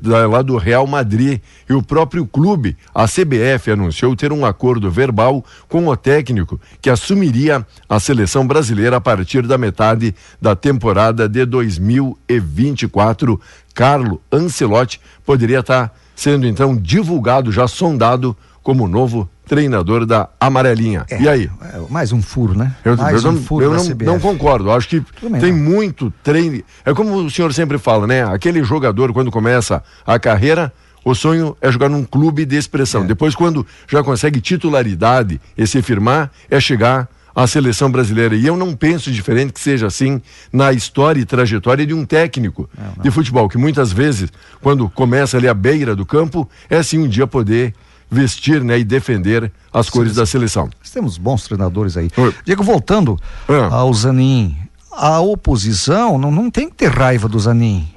lá 0.04 0.42
do 0.42 0.58
Real 0.58 0.86
Madrid. 0.88 1.40
E 1.70 1.74
o 1.74 1.84
próprio 1.84 2.26
clube, 2.26 2.78
a 2.94 3.06
CBF, 3.06 3.72
anunciou 3.72 4.16
ter 4.16 4.32
um 4.32 4.46
acordo 4.46 4.90
verbal 4.90 5.44
com 5.68 5.88
o 5.88 5.98
técnico 5.98 6.60
que 6.82 6.90
assumiria 6.90 7.66
a 7.88 8.00
seleção 8.00 8.46
brasileira 8.46 8.98
a 8.98 9.02
partir 9.02 9.46
da 9.48 9.58
metade 9.58 10.16
da 10.42 10.56
temporada 10.56 11.28
de 11.28 11.46
2024. 11.46 13.40
Carlo 13.74 14.22
Ancelotti 14.32 15.00
poderia 15.26 15.60
estar 15.60 15.94
sendo 16.16 16.46
então 16.46 16.76
divulgado, 16.76 17.52
já 17.52 17.68
sondado 17.68 18.36
como 18.70 18.88
novo 18.88 19.28
treinador 19.48 20.06
da 20.06 20.30
Amarelinha. 20.40 21.04
É, 21.10 21.20
e 21.20 21.28
aí? 21.28 21.50
É, 21.74 21.82
mais 21.90 22.12
um 22.12 22.22
furo, 22.22 22.56
né? 22.56 22.76
Eu, 22.86 22.96
mais 22.96 23.24
eu, 23.24 23.32
um 23.32 23.34
não, 23.34 23.42
furo 23.42 23.66
eu 23.66 23.74
não, 23.74 23.84
não, 24.14 24.20
concordo. 24.20 24.70
Acho 24.70 24.88
que 24.88 25.04
tem 25.42 25.52
não. 25.52 25.58
muito 25.58 26.14
treino. 26.22 26.62
É 26.86 26.94
como 26.94 27.16
o 27.16 27.32
senhor 27.32 27.52
sempre 27.52 27.80
fala, 27.80 28.06
né? 28.06 28.24
Aquele 28.24 28.64
jogador, 28.64 29.12
quando 29.12 29.32
começa 29.32 29.82
a 30.06 30.20
carreira, 30.20 30.72
o 31.04 31.16
sonho 31.16 31.58
é 31.60 31.72
jogar 31.72 31.90
num 31.90 32.04
clube 32.04 32.46
de 32.46 32.58
expressão. 32.58 33.06
É. 33.06 33.08
Depois, 33.08 33.34
quando 33.34 33.66
já 33.88 34.04
consegue 34.04 34.40
titularidade 34.40 35.42
e 35.58 35.66
se 35.66 35.82
firmar, 35.82 36.30
é 36.48 36.60
chegar 36.60 37.10
à 37.36 37.48
seleção 37.48 37.90
brasileira. 37.90 38.36
E 38.36 38.46
eu 38.46 38.56
não 38.56 38.76
penso 38.76 39.12
diferente 39.12 39.52
que 39.52 39.60
seja 39.60 39.88
assim 39.88 40.22
na 40.54 40.72
história 40.74 41.20
e 41.20 41.26
trajetória 41.26 41.88
de 41.88 41.96
um 41.96 42.06
técnico 42.06 42.70
não, 42.78 43.02
de 43.02 43.10
futebol, 43.10 43.50
que 43.50 43.58
muitas 43.58 43.92
vezes, 43.92 44.32
quando 44.62 44.88
começa 44.88 45.38
ali 45.38 45.48
à 45.48 45.56
beira 45.56 45.96
do 45.96 46.06
campo, 46.06 46.48
é 46.70 46.78
assim 46.78 47.00
um 47.00 47.08
dia 47.08 47.26
poder 47.26 47.74
vestir 48.10 48.64
né, 48.64 48.80
e 48.80 48.84
defender 48.84 49.52
as 49.72 49.86
sim, 49.86 49.92
cores 49.92 50.16
da 50.16 50.26
seleção. 50.26 50.70
Nós 50.80 50.90
temos 50.90 51.18
bons 51.18 51.44
treinadores 51.44 51.96
aí. 51.96 52.10
Oi. 52.18 52.34
Diego, 52.46 52.64
voltando 52.64 53.20
é. 53.48 53.72
ao 53.72 53.94
Zanin, 53.94 54.58
a 54.92 55.20
oposição 55.20 56.18
não, 56.18 56.32
não 56.32 56.50
tem 56.50 56.70
que 56.70 56.76
ter 56.76 56.90
raiva 56.90 57.28
do 57.28 57.40
Zanin. 57.40 57.88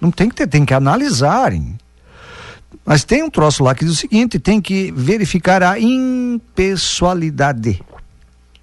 Não 0.00 0.10
tem 0.10 0.28
que 0.28 0.34
ter, 0.34 0.46
tem 0.46 0.64
que 0.64 0.74
analisarem. 0.74 1.78
Mas 2.84 3.04
tem 3.04 3.22
um 3.22 3.30
troço 3.30 3.62
lá 3.62 3.74
que 3.74 3.84
diz 3.84 3.94
o 3.94 3.96
seguinte: 3.96 4.38
tem 4.38 4.60
que 4.60 4.92
verificar 4.92 5.62
a 5.62 5.78
impessoalidade. 5.78 7.80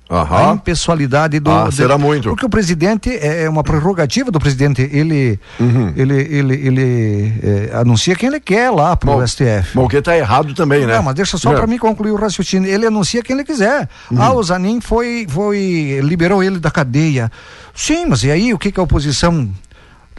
Aham. 0.10 0.52
A 0.52 0.54
impessoalidade 0.54 1.40
do. 1.40 1.50
Ah, 1.50 1.70
será 1.72 1.98
muito. 1.98 2.30
Porque 2.30 2.46
o 2.46 2.50
presidente 2.50 3.10
é, 3.10 3.44
é 3.44 3.50
uma 3.50 3.64
prerrogativa 3.64 4.30
do 4.30 4.40
presidente. 4.40 4.82
Ele, 4.82 5.40
uhum. 5.60 5.94
ele, 5.96 6.14
ele, 6.14 6.54
ele 6.54 7.34
é, 7.42 7.76
anuncia 7.76 8.16
quem 8.16 8.30
ele 8.30 8.40
quer 8.40 8.70
lá 8.70 8.96
pro 8.96 9.14
Bom, 9.14 9.26
STF. 9.26 9.74
Bom, 9.74 9.88
que 9.88 10.00
tá 10.02 10.16
errado 10.16 10.54
também, 10.54 10.86
né? 10.86 10.96
Não, 10.96 11.04
mas 11.04 11.16
deixa 11.16 11.38
só 11.40 11.54
é. 11.54 11.56
para 11.56 11.66
mim 11.66 11.80
concluir 11.80 12.12
o 12.12 12.16
raciocínio. 12.16 12.70
Ele 12.70 12.86
anuncia 12.86 13.24
quem 13.24 13.36
ele 13.36 13.44
quiser. 13.44 13.90
Uhum. 14.12 14.22
Ah, 14.22 14.34
o 14.34 14.44
Zanin 14.44 14.80
foi, 14.80 15.26
foi. 15.28 16.00
liberou 16.04 16.44
ele 16.44 16.60
da 16.60 16.70
cadeia. 16.70 17.32
Sim, 17.74 18.06
mas 18.06 18.24
e 18.24 18.30
aí 18.30 18.54
o 18.54 18.60
que, 18.60 18.72
que 18.72 18.80
a 18.80 18.84
oposição. 18.84 19.50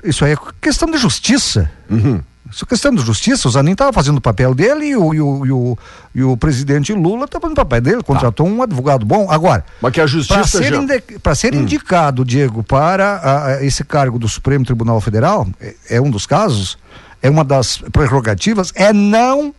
Isso 0.03 0.24
aí 0.24 0.32
é 0.32 0.37
questão 0.61 0.91
de 0.91 0.99
justiça. 0.99 1.70
Uhum. 1.89 2.20
Isso 2.57 2.65
é 2.65 2.69
questão 2.69 2.91
de 2.91 3.03
justiça, 3.03 3.49
o 3.49 3.51
Zanin 3.51 3.73
estava 3.73 3.93
fazendo 3.93 4.17
o 4.17 4.21
papel 4.21 4.55
dele 4.55 4.87
e 4.87 4.97
o, 4.97 5.13
e 5.13 5.21
o, 5.21 5.45
e 5.45 5.53
o, 5.53 5.79
e 6.15 6.23
o 6.23 6.39
presidente 6.39 6.91
Lula 6.95 7.27
estava 7.27 7.43
fazendo 7.43 7.59
o 7.59 7.61
papel 7.61 7.81
dele, 7.83 8.03
contratou 8.03 8.47
tá. 8.47 8.51
um 8.51 8.63
advogado 8.63 9.05
bom. 9.05 9.31
Agora, 9.31 9.63
para 10.27 10.43
ser, 10.47 10.73
já... 10.73 11.35
ser 11.35 11.55
hum. 11.55 11.61
indicado, 11.61 12.25
Diego, 12.25 12.63
para 12.63 13.17
a, 13.17 13.47
a 13.47 13.63
esse 13.63 13.85
cargo 13.85 14.19
do 14.19 14.27
Supremo 14.27 14.65
Tribunal 14.65 14.99
Federal, 15.03 15.47
é, 15.61 15.75
é, 15.91 16.01
um 16.01 16.11
dos 16.11 16.25
casos, 16.25 16.79
é 17.21 17.29
uma 17.29 17.45
das 17.45 17.77
prerrogativas, 17.93 18.73
é 18.75 18.91
não 18.91 19.55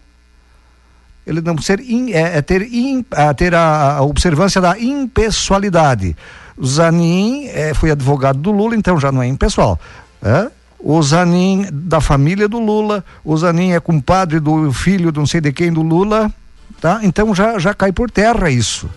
ele 1.28 1.40
não 1.40 1.56
ser 1.60 1.80
in, 1.82 2.14
é, 2.14 2.38
é, 2.38 2.42
ter, 2.42 2.64
in, 2.64 3.06
é, 3.12 3.32
ter 3.36 3.54
a, 3.54 3.98
a, 3.98 4.02
observância 4.02 4.60
da 4.60 4.76
impessoalidade. 4.80 6.18
O 6.58 6.66
Zanin 6.66 7.46
é, 7.50 7.76
foi 7.76 7.92
advogado 7.92 8.40
do 8.40 8.50
Lula, 8.50 8.76
então 8.76 9.00
já 9.00 9.12
não 9.12 9.22
é 9.22 9.28
impessoal. 9.28 9.80
É? 10.20 10.50
O 10.80 11.02
Zanin 11.02 11.68
da 11.72 12.00
família 12.00 12.48
do 12.48 12.60
Lula, 12.60 13.04
o 13.24 13.36
Zanin 13.36 13.72
é 13.72 13.80
compadre 13.80 14.40
do 14.40 14.72
filho 14.72 15.12
de 15.12 15.18
não 15.18 15.26
sei 15.26 15.42
de 15.42 15.52
quem 15.52 15.74
do 15.74 15.82
Lula, 15.82 16.32
tá? 16.80 17.00
Então 17.04 17.34
já, 17.34 17.58
já 17.58 17.74
cai 17.74 17.92
por 17.92 18.12
terra 18.12 18.50
isso. 18.50 18.90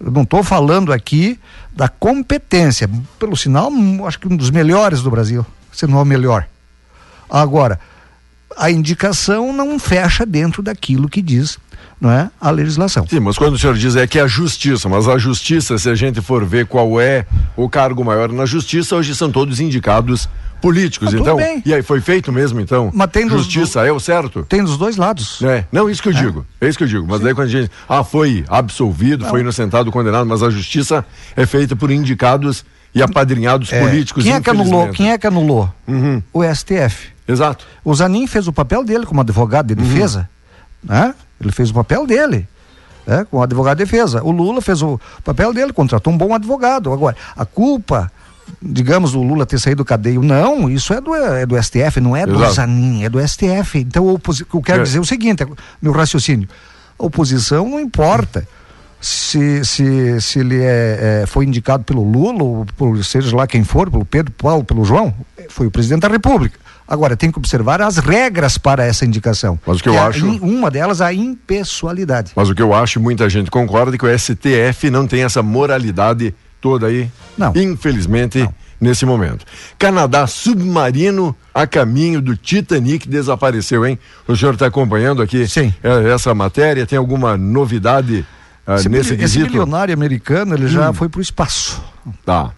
Eu 0.00 0.10
não 0.10 0.22
estou 0.22 0.42
falando 0.42 0.92
aqui 0.92 1.38
da 1.74 1.88
competência, 1.88 2.88
pelo 3.18 3.36
sinal, 3.36 3.70
acho 4.06 4.18
que 4.18 4.28
um 4.28 4.36
dos 4.36 4.50
melhores 4.50 5.02
do 5.02 5.10
Brasil, 5.10 5.44
se 5.72 5.86
não 5.86 5.98
é 5.98 6.02
o 6.02 6.06
melhor. 6.06 6.46
Agora, 7.28 7.78
a 8.56 8.70
indicação 8.70 9.52
não 9.52 9.78
fecha 9.78 10.24
dentro 10.24 10.62
daquilo 10.62 11.08
que 11.08 11.20
diz 11.20 11.58
não 12.00 12.10
é 12.10 12.30
a 12.40 12.50
legislação. 12.50 13.06
Sim, 13.06 13.20
mas 13.20 13.38
quando 13.38 13.54
o 13.54 13.58
senhor 13.58 13.76
diz 13.76 13.96
é 13.96 14.06
que 14.06 14.18
é 14.18 14.22
a 14.22 14.26
justiça, 14.26 14.88
mas 14.88 15.08
a 15.08 15.16
justiça, 15.16 15.78
se 15.78 15.88
a 15.88 15.94
gente 15.94 16.20
for 16.20 16.44
ver 16.44 16.66
qual 16.66 17.00
é 17.00 17.24
o 17.56 17.68
cargo 17.68 18.04
maior 18.04 18.30
na 18.30 18.44
justiça, 18.44 18.96
hoje 18.96 19.14
são 19.14 19.30
todos 19.30 19.58
indicados 19.60 20.28
políticos, 20.64 21.12
ah, 21.12 21.18
então. 21.18 21.36
Bem. 21.36 21.62
E 21.64 21.74
aí 21.74 21.82
foi 21.82 22.00
feito 22.00 22.32
mesmo, 22.32 22.58
então. 22.58 22.90
Mas 22.94 23.10
tem 23.10 23.28
Justiça 23.28 23.80
do... 23.80 23.86
é 23.86 23.92
o 23.92 24.00
certo? 24.00 24.46
Tem 24.48 24.64
dos 24.64 24.78
dois 24.78 24.96
lados. 24.96 25.42
É, 25.42 25.66
não, 25.70 25.90
isso 25.90 26.02
que 26.02 26.08
eu 26.08 26.12
é. 26.12 26.16
digo. 26.16 26.46
É 26.58 26.68
isso 26.68 26.78
que 26.78 26.84
eu 26.84 26.88
digo. 26.88 27.06
Mas 27.06 27.18
Sim. 27.18 27.24
daí 27.24 27.34
quando 27.34 27.48
a 27.48 27.50
gente. 27.50 27.70
Ah, 27.86 28.02
foi 28.02 28.44
absolvido, 28.48 29.24
não. 29.24 29.30
foi 29.30 29.40
inocentado, 29.40 29.92
condenado, 29.92 30.26
mas 30.26 30.42
a 30.42 30.48
justiça 30.48 31.04
é 31.36 31.44
feita 31.44 31.76
por 31.76 31.90
indicados 31.90 32.64
e 32.94 33.02
apadrinhados 33.02 33.70
é. 33.72 33.80
políticos. 33.80 34.24
Quem 34.24 34.32
é 34.32 34.40
que 34.40 34.48
anulou? 34.48 34.88
Quem 34.88 35.10
é 35.12 35.18
que 35.18 35.26
anulou? 35.26 35.70
Uhum. 35.86 36.22
O 36.32 36.42
STF. 36.42 37.08
Exato. 37.28 37.66
O 37.84 37.94
Zanin 37.94 38.26
fez 38.26 38.48
o 38.48 38.52
papel 38.52 38.82
dele 38.84 39.04
como 39.04 39.20
advogado 39.20 39.74
de 39.74 39.80
uhum. 39.80 39.88
defesa, 39.88 40.28
uhum. 40.88 40.94
né? 40.94 41.14
Ele 41.40 41.52
fez 41.52 41.70
o 41.70 41.74
papel 41.74 42.06
dele. 42.06 42.48
É, 43.06 43.22
com 43.22 43.36
o 43.36 43.42
advogado 43.42 43.76
de 43.76 43.84
defesa. 43.84 44.24
O 44.24 44.30
Lula 44.30 44.62
fez 44.62 44.80
o 44.80 44.98
papel 45.22 45.52
dele, 45.52 45.74
contratou 45.74 46.10
um 46.10 46.16
bom 46.16 46.34
advogado. 46.34 46.90
Agora, 46.90 47.14
a 47.36 47.44
culpa 47.44 48.10
digamos, 48.60 49.14
o 49.14 49.22
Lula 49.22 49.46
ter 49.46 49.58
saído 49.58 49.82
do 49.82 49.84
cadeio. 49.84 50.22
Não, 50.22 50.70
isso 50.70 50.92
é 50.92 51.00
do, 51.00 51.14
é 51.14 51.46
do 51.46 51.60
STF, 51.62 52.00
não 52.00 52.16
é 52.16 52.22
Exato. 52.22 52.38
do 52.38 52.52
Zanin, 52.52 53.04
é 53.04 53.08
do 53.08 53.26
STF. 53.26 53.78
Então, 53.78 54.08
o 54.08 54.18
que 54.18 54.54
eu 54.54 54.62
quero 54.62 54.80
é. 54.80 54.84
dizer 54.84 54.98
é 54.98 55.00
o 55.00 55.04
seguinte, 55.04 55.42
é, 55.42 55.46
meu 55.80 55.92
raciocínio, 55.92 56.48
a 56.98 57.04
oposição 57.04 57.68
não 57.68 57.80
importa. 57.80 58.46
Se, 59.00 59.62
se, 59.66 60.18
se 60.18 60.38
ele 60.38 60.62
é, 60.62 61.22
é, 61.22 61.26
foi 61.26 61.44
indicado 61.44 61.84
pelo 61.84 62.02
Lula, 62.02 62.42
ou 62.42 62.66
por 62.74 63.04
seja 63.04 63.36
lá 63.36 63.46
quem 63.46 63.62
for, 63.62 63.90
pelo 63.90 64.06
Pedro, 64.06 64.32
Paulo, 64.32 64.64
pelo 64.64 64.82
João, 64.82 65.12
foi 65.50 65.66
o 65.66 65.70
presidente 65.70 66.00
da 66.00 66.08
República. 66.08 66.58
Agora, 66.88 67.14
tem 67.14 67.30
que 67.30 67.38
observar 67.38 67.82
as 67.82 67.98
regras 67.98 68.56
para 68.56 68.84
essa 68.84 69.04
indicação. 69.04 69.58
Mas 69.66 69.80
o 69.80 69.82
que 69.82 69.90
eu 69.90 69.94
é 69.94 69.98
acho. 69.98 70.26
uma 70.26 70.70
delas, 70.70 71.02
a 71.02 71.12
impessoalidade. 71.12 72.32
Mas 72.34 72.48
o 72.48 72.54
que 72.54 72.62
eu 72.62 72.72
acho, 72.72 72.98
muita 72.98 73.28
gente 73.28 73.50
concorda, 73.50 73.94
é 73.94 73.98
que 73.98 74.06
o 74.06 74.18
STF 74.18 74.88
não 74.90 75.06
tem 75.06 75.22
essa 75.22 75.42
moralidade 75.42 76.34
toda 76.64 76.86
aí. 76.86 77.10
Não. 77.36 77.52
Infelizmente, 77.54 78.38
não. 78.38 78.54
nesse 78.80 79.04
momento. 79.04 79.44
Canadá 79.78 80.26
submarino 80.26 81.36
a 81.52 81.66
caminho 81.66 82.22
do 82.22 82.34
Titanic 82.34 83.06
desapareceu, 83.06 83.84
hein? 83.84 83.98
O 84.26 84.34
senhor 84.34 84.54
está 84.54 84.64
acompanhando 84.64 85.20
aqui 85.20 85.46
Sim. 85.46 85.74
essa 86.14 86.34
matéria? 86.34 86.86
Tem 86.86 86.98
alguma 86.98 87.36
novidade 87.36 88.24
uh, 88.66 88.76
esse 88.76 88.88
nesse 88.88 89.10
esse 89.10 89.16
quesito? 89.18 89.44
Esse 89.44 89.50
milionário 89.50 89.92
americano, 89.92 90.54
ele 90.54 90.64
hum. 90.64 90.68
já 90.68 90.90
foi 90.94 91.10
para 91.10 91.18
o 91.18 91.22
espaço. 91.22 91.82
Tá. 92.24 92.50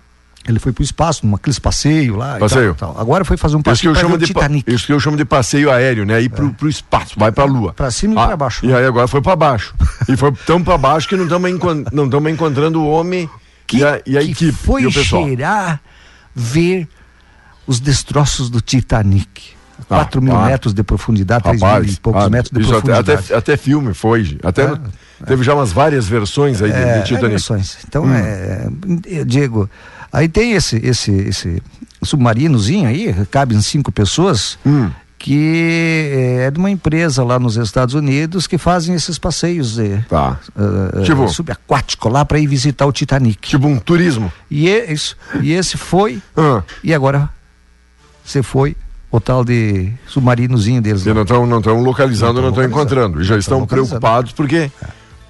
Ele 0.48 0.60
foi 0.60 0.70
para 0.70 0.82
o 0.82 0.84
espaço, 0.84 1.26
num 1.26 1.34
aqueles 1.34 1.58
passeio 1.58 2.14
lá. 2.14 2.38
Passeio. 2.38 2.76
Tal, 2.76 2.94
tal. 2.94 3.02
Agora 3.02 3.24
foi 3.24 3.36
fazer 3.36 3.56
um 3.56 3.62
passeio 3.62 3.90
isso 3.90 3.98
que 4.00 4.04
eu 4.04 4.08
chamo 4.08 4.16
de 4.16 4.26
Titanic. 4.26 4.72
Isso 4.72 4.86
que 4.86 4.92
eu 4.92 5.00
chamo 5.00 5.16
de 5.16 5.24
passeio 5.24 5.68
aéreo, 5.72 6.06
né? 6.06 6.22
Ir 6.22 6.28
pro, 6.28 6.46
é. 6.46 6.50
pro 6.50 6.68
espaço, 6.68 7.18
vai 7.18 7.32
pra 7.32 7.44
lua. 7.44 7.72
Para 7.72 7.90
cima 7.90 8.14
e 8.14 8.18
ah, 8.18 8.26
para 8.28 8.36
baixo. 8.36 8.64
E 8.64 8.72
aí 8.72 8.86
agora 8.86 9.08
foi 9.08 9.20
para 9.20 9.34
baixo. 9.34 9.74
e 10.08 10.16
foi 10.16 10.30
tão 10.46 10.62
para 10.62 10.78
baixo 10.78 11.08
que 11.08 11.16
não 11.16 11.24
estamos 11.24 11.50
não 11.92 12.30
encontrando 12.30 12.80
o 12.80 12.88
homem 12.88 13.28
que, 13.66 13.78
e 13.78 13.84
a, 13.84 14.00
e 14.06 14.18
a 14.18 14.20
que 14.20 14.30
equipe, 14.30 14.52
foi 14.52 14.90
cheirar 14.90 15.80
ver 16.34 16.88
os 17.66 17.80
destroços 17.80 18.48
do 18.50 18.60
Titanic. 18.60 19.56
4 19.88 20.18
ah, 20.18 20.24
mil 20.24 20.34
ah, 20.34 20.46
metros 20.46 20.72
de 20.72 20.82
profundidade, 20.82 21.44
3 21.44 21.60
mil 21.60 21.84
e 21.84 21.96
poucos 21.96 22.24
ah, 22.24 22.30
metros 22.30 22.50
de 22.50 22.66
profundidade. 22.66 23.12
Até, 23.12 23.34
até 23.34 23.56
filme 23.56 23.92
foi. 23.92 24.38
Até 24.42 24.62
é, 24.62 24.78
teve 25.26 25.42
é. 25.42 25.44
já 25.44 25.54
umas 25.54 25.70
várias 25.70 26.08
versões 26.08 26.62
aí 26.62 26.70
é, 26.70 26.98
de, 26.98 27.04
Titanic. 27.04 27.28
Versões. 27.28 27.76
Então, 27.86 28.04
hum. 28.04 28.14
é, 29.06 29.24
Diego, 29.24 29.68
aí 30.10 30.28
tem 30.28 30.52
esse, 30.52 30.76
esse, 30.76 31.12
esse 31.12 31.62
submarinozinho 32.02 32.88
aí, 32.88 33.14
cabem 33.30 33.60
cinco 33.60 33.92
pessoas. 33.92 34.58
Hum 34.64 34.90
que 35.18 36.10
eh, 36.12 36.46
é 36.46 36.50
de 36.50 36.58
uma 36.58 36.70
empresa 36.70 37.24
lá 37.24 37.38
nos 37.38 37.56
Estados 37.56 37.94
Unidos 37.94 38.46
que 38.46 38.58
fazem 38.58 38.94
esses 38.94 39.18
passeios 39.18 39.76
de, 39.76 39.98
tá. 40.02 40.38
uh, 40.56 41.02
tipo, 41.02 41.26
subaquático 41.28 42.08
lá 42.08 42.24
para 42.24 42.38
ir 42.38 42.46
visitar 42.46 42.86
o 42.86 42.92
Titanic. 42.92 43.48
Tipo 43.48 43.66
um 43.66 43.78
turismo. 43.78 44.32
E, 44.50 44.68
é, 44.68 44.92
isso, 44.92 45.16
e 45.40 45.52
esse 45.52 45.76
foi, 45.76 46.20
ah. 46.36 46.62
e 46.84 46.92
agora 46.92 47.30
você 48.24 48.42
foi 48.42 48.76
o 49.10 49.20
tal 49.20 49.44
de 49.44 49.92
submarinozinho 50.06 50.82
deles. 50.82 51.06
E 51.06 51.12
não 51.12 51.22
estão 51.22 51.46
não 51.46 51.58
estão 51.58 51.80
localizando, 51.80 52.42
não 52.42 52.50
estão 52.50 52.64
encontrando. 52.64 53.20
E 53.20 53.24
já 53.24 53.38
estão 53.38 53.66
preocupados 53.66 54.32
porque 54.32 54.70
é. 54.70 54.70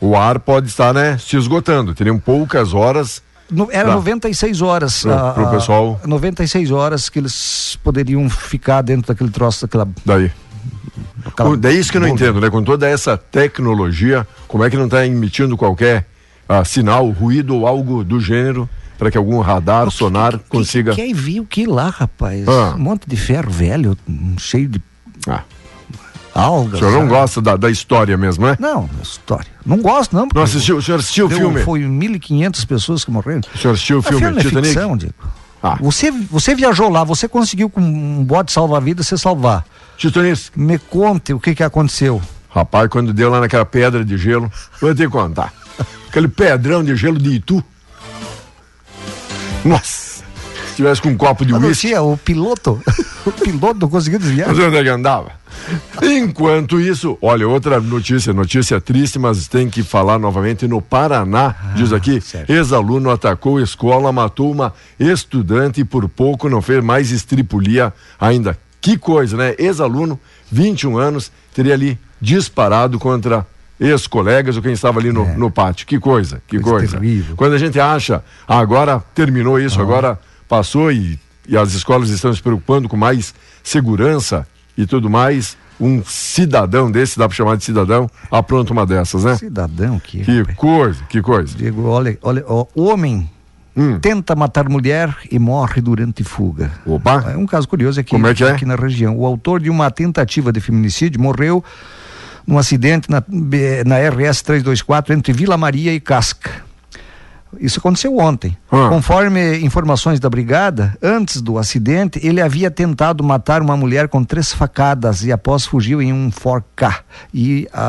o 0.01 0.17
ar 0.17 0.41
pode 0.41 0.67
estar 0.67 0.93
né, 0.93 1.17
se 1.19 1.37
esgotando. 1.37 1.95
Teriam 1.95 2.19
poucas 2.19 2.75
horas 2.75 3.23
No, 3.51 3.69
era 3.71 3.89
Tá. 3.91 3.95
96 3.95 4.61
horas. 4.63 5.03
Pro- 5.03 5.13
a- 5.15 5.33
pro 5.33 5.51
pessoal. 5.51 6.01
96 6.05 6.71
horas 6.71 7.09
que 7.09 7.19
eles 7.19 7.79
poderiam 7.83 8.29
ficar 8.29 8.83
dentro 8.83 9.09
daquele 9.09 9.31
troço, 9.31 9.63
daquela. 9.67 9.89
Daí. 10.05 10.31
O- 11.41 11.57
Daí 11.57 11.79
isso 11.79 11.91
que 11.91 11.97
eu 11.97 12.01
não 12.01 12.09
entendo, 12.09 12.41
né? 12.41 12.51
Com 12.51 12.63
toda 12.63 12.89
essa 12.89 13.17
tecnologia, 13.17 14.27
como 14.49 14.65
é 14.65 14.71
que 14.71 14.77
não 14.77 14.85
está 14.87 15.05
emitindo 15.07 15.57
qualquer 15.57 16.07
ah, 16.49 16.65
sinal, 16.65 17.09
ruído 17.11 17.57
ou 17.57 17.67
algo 17.67 18.05
do 18.05 18.21
gênero 18.21 18.69
para 18.99 19.11
que 19.11 19.19
algum 19.19 19.41
radar, 19.41 19.91
sonar 19.91 20.39
consiga. 20.49 20.95
Quem 20.95 21.13
viu 21.13 21.43
o 21.43 21.47
que 21.47 21.67
lá, 21.67 21.91
rapaz? 21.91 22.47
Ah. 22.49 22.75
Um 22.77 22.83
monte 22.83 23.07
de 23.09 23.17
ferro 23.17 23.51
velho, 23.51 23.97
cheio 24.39 24.69
de 24.69 24.81
Ah, 25.29 25.43
algas. 26.37 26.75
o 26.75 26.79
senhor 26.79 26.93
não 26.93 27.01
sabe? 27.01 27.11
gosta 27.11 27.43
da, 27.43 27.57
da 27.57 27.71
história 27.71 28.17
mesmo, 28.17 28.47
né? 28.47 28.57
Não, 28.61 28.89
história. 29.03 29.47
Não 29.65 29.79
gosto, 29.79 30.15
não. 30.15 30.29
Não 30.35 30.43
assistiu, 30.43 30.77
o 30.77 30.83
senhor 30.83 30.99
assistiu 31.01 31.27
o 31.27 31.31
filme? 31.31 31.63
Foi 31.63 31.81
1.500 31.81 32.67
pessoas 32.67 33.05
que 33.05 33.11
morreram. 33.11 33.41
O 33.55 33.59
senhor 33.59 33.75
assistiu 33.75 33.97
o 33.97 34.01
A 34.01 34.03
filme 34.03 34.21
filme 34.21 34.39
é 34.39 34.43
Titanic? 34.43 34.69
ficção, 34.69 34.97
Diego. 34.97 35.15
Ah. 35.63 35.79
Você, 35.81 36.11
você 36.11 36.55
viajou 36.55 36.89
lá, 36.89 37.03
você 37.03 37.27
conseguiu 37.27 37.69
com 37.71 37.81
um 37.81 38.23
bote 38.23 38.53
salva-vidas 38.53 39.07
você 39.07 39.17
salvar. 39.17 39.65
Titanic. 39.97 40.51
Me 40.55 40.79
conte 40.79 41.33
o 41.33 41.41
que 41.41 41.55
que 41.55 41.63
aconteceu. 41.63 42.21
Rapaz, 42.51 42.89
quando 42.89 43.13
deu 43.13 43.29
lá 43.31 43.41
naquela 43.41 43.65
pedra 43.65 44.05
de 44.05 44.17
gelo, 44.17 44.51
vou 44.81 44.95
te 44.95 45.09
contar. 45.09 45.53
Aquele 46.09 46.29
pedrão 46.29 46.83
de 46.83 46.95
gelo 46.97 47.19
de 47.19 47.35
Itu. 47.35 47.63
Nossa! 49.65 50.06
Se 50.77 50.83
tivesse 50.83 51.01
com 51.01 51.09
um 51.09 51.17
copo 51.17 51.43
de 51.47 51.55
Ah, 51.55 51.59
uísque, 51.59 51.95
o 51.97 52.19
piloto, 52.19 52.79
o 53.25 53.33
piloto 53.33 53.81
não 53.81 53.89
conseguiu 53.89 54.19
desviar. 54.19 54.55
sei 54.55 54.67
onde 54.67 54.77
é 54.77 54.83
que 54.83 54.91
andava. 54.91 55.33
Enquanto 56.03 56.79
isso, 56.79 57.17
olha, 57.23 57.49
outra 57.49 57.81
notícia, 57.81 58.31
notícia 58.35 58.79
triste, 58.79 59.19
mas 59.19 59.49
tem 59.49 59.71
que 59.71 59.83
falar 59.83 60.19
novamente 60.19 60.69
no 60.69 60.83
Paraná. 60.83 61.55
diz 61.75 61.95
aqui, 61.95 62.23
ex-aluno 62.47 63.11
atacou 63.11 63.59
escola, 63.59 64.13
matou 64.13 64.53
uma 64.53 64.75
estudante 65.01 65.81
e 65.81 65.85
por 65.85 66.07
pouco 66.11 66.47
não 66.51 66.61
fez 66.61 66.85
mais 66.85 67.11
estripulia 67.11 67.91
ainda. 68.21 68.59
Que 68.79 68.99
coisa, 68.99 69.35
né? 69.35 69.55
Ex-aluno, 69.59 70.21
21 70.53 70.99
anos, 70.99 71.33
teria 71.55 71.73
ali 71.73 71.99
disparado 72.21 72.99
contra 72.99 73.47
ex-colegas 73.81 74.57
ou 74.57 74.63
quem 74.63 74.75
estava 74.75 75.01
ali 75.01 75.11
no, 75.11 75.25
É. 75.25 75.37
no 75.39 75.51
pátio. 75.51 75.87
Que 75.87 75.99
coisa, 75.99 76.43
que 76.47 76.61
Coisa 76.61 76.99
coisa. 76.99 77.35
Quando 77.35 77.55
a 77.55 77.59
gente 77.59 77.81
acha, 77.81 78.23
ah, 78.47 78.59
agora 78.59 79.03
terminou 79.15 79.59
isso, 79.59 79.81
agora 79.81 80.19
passou 80.49 80.91
e, 80.93 81.19
e 81.49 81.57
as 81.57 81.73
escolas 81.75 82.11
estão 82.11 82.33
se 82.35 82.43
preocupando 82.43 82.89
com 82.89 82.97
mais 82.97 83.35
segurança 83.63 84.47
e 84.77 84.87
tudo 84.87 85.09
mais, 85.11 85.57
um 85.81 86.03
cidadão 86.05 86.91
desse, 86.91 87.19
dá 87.19 87.27
para 87.29 87.37
chamar 87.37 87.57
de 87.57 87.65
cidadão, 87.65 88.11
apronta 88.31 88.73
uma 88.73 88.87
dessas, 88.87 89.25
né? 89.25 89.37
Cidadão 89.37 89.99
que. 89.99 90.21
Que 90.25 90.39
rapaz. 90.41 90.57
coisa, 90.57 91.03
que 91.09 91.23
coisa. 91.23 91.57
Diego, 91.57 91.87
olha, 91.87 92.19
olha, 92.23 92.45
ó, 92.47 92.67
o 92.75 92.85
homem 92.85 93.31
Hum. 93.79 93.99
tenta 94.01 94.35
matar 94.35 94.71
mulher 94.71 95.15
e 95.31 95.39
morre 95.39 95.83
durante 95.83 96.25
fuga. 96.25 96.73
Opa. 96.87 97.31
É 97.31 97.37
um 97.37 97.45
caso 97.45 97.69
curioso 97.69 98.01
aqui, 98.01 98.09
Como 98.09 98.27
é 98.27 98.33
que 98.35 98.43
é? 98.43 98.53
aqui 98.53 98.65
na 98.65 98.75
região. 98.75 99.15
O 99.19 99.27
autor 99.27 99.61
de 99.61 99.69
uma 99.69 99.91
tentativa 99.91 100.51
de 100.51 100.61
feminicídio 100.63 101.21
morreu 101.21 101.63
num 102.47 102.57
acidente 102.57 103.11
na, 103.11 103.23
na 103.85 103.97
RS 103.99 104.41
324 104.41 105.13
entre 105.13 105.31
Vila 105.35 105.59
Maria 105.59 105.93
e 105.93 106.01
Casca. 106.01 106.65
Isso 107.59 107.79
aconteceu 107.79 108.17
ontem. 108.19 108.57
Ah. 108.71 108.89
Conforme 108.89 109.59
informações 109.59 110.21
da 110.21 110.29
brigada, 110.29 110.97
antes 111.03 111.41
do 111.41 111.59
acidente, 111.59 112.21
ele 112.27 112.41
havia 112.41 112.71
tentado 112.71 113.23
matar 113.23 113.63
uma 113.63 113.77
mulher 113.77 114.09
com 114.09 114.23
três 114.23 114.53
facadas 114.53 115.25
e 115.25 115.33
após 115.33 115.65
fugiu 115.65 116.03
em 116.03 116.13
um 116.13 116.31
Ford 116.31 116.65
K. 116.75 117.01
E 117.33 117.69
a, 117.73 117.83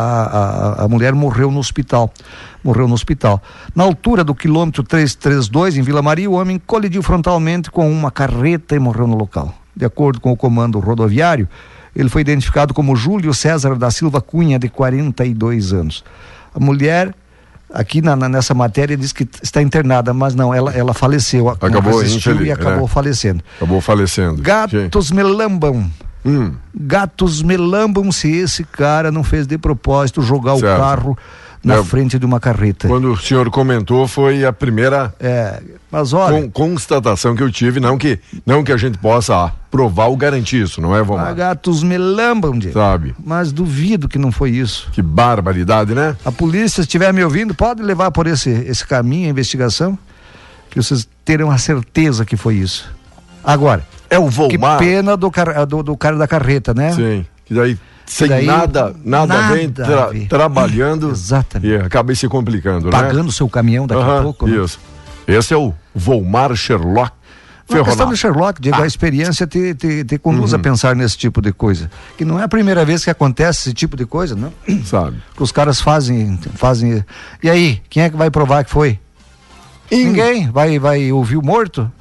a, 0.81 0.85
a 0.85 0.87
mulher 0.87 1.13
morreu 1.13 1.51
no 1.51 1.59
hospital. 1.59 2.11
Morreu 2.63 2.87
no 2.87 2.93
hospital. 2.93 3.41
Na 3.75 3.83
altura 3.83 4.23
do 4.23 4.35
quilômetro 4.35 4.83
332, 4.83 5.77
em 5.77 5.81
Vila 5.81 6.01
Maria, 6.01 6.29
o 6.29 6.33
homem 6.33 6.61
colidiu 6.65 7.01
frontalmente 7.01 7.71
com 7.71 7.91
uma 7.91 8.11
carreta 8.11 8.75
e 8.75 8.79
morreu 8.79 9.07
no 9.07 9.17
local. 9.17 9.53
De 9.75 9.85
acordo 9.85 10.19
com 10.21 10.31
o 10.31 10.37
comando 10.37 10.79
rodoviário, 10.79 11.47
ele 11.95 12.09
foi 12.09 12.21
identificado 12.21 12.73
como 12.73 12.95
Júlio 12.95 13.33
César 13.33 13.75
da 13.75 13.89
Silva 13.89 14.21
Cunha, 14.21 14.59
de 14.59 14.69
42 14.69 15.73
anos. 15.73 16.03
A 16.53 16.59
mulher 16.59 17.13
aqui 17.73 18.01
na, 18.01 18.15
na- 18.15 18.29
nessa 18.29 18.53
matéria 18.53 18.95
diz 18.97 19.11
que 19.11 19.27
está 19.41 19.61
internada, 19.61 20.13
mas 20.13 20.33
não, 20.35 20.53
ela, 20.53 20.71
ela 20.73 20.93
faleceu. 20.93 21.49
Acabou, 21.49 22.03
infeliz, 22.03 22.47
e 22.47 22.51
acabou 22.51 22.81
né? 22.83 22.87
falecendo. 22.87 23.43
Acabou 23.57 23.81
falecendo. 23.81 24.41
Gatos 24.41 25.11
me 25.11 25.23
lambam. 25.23 25.89
Hum, 26.25 26.53
Gatos 26.75 27.41
me 27.41 27.55
lambam 27.55 28.11
se 28.11 28.29
esse 28.35 28.63
cara 28.63 29.11
não 29.11 29.23
fez 29.23 29.47
de 29.47 29.57
propósito 29.57 30.21
jogar 30.21 30.57
Certo. 30.57 30.75
o 30.75 30.77
carro 30.79 31.17
na 31.67 31.75
É, 31.75 31.83
frente 31.83 32.17
de 32.17 32.25
uma 32.25 32.39
carreta. 32.39 32.87
quando 32.87 33.11
o 33.11 33.17
senhor 33.17 33.49
comentou, 33.49 34.07
foi 34.07 34.45
a 34.45 34.53
primeira 34.53 35.13
É, 35.19 35.61
mas 35.91 36.13
olha, 36.13 36.41
con- 36.43 36.49
constatação 36.49 37.35
que 37.35 37.43
eu 37.43 37.51
tive, 37.51 37.79
não 37.79 37.97
que, 37.97 38.19
não 38.45 38.63
que 38.63 38.71
a 38.71 38.77
gente 38.77 38.97
possa 38.97 39.51
provar 39.69 40.05
ou 40.07 40.15
garantir 40.17 40.63
isso, 40.63 40.79
não 40.81 40.95
é, 40.95 40.99
ah, 40.99 41.03
Vomar? 41.03 41.35
gatos 41.35 41.83
me 41.83 41.97
lambam, 41.97 42.57
Diego. 42.57 42.73
Sabe? 42.73 43.13
mas 43.23 43.51
duvido 43.51 44.07
que 44.07 44.17
não 44.17 44.31
foi 44.31 44.51
isso. 44.51 44.89
Que 44.91 45.01
barbaridade, 45.01 45.93
né? 45.93 46.15
A 46.25 46.31
polícia, 46.31 46.69
se 46.77 46.81
estiver 46.81 47.13
me 47.13 47.23
ouvindo, 47.23 47.53
pode 47.53 47.81
levar 47.83 48.09
por 48.11 48.27
esse, 48.27 48.49
esse 48.49 48.85
caminho 48.85 49.27
a 49.27 49.29
investigação, 49.29 49.97
que 50.69 50.81
vocês 50.81 51.07
terão 51.25 51.51
a 51.51 51.57
certeza 51.57 52.25
que 52.25 52.37
foi 52.37 52.55
isso. 52.55 52.89
Agora, 53.43 53.85
É 54.09 54.17
o 54.17 54.25
que 54.29 54.35
Volmar. 54.57 54.79
pena 54.79 55.17
do, 55.17 55.29
car- 55.29 55.65
do, 55.65 55.83
do 55.83 55.97
cara 55.97 56.15
da 56.17 56.27
carreta, 56.27 56.73
né? 56.73 56.91
Sim. 56.93 57.25
Que 57.45 57.53
daí, 57.53 57.77
sem 58.07 58.27
daí, 58.27 58.45
nada, 58.45 58.95
nada, 59.03 59.27
nada 59.41 59.69
tra- 59.69 60.09
trabalhando. 60.29 61.11
Exatamente. 61.11 61.71
E 61.71 61.75
acabei 61.77 62.15
se 62.15 62.27
complicando, 62.27 62.89
Pagando 62.89 63.25
né? 63.25 63.31
seu 63.31 63.47
caminhão 63.47 63.85
daqui 63.85 64.01
a 64.01 64.21
pouco. 64.23 64.47
né? 64.47 64.63
Isso. 64.63 64.79
Esse 65.27 65.53
é 65.53 65.57
o 65.57 65.73
Volmar 65.93 66.55
Sherlock 66.55 67.11
Não, 67.69 67.81
a 67.81 67.83
questão 67.83 68.07
do 68.09 68.15
Sherlock, 68.15 68.61
Diego, 68.61 68.77
Ah. 68.79 68.83
a 68.83 68.87
experiência 68.87 69.45
te, 69.45 69.75
te, 69.75 70.05
te 70.05 70.17
conduz 70.17 70.53
Uhum. 70.53 70.59
a 70.59 70.61
pensar 70.61 70.95
nesse 70.95 71.17
tipo 71.17 71.41
de 71.41 71.51
coisa. 71.51 71.91
Que 72.17 72.23
não 72.23 72.39
é 72.39 72.43
a 72.43 72.47
primeira 72.47 72.85
vez 72.85 73.03
que 73.03 73.09
acontece 73.09 73.59
esse 73.67 73.73
tipo 73.73 73.97
de 73.97 74.05
coisa, 74.05 74.35
não? 74.35 74.53
Sabe? 74.85 75.17
Que 75.35 75.43
os 75.43 75.51
caras 75.51 75.81
fazem, 75.81 76.39
fazem. 76.55 77.03
E 77.43 77.49
aí, 77.49 77.81
quem 77.89 78.03
é 78.03 78.09
que 78.09 78.15
vai 78.15 78.31
provar 78.31 78.63
que 78.63 78.71
foi? 78.71 78.97
Ninguém? 79.91 80.49
Vai, 80.49 80.79
vai 80.79 81.11
ouvir 81.11 81.35
o 81.37 81.41
morto? 81.41 81.91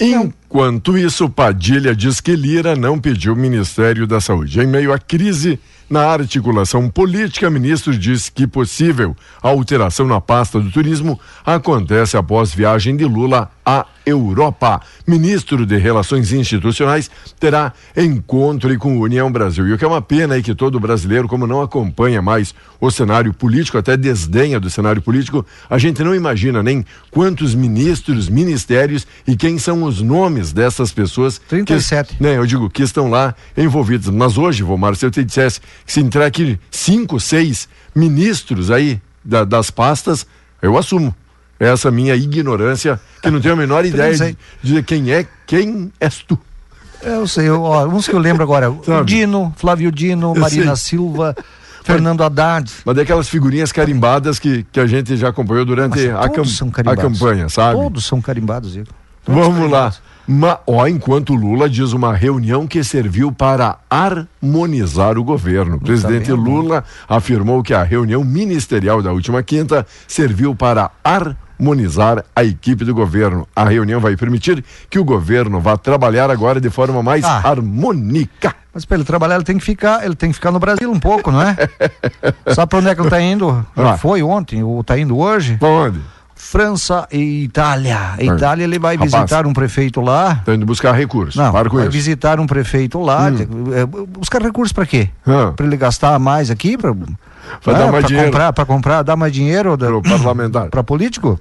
Enquanto 0.00 0.98
isso, 0.98 1.28
Padilha 1.28 1.94
diz 1.94 2.20
que 2.20 2.34
Lira 2.34 2.74
não 2.74 2.98
pediu 2.98 3.32
o 3.32 3.36
Ministério 3.36 4.06
da 4.06 4.20
Saúde. 4.20 4.60
Em 4.60 4.66
meio 4.66 4.92
à 4.92 4.98
crise 4.98 5.58
na 5.88 6.06
articulação 6.06 6.88
política, 6.88 7.48
o 7.48 7.50
ministro 7.50 7.96
diz 7.96 8.28
que 8.28 8.46
possível 8.46 9.14
alteração 9.42 10.06
na 10.06 10.20
pasta 10.20 10.58
do 10.58 10.70
turismo 10.70 11.20
acontece 11.44 12.16
após 12.16 12.54
viagem 12.54 12.96
de 12.96 13.04
Lula 13.04 13.50
à 13.64 13.86
Europa. 14.06 14.80
Ministro 15.06 15.64
de 15.66 15.76
Relações 15.76 16.32
Institucionais 16.32 17.10
terá 17.38 17.72
encontro 17.96 18.76
com 18.78 18.96
a 18.96 19.00
União 19.00 19.30
Brasil. 19.30 19.66
E 19.68 19.72
o 19.72 19.78
que 19.78 19.84
é 19.84 19.88
uma 19.88 20.02
pena 20.02 20.36
é 20.36 20.42
que 20.42 20.54
todo 20.54 20.78
brasileiro, 20.80 21.26
como 21.28 21.46
não 21.46 21.62
acompanha 21.62 22.20
mais 22.22 22.54
o 22.80 22.90
cenário 22.90 23.32
político, 23.32 23.78
até 23.78 23.96
desdenha 23.96 24.60
do 24.60 24.68
cenário 24.68 25.00
político, 25.00 25.44
a 25.70 25.78
gente 25.78 26.02
não 26.02 26.14
imagina 26.14 26.62
nem 26.62 26.84
quantos 27.10 27.54
ministros, 27.54 28.28
ministérios 28.28 29.06
e 29.26 29.36
quem 29.36 29.58
são 29.58 29.82
os 29.84 30.00
nomes 30.02 30.52
dessas 30.52 30.92
pessoas. 30.92 31.40
37. 31.48 32.16
Que, 32.16 32.22
né, 32.22 32.36
eu 32.36 32.46
digo 32.46 32.68
que 32.68 32.82
estão 32.82 33.08
lá 33.08 33.34
envolvidos. 33.56 34.08
Mas 34.10 34.36
hoje, 34.36 34.62
Vomar, 34.62 34.96
se 34.96 35.06
eu 35.06 35.10
te 35.10 35.24
dissesse 35.24 35.60
que 35.86 35.92
se 35.92 36.00
entrar 36.00 36.26
aqui 36.26 36.58
cinco, 36.70 37.18
seis 37.20 37.68
ministros 37.94 38.70
aí 38.70 39.00
da- 39.24 39.44
das 39.44 39.70
pastas, 39.70 40.26
eu 40.60 40.76
assumo 40.76 41.14
essa 41.58 41.90
minha 41.90 42.14
ignorância, 42.16 43.00
que 43.22 43.30
não 43.30 43.40
tenho 43.40 43.54
a 43.54 43.56
menor 43.56 43.84
ideia 43.86 44.14
de, 44.16 44.36
de 44.62 44.82
quem 44.82 45.10
é, 45.12 45.26
quem 45.46 45.92
és 46.00 46.18
tu. 46.26 46.38
Eu 47.02 47.28
sei, 47.28 47.48
eu, 47.48 47.62
ó, 47.62 47.86
uns 47.86 48.08
que 48.08 48.14
eu 48.14 48.18
lembro 48.18 48.42
agora. 48.42 48.72
Dino, 49.04 49.52
Flávio 49.56 49.92
Dino, 49.92 50.34
Eu 50.34 50.40
Marina 50.40 50.74
sei. 50.74 50.90
Silva, 50.90 51.36
Fernando 51.84 52.22
Haddad. 52.24 52.70
Mas 52.84 52.96
daquelas 52.96 53.28
figurinhas 53.28 53.70
carimbadas 53.72 54.38
que, 54.38 54.64
que 54.72 54.80
a 54.80 54.86
gente 54.86 55.14
já 55.16 55.28
acompanhou 55.28 55.66
durante 55.66 56.08
a, 56.08 56.28
cam- 56.30 56.44
a 56.90 56.96
campanha, 56.96 57.48
sabe? 57.50 57.78
Todos 57.78 58.06
são 58.06 58.22
carimbados, 58.22 58.72
Diego. 58.72 58.88
Todos 59.24 59.38
Vamos 59.42 59.70
lá. 59.70 59.90
carimbados. 59.90 60.02
Ma, 60.26 60.58
ó, 60.66 60.86
enquanto 60.86 61.34
Lula 61.34 61.68
diz 61.68 61.92
uma 61.92 62.14
reunião 62.14 62.66
que 62.66 62.82
serviu 62.82 63.30
para 63.30 63.76
harmonizar 63.90 65.18
o 65.18 65.24
governo. 65.24 65.76
O 65.76 65.80
presidente 65.80 66.32
bem, 66.32 66.36
Lula 66.42 66.82
afirmou 67.06 67.62
que 67.62 67.74
a 67.74 67.82
reunião 67.82 68.24
ministerial 68.24 69.02
da 69.02 69.12
última 69.12 69.42
quinta 69.42 69.86
serviu 70.08 70.54
para 70.54 70.90
harmonizar 71.04 71.43
a 72.34 72.44
equipe 72.44 72.84
do 72.84 72.94
governo. 72.94 73.46
A 73.54 73.64
reunião 73.64 74.00
vai 74.00 74.16
permitir 74.16 74.64
que 74.90 74.98
o 74.98 75.04
governo 75.04 75.60
vá 75.60 75.76
trabalhar 75.76 76.30
agora 76.30 76.60
de 76.60 76.70
forma 76.70 77.02
mais 77.02 77.24
Ah. 77.24 77.40
harmônica. 77.48 78.54
Mas 78.72 78.84
para 78.84 78.96
ele 78.96 79.04
trabalhar, 79.04 79.36
ele 79.36 79.44
tem 79.44 79.56
que 79.56 79.64
ficar, 79.64 80.04
ele 80.04 80.16
tem 80.16 80.30
que 80.30 80.34
ficar 80.34 80.50
no 80.50 80.58
Brasil 80.58 80.90
um 80.90 80.98
pouco, 80.98 81.30
não 81.30 81.40
é? 81.40 81.56
Sabe 82.54 82.68
para 82.68 82.78
onde 82.80 82.88
é 82.88 82.94
que 82.94 83.00
ele 83.00 83.10
tá 83.10 83.20
indo? 83.20 83.64
Ah. 83.76 83.96
foi 83.96 84.22
ontem, 84.22 84.62
ou 84.64 84.82
tá 84.82 84.98
indo 84.98 85.16
hoje? 85.16 85.56
Pra 85.58 85.68
onde? 85.68 86.00
França 86.44 87.08
e 87.10 87.44
Itália. 87.44 88.12
A 88.18 88.22
Itália 88.22 88.64
ele 88.64 88.78
vai 88.78 88.96
Rapaz. 88.96 89.12
visitar 89.12 89.46
um 89.46 89.52
prefeito 89.54 90.02
lá. 90.02 90.36
Tá 90.44 90.54
indo 90.54 90.66
buscar 90.66 90.92
recursos. 90.92 91.34
Não, 91.34 91.50
Para 91.50 91.70
com 91.70 91.76
vai 91.76 91.86
isso. 91.86 91.92
visitar 91.92 92.38
um 92.38 92.46
prefeito 92.46 93.00
lá. 93.00 93.28
é, 93.28 93.86
buscar 93.86 94.42
recursos 94.42 94.70
para 94.70 94.84
quê? 94.84 95.08
Ah. 95.26 95.52
Para 95.56 95.64
ele 95.64 95.76
gastar 95.76 96.18
mais 96.18 96.50
aqui? 96.50 96.76
Para 96.76 96.94
Pra 97.62 97.72
dar 97.72 97.90
mais 97.90 98.04
dinheiro. 98.04 98.30
comprar, 98.30 98.52
para 98.52 98.64
comprar, 98.66 99.02
dar 99.02 99.16
mais 99.16 99.32
dinheiro 99.32 99.76
Pro 99.76 100.02
parlamentar. 100.02 100.68
para 100.70 100.84
político? 100.84 101.40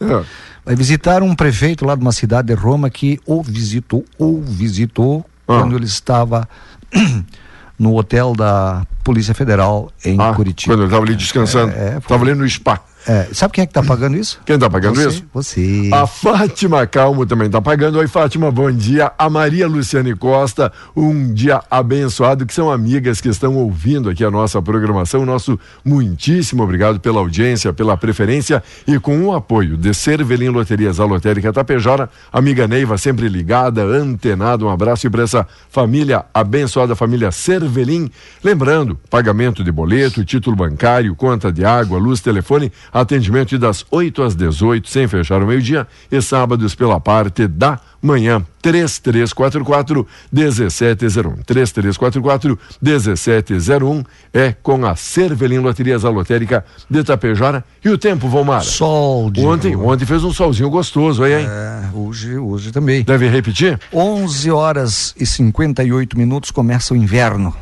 É. 0.00 0.24
Vai 0.66 0.74
visitar 0.74 1.22
um 1.22 1.34
prefeito 1.34 1.86
lá 1.86 1.94
de 1.94 2.02
uma 2.02 2.12
cidade 2.12 2.48
de 2.48 2.54
Roma 2.54 2.90
que 2.90 3.20
o 3.24 3.40
visitou, 3.40 4.04
ou 4.18 4.42
visitou, 4.42 5.24
ah. 5.46 5.60
quando 5.60 5.76
ele 5.76 5.86
estava 5.86 6.48
no 7.78 7.96
hotel 7.96 8.34
da 8.34 8.84
Polícia 9.04 9.32
Federal 9.32 9.92
em 10.04 10.20
ah, 10.20 10.34
Curitiba. 10.34 10.74
Quando 10.74 10.80
ele 10.80 10.88
estava 10.88 11.04
ali 11.04 11.14
descansando. 11.14 11.70
Estava 11.70 12.26
é, 12.26 12.28
é, 12.28 12.32
ali 12.32 12.34
no 12.34 12.48
spa. 12.50 12.80
É, 13.06 13.28
sabe 13.32 13.52
quem 13.52 13.62
é 13.62 13.66
que 13.66 13.70
está 13.70 13.82
pagando 13.82 14.16
isso? 14.16 14.40
Quem 14.46 14.54
está 14.54 14.70
pagando 14.70 14.94
você, 14.94 15.08
isso? 15.08 15.24
Você. 15.32 15.90
A 15.92 16.06
Fátima 16.06 16.86
Calmo 16.86 17.26
também 17.26 17.48
está 17.48 17.60
pagando. 17.60 17.98
Oi, 17.98 18.08
Fátima, 18.08 18.50
bom 18.50 18.72
dia. 18.72 19.12
A 19.18 19.28
Maria 19.28 19.68
Luciane 19.68 20.14
Costa, 20.14 20.72
um 20.96 21.32
dia 21.32 21.60
abençoado, 21.70 22.46
que 22.46 22.54
são 22.54 22.70
amigas 22.70 23.20
que 23.20 23.28
estão 23.28 23.56
ouvindo 23.56 24.08
aqui 24.08 24.24
a 24.24 24.30
nossa 24.30 24.60
programação. 24.62 25.26
Nosso 25.26 25.60
muitíssimo 25.84 26.62
obrigado 26.62 26.98
pela 26.98 27.20
audiência, 27.20 27.74
pela 27.74 27.94
preferência 27.94 28.62
e 28.86 28.98
com 28.98 29.26
o 29.26 29.34
apoio 29.34 29.76
de 29.76 29.92
Cervelim 29.92 30.48
Loterias, 30.48 30.98
a 30.98 31.04
Lotérica 31.04 31.52
Tapejara. 31.52 32.08
Amiga 32.32 32.66
Neiva, 32.66 32.96
sempre 32.96 33.28
ligada, 33.28 33.82
antenada. 33.82 34.64
Um 34.64 34.70
abraço 34.70 35.06
e 35.06 35.10
para 35.10 35.24
essa 35.24 35.46
família 35.68 36.24
abençoada, 36.32 36.96
família 36.96 37.30
Cervelim. 37.30 38.10
Lembrando, 38.42 38.98
pagamento 39.10 39.62
de 39.62 39.70
boleto, 39.70 40.24
título 40.24 40.56
bancário, 40.56 41.14
conta 41.14 41.52
de 41.52 41.66
água, 41.66 41.98
luz, 41.98 42.22
telefone 42.22 42.72
Atendimento 42.94 43.58
das 43.58 43.84
8 43.90 44.22
às 44.22 44.36
18, 44.36 44.88
sem 44.88 45.08
fechar 45.08 45.42
o 45.42 45.46
meio-dia, 45.48 45.84
e 46.12 46.22
sábados 46.22 46.76
pela 46.76 47.00
parte 47.00 47.48
da 47.48 47.80
manhã. 48.00 48.40
3344 48.62 50.06
1701. 50.32 51.42
3344 51.44 52.58
1701 52.80 54.04
é 54.32 54.52
com 54.52 54.86
a 54.86 54.94
Cervelim 54.94 55.58
Loterias 55.58 56.04
Alotérica 56.04 56.64
de 56.88 57.02
Tapejara. 57.02 57.64
E 57.84 57.88
o 57.88 57.98
tempo, 57.98 58.28
Vomar? 58.28 58.62
Sol 58.62 59.28
de 59.28 59.40
Ontem, 59.44 59.74
ontem 59.74 60.06
fez 60.06 60.22
um 60.22 60.32
solzinho 60.32 60.70
gostoso 60.70 61.24
aí, 61.24 61.42
hein? 61.42 61.48
É, 61.50 61.88
hoje, 61.92 62.38
hoje 62.38 62.70
também. 62.70 63.02
Deve 63.02 63.28
repetir? 63.28 63.78
11 63.92 64.50
horas 64.52 65.14
e 65.18 65.26
58 65.26 66.16
minutos 66.16 66.52
começa 66.52 66.94
o 66.94 66.96
inverno. 66.96 67.52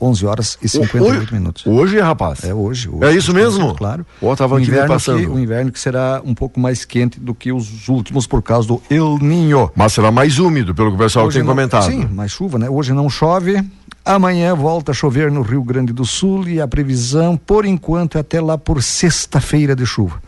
11 0.00 0.26
horas 0.26 0.58
e 0.62 0.68
58 0.68 1.22
hoje, 1.22 1.34
minutos. 1.34 1.66
Hoje, 1.66 2.00
rapaz? 2.00 2.44
É 2.44 2.54
hoje. 2.54 2.88
hoje 2.88 3.04
é 3.04 3.12
isso 3.12 3.34
mesmo? 3.34 3.74
Claro. 3.74 4.06
Ó, 4.22 4.34
tava 4.34 4.56
aqui 4.56 4.66
inverno 4.66 4.88
passando. 4.88 5.20
Que, 5.20 5.26
o 5.26 5.38
inverno 5.38 5.70
que 5.70 5.78
será 5.78 6.22
um 6.24 6.34
pouco 6.34 6.58
mais 6.58 6.84
quente 6.84 7.20
do 7.20 7.34
que 7.34 7.52
os 7.52 7.88
últimos 7.88 8.26
por 8.26 8.42
causa 8.42 8.68
do 8.68 8.82
El 8.88 9.18
Ninho. 9.18 9.70
Mas 9.76 9.92
será 9.92 10.10
mais 10.10 10.38
úmido, 10.38 10.74
pelo 10.74 10.90
que 10.90 10.96
o 10.96 10.98
pessoal 10.98 11.26
hoje 11.26 11.38
tem 11.38 11.44
não, 11.44 11.52
comentado. 11.52 11.84
Sim, 11.84 12.06
mais 12.06 12.32
chuva, 12.32 12.58
né? 12.58 12.70
Hoje 12.70 12.92
não 12.94 13.10
chove. 13.10 13.62
Amanhã 14.04 14.54
volta 14.54 14.92
a 14.92 14.94
chover 14.94 15.30
no 15.30 15.42
Rio 15.42 15.62
Grande 15.62 15.92
do 15.92 16.06
Sul 16.06 16.48
e 16.48 16.60
a 16.60 16.66
previsão, 16.66 17.36
por 17.36 17.66
enquanto, 17.66 18.16
é 18.16 18.22
até 18.22 18.40
lá 18.40 18.56
por 18.56 18.82
sexta-feira 18.82 19.76
de 19.76 19.84
chuva. 19.84 20.22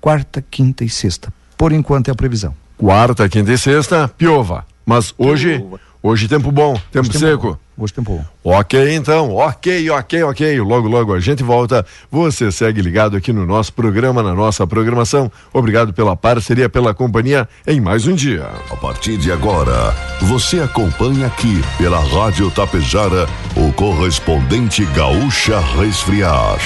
Quarta, 0.00 0.44
quinta 0.50 0.84
e 0.84 0.88
sexta. 0.90 1.32
Por 1.56 1.72
enquanto 1.72 2.08
é 2.08 2.12
a 2.12 2.14
previsão. 2.14 2.54
Quarta, 2.76 3.26
quinta 3.28 3.52
e 3.52 3.56
sexta, 3.56 4.06
piova. 4.06 4.66
Mas 4.84 5.14
hoje, 5.16 5.58
piova. 5.58 5.80
hoje 6.02 6.28
tempo 6.28 6.52
bom, 6.52 6.78
tempo 6.92 7.08
hoje 7.08 7.18
seco. 7.18 7.46
Tempo 7.48 7.63
Hoje 7.76 7.92
tempo 7.92 8.12
bom. 8.12 8.24
Ok, 8.56 8.94
então, 8.94 9.34
ok, 9.34 9.90
ok, 9.90 10.22
ok. 10.22 10.60
Logo, 10.60 10.88
logo 10.88 11.12
a 11.12 11.20
gente 11.20 11.42
volta. 11.42 11.84
Você 12.10 12.52
segue 12.52 12.80
ligado 12.80 13.16
aqui 13.16 13.32
no 13.32 13.44
nosso 13.44 13.72
programa, 13.72 14.22
na 14.22 14.34
nossa 14.34 14.66
programação. 14.66 15.30
Obrigado 15.52 15.92
pela 15.92 16.14
parceria, 16.14 16.68
pela 16.68 16.94
companhia 16.94 17.48
em 17.66 17.80
mais 17.80 18.06
um 18.06 18.14
dia. 18.14 18.48
A 18.70 18.76
partir 18.76 19.16
de 19.16 19.32
agora, 19.32 19.94
você 20.22 20.60
acompanha 20.60 21.26
aqui 21.26 21.62
pela 21.76 21.98
Rádio 21.98 22.50
Tapejara 22.50 23.26
o 23.56 23.72
correspondente 23.72 24.84
Gaúcha 24.86 25.58
Resfriar 25.58 26.58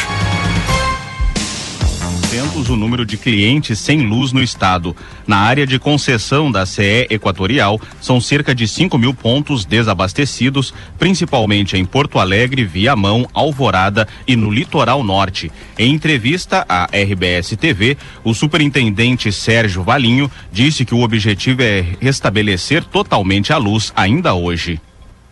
o 2.69 2.77
número 2.77 3.07
de 3.07 3.17
clientes 3.17 3.79
sem 3.79 4.03
luz 4.03 4.33
no 4.33 4.43
estado. 4.43 4.95
Na 5.27 5.39
área 5.39 5.67
de 5.67 5.79
concessão 5.79 6.53
da 6.53 6.67
CE 6.67 7.07
Equatorial, 7.09 7.81
são 8.03 8.21
cerca 8.21 8.55
de 8.55 8.69
5 8.69 8.99
mil 8.99 9.15
pontos 9.15 9.65
desabastecidos, 9.65 10.75
principalmente 10.99 11.77
em 11.77 11.87
Porto 11.87 12.19
Alegre, 12.19 12.65
Viamão, 12.65 13.27
Alvorada 13.33 14.07
e 14.27 14.37
no 14.37 14.51
litoral 14.51 15.03
norte. 15.03 15.51
Em 15.79 15.95
entrevista 15.95 16.67
à 16.69 16.85
RBS 16.85 17.57
TV, 17.57 17.97
o 18.23 18.35
superintendente 18.35 19.33
Sérgio 19.33 19.83
Valinho 19.83 20.31
disse 20.53 20.85
que 20.85 20.95
o 20.95 21.03
objetivo 21.03 21.63
é 21.63 21.83
restabelecer 21.99 22.85
totalmente 22.85 23.55
a 23.55 23.57
luz 23.57 23.91
ainda 23.97 24.35
hoje. 24.35 24.79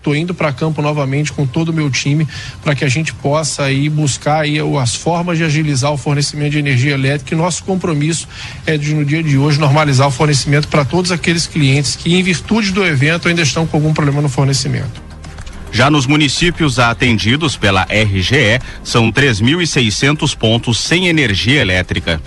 Estou 0.07 0.15
indo 0.15 0.33
para 0.33 0.53
campo 0.53 0.81
novamente 0.81 1.33
com 1.33 1.45
todo 1.45 1.71
o 1.71 1.73
meu 1.73 1.91
time 1.91 2.29
para 2.63 2.77
que 2.77 2.85
a 2.85 2.89
gente 2.89 3.13
possa 3.13 3.65
aí 3.65 3.89
buscar 3.89 4.43
aí 4.43 4.59
as 4.81 4.95
formas 4.95 5.37
de 5.37 5.43
agilizar 5.43 5.91
o 5.91 5.97
fornecimento 5.97 6.53
de 6.53 6.61
energia 6.61 6.95
elétrica. 6.95 7.35
E 7.35 7.37
nosso 7.37 7.65
compromisso 7.65 8.29
é 8.65 8.79
de 8.79 8.95
no 8.95 9.05
dia 9.05 9.21
de 9.21 9.37
hoje 9.37 9.59
normalizar 9.59 10.07
o 10.07 10.11
fornecimento 10.13 10.69
para 10.69 10.85
todos 10.85 11.11
aqueles 11.11 11.49
clientes 11.49 11.97
que, 11.97 12.15
em 12.15 12.23
virtude 12.23 12.71
do 12.71 12.87
evento, 12.87 13.27
ainda 13.27 13.43
estão 13.43 13.67
com 13.67 13.79
algum 13.79 13.93
problema 13.93 14.23
no 14.23 14.29
fornecimento. 14.29 15.03
Já 15.73 15.91
nos 15.91 16.07
municípios 16.07 16.79
atendidos 16.79 17.57
pela 17.57 17.83
RGE, 17.91 18.61
são 18.85 19.11
3.600 19.11 20.37
pontos 20.37 20.79
sem 20.79 21.09
energia 21.09 21.61
elétrica. 21.61 22.23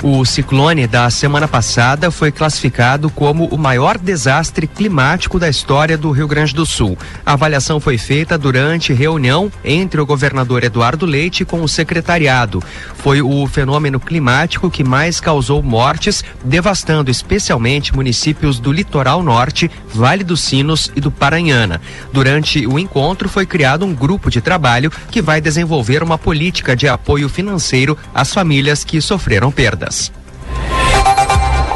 O 0.00 0.24
ciclone 0.24 0.86
da 0.86 1.10
semana 1.10 1.48
passada 1.48 2.08
foi 2.12 2.30
classificado 2.30 3.10
como 3.10 3.46
o 3.46 3.58
maior 3.58 3.98
desastre 3.98 4.64
climático 4.68 5.40
da 5.40 5.48
história 5.48 5.98
do 5.98 6.12
Rio 6.12 6.28
Grande 6.28 6.54
do 6.54 6.64
Sul. 6.64 6.96
A 7.26 7.32
avaliação 7.32 7.80
foi 7.80 7.98
feita 7.98 8.38
durante 8.38 8.92
reunião 8.92 9.50
entre 9.64 10.00
o 10.00 10.06
governador 10.06 10.62
Eduardo 10.62 11.04
Leite 11.04 11.44
com 11.44 11.62
o 11.62 11.68
secretariado. 11.68 12.62
Foi 12.94 13.20
o 13.20 13.44
fenômeno 13.48 13.98
climático 13.98 14.70
que 14.70 14.84
mais 14.84 15.18
causou 15.18 15.64
mortes, 15.64 16.22
devastando 16.44 17.10
especialmente 17.10 17.92
municípios 17.92 18.60
do 18.60 18.70
litoral 18.70 19.20
norte, 19.20 19.68
Vale 19.92 20.22
dos 20.22 20.40
Sinos 20.40 20.92
e 20.94 21.00
do 21.00 21.10
Paranhana. 21.10 21.80
Durante 22.12 22.64
o 22.68 22.78
encontro 22.78 23.28
foi 23.28 23.44
criado 23.44 23.84
um 23.84 23.92
grupo 23.92 24.30
de 24.30 24.40
trabalho 24.40 24.92
que 25.10 25.20
vai 25.20 25.40
desenvolver 25.40 26.04
uma 26.04 26.16
política 26.16 26.76
de 26.76 26.86
apoio 26.86 27.28
financeiro 27.28 27.98
às 28.14 28.32
famílias 28.32 28.84
que 28.84 29.00
sofreram 29.00 29.50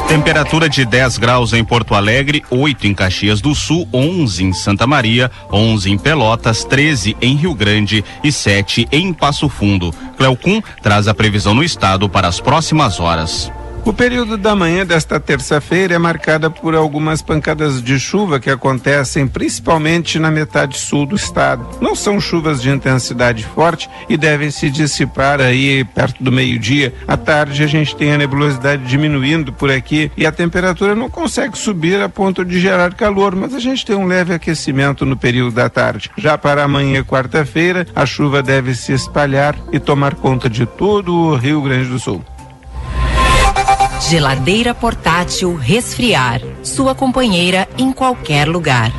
Temperatura 0.07 0.69
de 0.69 0.85
10 0.85 1.17
graus 1.17 1.53
em 1.53 1.63
Porto 1.63 1.95
Alegre, 1.95 2.43
8 2.51 2.85
em 2.85 2.93
Caxias 2.93 3.41
do 3.41 3.55
Sul, 3.55 3.87
11 3.91 4.43
em 4.43 4.53
Santa 4.53 4.85
Maria, 4.85 5.31
11 5.51 5.89
em 5.89 5.97
Pelotas, 5.97 6.63
13 6.63 7.17
em 7.19 7.35
Rio 7.35 7.55
Grande 7.55 8.05
e 8.23 8.31
7 8.31 8.87
em 8.91 9.11
Passo 9.11 9.49
Fundo. 9.49 9.91
Cleocum 10.15 10.61
traz 10.83 11.07
a 11.07 11.13
previsão 11.15 11.55
no 11.55 11.63
estado 11.63 12.07
para 12.07 12.27
as 12.27 12.39
próximas 12.39 12.99
horas. 12.99 13.51
O 13.85 13.91
período 13.91 14.37
da 14.37 14.55
manhã 14.55 14.85
desta 14.85 15.19
terça-feira 15.19 15.93
é 15.93 15.97
marcada 15.97 16.49
por 16.49 16.73
algumas 16.73 17.21
pancadas 17.21 17.83
de 17.83 17.99
chuva 17.99 18.39
que 18.39 18.49
acontecem 18.49 19.27
principalmente 19.27 20.17
na 20.17 20.31
metade 20.31 20.79
sul 20.79 21.05
do 21.05 21.17
estado. 21.17 21.67
Não 21.81 21.93
são 21.93 22.17
chuvas 22.17 22.61
de 22.61 22.69
intensidade 22.69 23.43
forte 23.43 23.89
e 24.07 24.15
devem 24.15 24.49
se 24.51 24.69
dissipar 24.69 25.41
aí 25.41 25.83
perto 25.83 26.23
do 26.23 26.31
meio-dia. 26.31 26.93
À 27.05 27.17
tarde 27.17 27.61
a 27.61 27.67
gente 27.67 27.93
tem 27.93 28.13
a 28.13 28.17
nebulosidade 28.17 28.85
diminuindo 28.85 29.51
por 29.51 29.69
aqui 29.69 30.09
e 30.15 30.25
a 30.25 30.31
temperatura 30.31 30.95
não 30.95 31.09
consegue 31.09 31.57
subir 31.57 32.01
a 32.01 32.07
ponto 32.07 32.45
de 32.45 32.61
gerar 32.61 32.93
calor, 32.93 33.35
mas 33.35 33.53
a 33.53 33.59
gente 33.59 33.85
tem 33.85 33.97
um 33.97 34.07
leve 34.07 34.33
aquecimento 34.33 35.05
no 35.05 35.17
período 35.17 35.55
da 35.55 35.67
tarde. 35.67 36.09
Já 36.17 36.37
para 36.37 36.63
amanhã, 36.63 37.03
quarta-feira, 37.03 37.85
a 37.93 38.05
chuva 38.05 38.41
deve 38.41 38.73
se 38.75 38.93
espalhar 38.93 39.57
e 39.73 39.79
tomar 39.79 40.15
conta 40.15 40.49
de 40.49 40.65
todo 40.65 41.13
o 41.13 41.35
Rio 41.35 41.61
Grande 41.61 41.89
do 41.89 41.99
Sul. 41.99 42.23
Geladeira 44.09 44.75
portátil 44.75 45.55
resfriar. 45.55 46.41
Sua 46.61 46.93
companheira 46.93 47.67
em 47.77 47.91
qualquer 47.91 48.47
lugar. 48.47 48.91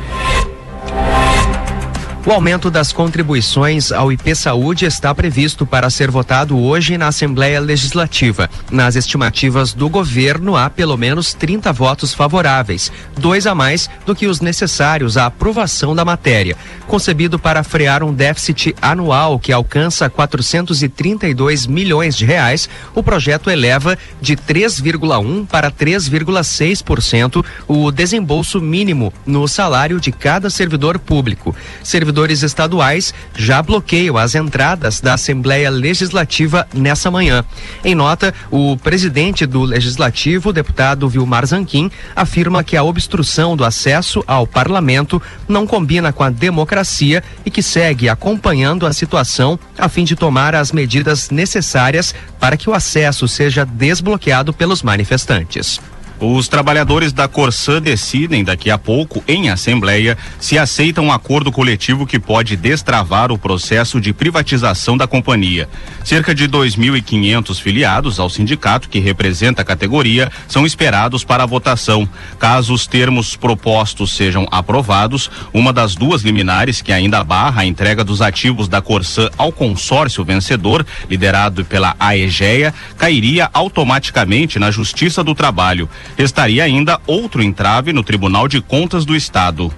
O 2.27 2.31
aumento 2.31 2.71
das 2.71 2.91
contribuições 2.91 3.91
ao 3.91 4.11
IP 4.11 4.33
Saúde 4.33 4.85
está 4.85 5.13
previsto 5.13 5.63
para 5.63 5.91
ser 5.91 6.09
votado 6.09 6.59
hoje 6.59 6.97
na 6.97 7.09
Assembleia 7.09 7.59
Legislativa. 7.59 8.49
Nas 8.71 8.95
estimativas 8.95 9.75
do 9.75 9.87
governo, 9.87 10.57
há 10.57 10.67
pelo 10.67 10.97
menos 10.97 11.35
30 11.35 11.71
votos 11.71 12.15
favoráveis, 12.15 12.91
dois 13.15 13.45
a 13.45 13.53
mais 13.53 13.87
do 14.07 14.15
que 14.15 14.25
os 14.25 14.41
necessários 14.41 15.17
à 15.17 15.27
aprovação 15.27 15.95
da 15.95 16.03
matéria. 16.03 16.57
Concebido 16.87 17.37
para 17.37 17.63
frear 17.63 18.01
um 18.01 18.11
déficit 18.11 18.75
anual 18.81 19.37
que 19.37 19.51
alcança 19.51 20.09
432 20.09 21.67
milhões 21.67 22.17
de 22.17 22.25
reais, 22.25 22.67
o 22.95 23.03
projeto 23.03 23.51
eleva 23.51 23.95
de 24.19 24.35
3,1 24.35 25.45
para 25.45 25.69
3,6% 25.69 27.45
o 27.67 27.91
desembolso 27.91 28.59
mínimo 28.59 29.13
no 29.27 29.47
salário 29.47 29.99
de 29.99 30.11
cada 30.11 30.49
servidor 30.49 30.97
público. 30.97 31.55
Servidor 31.83 32.14
servidores 32.15 32.43
estaduais 32.43 33.13
já 33.35 33.61
bloqueiam 33.61 34.17
as 34.17 34.35
entradas 34.35 35.01
da 35.01 35.15
Assembleia 35.15 35.69
Legislativa 35.69 36.65
nessa 36.73 37.11
manhã. 37.11 37.43
Em 37.83 37.93
nota, 37.93 38.33
o 38.49 38.77
presidente 38.77 39.45
do 39.45 39.63
Legislativo, 39.63 40.53
deputado 40.53 41.09
Vilmar 41.09 41.45
Zanquim, 41.45 41.91
afirma 42.15 42.63
que 42.63 42.77
a 42.77 42.83
obstrução 42.83 43.57
do 43.57 43.65
acesso 43.65 44.23
ao 44.25 44.47
parlamento 44.47 45.21
não 45.45 45.67
combina 45.67 46.13
com 46.13 46.23
a 46.23 46.29
democracia 46.29 47.21
e 47.45 47.51
que 47.51 47.61
segue 47.61 48.07
acompanhando 48.07 48.85
a 48.85 48.93
situação 48.93 49.59
a 49.77 49.89
fim 49.89 50.05
de 50.05 50.15
tomar 50.15 50.55
as 50.55 50.71
medidas 50.71 51.29
necessárias 51.29 52.15
para 52.39 52.55
que 52.55 52.69
o 52.69 52.73
acesso 52.73 53.27
seja 53.27 53.65
desbloqueado 53.65 54.53
pelos 54.53 54.81
manifestantes. 54.81 55.81
Os 56.19 56.47
trabalhadores 56.47 57.11
da 57.11 57.27
Corsã 57.27 57.81
decidem 57.81 58.43
daqui 58.43 58.71
a 58.71 58.77
pouco, 58.77 59.21
em 59.27 59.49
assembleia, 59.49 60.17
se 60.39 60.57
aceitam 60.57 61.05
um 61.05 61.11
acordo 61.11 61.51
coletivo 61.51 62.07
que 62.07 62.17
pode 62.17 62.55
destravar 62.55 63.33
o 63.33 63.37
processo 63.37 63.99
de 63.99 64.13
privatização 64.13 64.95
da 64.95 65.07
companhia. 65.07 65.67
Cerca 66.05 66.33
de 66.33 66.47
2.500 66.47 67.61
filiados 67.61 68.19
ao 68.19 68.29
sindicato 68.29 68.87
que 68.87 68.99
representa 68.99 69.61
a 69.61 69.65
categoria 69.65 70.31
são 70.47 70.65
esperados 70.65 71.25
para 71.25 71.43
a 71.43 71.47
votação. 71.47 72.07
Caso 72.39 72.73
os 72.73 72.87
termos 72.87 73.35
propostos 73.35 74.15
sejam 74.15 74.47
aprovados, 74.49 75.29
uma 75.53 75.73
das 75.73 75.95
duas 75.95 76.21
liminares 76.21 76.81
que 76.81 76.93
ainda 76.93 77.23
barra 77.25 77.63
a 77.63 77.65
entrega 77.65 78.03
dos 78.05 78.21
ativos 78.21 78.69
da 78.69 78.81
Corsã 78.81 79.29
ao 79.37 79.51
consórcio 79.51 80.23
vencedor, 80.23 80.85
liderado 81.09 81.65
pela 81.65 81.93
AEGEA, 81.99 82.73
cairia 82.97 83.49
automaticamente 83.53 84.57
na 84.59 84.71
Justiça 84.71 85.21
do 85.21 85.35
Trabalho. 85.35 85.89
Restaria 86.17 86.63
ainda 86.63 86.99
outro 87.05 87.43
entrave 87.43 87.91
no 87.91 88.03
Tribunal 88.03 88.47
de 88.47 88.61
Contas 88.61 89.05
do 89.05 89.15
Estado. 89.15 89.71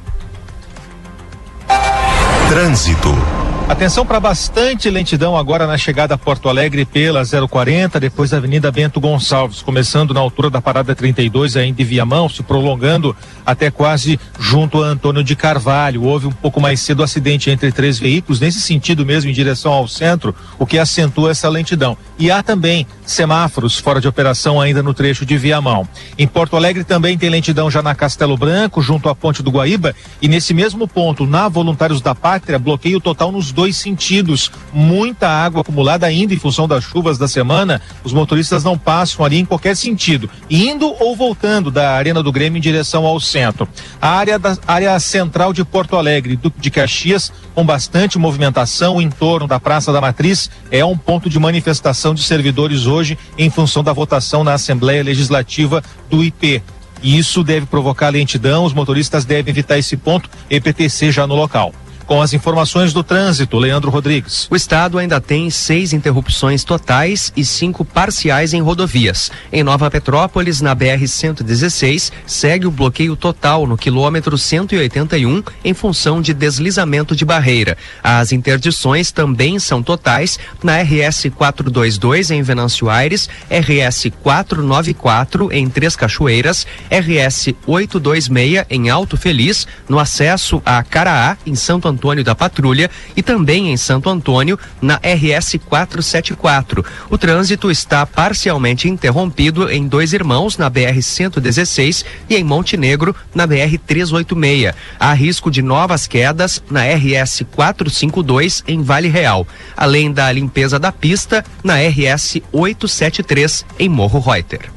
Trânsito. 2.50 3.37
Atenção 3.70 4.06
para 4.06 4.20
bastante 4.22 4.90
lentidão 4.90 5.36
agora 5.36 5.68
na 5.68 5.78
chegada 5.78 6.16
a 6.16 6.18
Porto 6.18 6.48
Alegre 6.48 6.86
pela 6.86 7.22
040, 7.26 8.00
depois 8.00 8.30
da 8.30 8.38
Avenida 8.38 8.72
Bento 8.72 8.98
Gonçalves, 9.00 9.62
começando 9.62 10.14
na 10.14 10.22
altura 10.22 10.50
da 10.50 10.62
parada 10.62 10.96
32 10.96 11.58
ainda 11.58 11.82
em 11.82 11.86
Viamão, 11.86 12.30
se 12.30 12.42
prolongando 12.42 13.14
até 13.46 13.70
quase 13.70 14.18
junto 14.40 14.82
a 14.82 14.88
Antônio 14.88 15.22
de 15.22 15.36
Carvalho. 15.36 16.04
Houve 16.04 16.28
um 16.28 16.32
pouco 16.32 16.62
mais 16.62 16.80
cedo 16.80 17.04
acidente 17.04 17.50
entre 17.50 17.70
três 17.72 18.00
veículos, 18.00 18.40
nesse 18.40 18.62
sentido 18.62 19.06
mesmo, 19.06 19.30
em 19.30 19.34
direção 19.34 19.74
ao 19.74 19.86
centro, 19.86 20.34
o 20.58 20.66
que 20.66 20.80
acentua 20.80 21.32
essa 21.32 21.50
lentidão. 21.50 21.98
E 22.18 22.32
há 22.32 22.42
também 22.42 22.88
semáforos 23.06 23.78
fora 23.78 24.00
de 24.00 24.08
operação 24.08 24.62
ainda 24.62 24.82
no 24.82 24.94
trecho 24.94 25.26
de 25.26 25.38
Viamão. 25.38 25.88
Em 26.18 26.26
Porto 26.26 26.56
Alegre 26.56 26.86
também 26.86 27.18
tem 27.18 27.30
lentidão 27.30 27.70
já 27.70 27.84
na 27.84 27.94
Castelo 27.94 28.38
Branco, 28.38 28.82
junto 28.82 29.10
à 29.10 29.14
Ponte 29.14 29.44
do 29.44 29.52
Guaíba, 29.52 29.94
e 30.22 30.28
nesse 30.30 30.54
mesmo 30.54 30.88
ponto, 30.88 31.28
na 31.28 31.50
Voluntários 31.50 32.02
da 32.02 32.16
Pátria, 32.16 32.58
bloqueio 32.58 33.02
total 33.02 33.30
nos 33.30 33.57
dois 33.58 33.76
sentidos. 33.76 34.52
Muita 34.72 35.28
água 35.28 35.62
acumulada 35.62 36.06
ainda 36.06 36.32
em 36.32 36.38
função 36.38 36.68
das 36.68 36.84
chuvas 36.84 37.18
da 37.18 37.28
semana. 37.28 37.82
Os 38.04 38.14
motoristas 38.14 38.64
não 38.64 38.78
passam 38.78 39.26
ali 39.26 39.40
em 39.40 39.46
qualquer 39.46 39.76
sentido, 39.76 40.30
indo 40.48 40.96
ou 41.00 41.16
voltando 41.16 41.72
da 41.72 41.94
Arena 41.94 42.22
do 42.22 42.32
Grêmio 42.32 42.60
em 42.60 42.62
direção 42.62 43.04
ao 43.04 43.20
centro. 43.20 43.68
A 44.00 44.10
área 44.10 44.38
da 44.38 44.56
área 44.68 45.00
central 45.00 45.54
de 45.54 45.66
Porto 45.66 45.96
Alegre, 45.96 46.36
Duque 46.36 46.62
de 46.62 46.70
Caxias, 46.70 47.34
com 47.56 47.66
bastante 47.66 48.20
movimentação 48.20 49.02
em 49.02 49.10
torno 49.10 49.48
da 49.48 49.60
Praça 49.60 49.92
da 49.92 50.00
Matriz, 50.00 50.52
é 50.70 50.86
um 50.86 50.96
ponto 50.96 51.28
de 51.28 51.40
manifestação 51.40 52.14
de 52.14 52.22
servidores 52.22 52.86
hoje 52.86 53.18
em 53.40 53.50
função 53.50 53.84
da 53.84 53.92
votação 53.92 54.44
na 54.44 54.54
Assembleia 54.54 55.04
Legislativa 55.04 55.84
do 56.12 56.24
IP. 56.24 56.62
E 57.02 57.18
isso 57.18 57.44
deve 57.44 57.66
provocar 57.66 58.10
lentidão, 58.10 58.66
os 58.66 58.74
motoristas 58.74 59.26
devem 59.26 59.50
evitar 59.50 59.80
esse 59.80 59.98
ponto, 59.98 60.30
EPTC 60.48 61.12
já 61.12 61.26
no 61.26 61.36
local. 61.36 61.74
Com 62.08 62.22
as 62.22 62.32
informações 62.32 62.94
do 62.94 63.04
trânsito, 63.04 63.58
Leandro 63.58 63.92
Rodrigues. 63.92 64.48
O 64.50 64.56
estado 64.56 64.98
ainda 64.98 65.20
tem 65.20 65.50
seis 65.50 65.92
interrupções 65.92 66.64
totais 66.64 67.34
e 67.36 67.44
cinco 67.44 67.84
parciais 67.84 68.54
em 68.54 68.62
rodovias. 68.62 69.30
Em 69.52 69.62
Nova 69.62 69.92
Petrópolis, 69.92 70.62
na 70.62 70.74
BR-116, 70.74 72.14
segue 72.26 72.66
o 72.66 72.72
bloqueio 72.72 73.18
total 73.18 73.68
no 73.68 73.78
quilômetro 73.78 74.38
181 74.38 75.44
em 75.66 75.74
função 75.74 76.22
de 76.22 76.34
deslizamento 76.34 77.14
de 77.14 77.26
barreira. 77.26 77.78
As 78.02 78.32
interdições 78.32 79.12
também 79.12 79.60
são 79.60 79.84
totais 79.84 80.40
na 80.64 80.82
RS 80.82 81.28
422 81.36 82.32
em 82.32 82.42
Venâncio 82.42 82.90
Aires, 82.90 83.28
RS 83.50 84.12
494 84.24 85.52
em 85.52 85.68
Três 85.68 85.98
Cachoeiras, 85.98 86.66
RS 86.90 87.50
826 87.66 88.66
em 88.70 88.90
Alto 88.90 89.18
Feliz, 89.18 89.68
no 89.90 90.00
acesso 90.00 90.62
a 90.66 90.82
Caraá, 90.84 91.36
em 91.46 91.54
Santo 91.54 91.86
Antônio 91.86 91.97
Antônio 91.98 92.24
da 92.24 92.36
Patrulha 92.36 92.90
e 93.16 93.24
também 93.24 93.72
em 93.72 93.78
Santo 93.78 94.08
Antônio, 94.08 94.58
na 94.80 94.98
RS 94.98 95.58
474. 95.68 96.86
O 97.10 97.18
trânsito 97.18 97.72
está 97.72 98.06
parcialmente 98.06 98.88
interrompido 98.88 99.70
em 99.70 99.88
Dois 99.88 100.14
Irmãos, 100.14 100.58
na 100.58 100.70
BR 100.70 101.02
116 101.02 102.06
e 102.30 102.36
em 102.36 102.44
Montenegro, 102.44 103.16
na 103.34 103.48
BR 103.48 103.78
386. 103.86 104.76
Há 105.00 105.14
risco 105.14 105.50
de 105.50 105.64
novas 105.64 106.06
quedas 106.06 106.62
na 106.70 106.84
RS 106.84 107.44
452 107.52 108.64
em 108.68 108.84
Vale 108.84 109.08
Real, 109.08 109.48
além 109.76 110.12
da 110.12 110.32
limpeza 110.32 110.78
da 110.78 110.92
pista 110.92 111.44
na 111.64 111.76
RS 111.78 112.42
873 112.52 113.66
em 113.80 113.90
Morro 113.90 114.20
Reuter. 114.20 114.77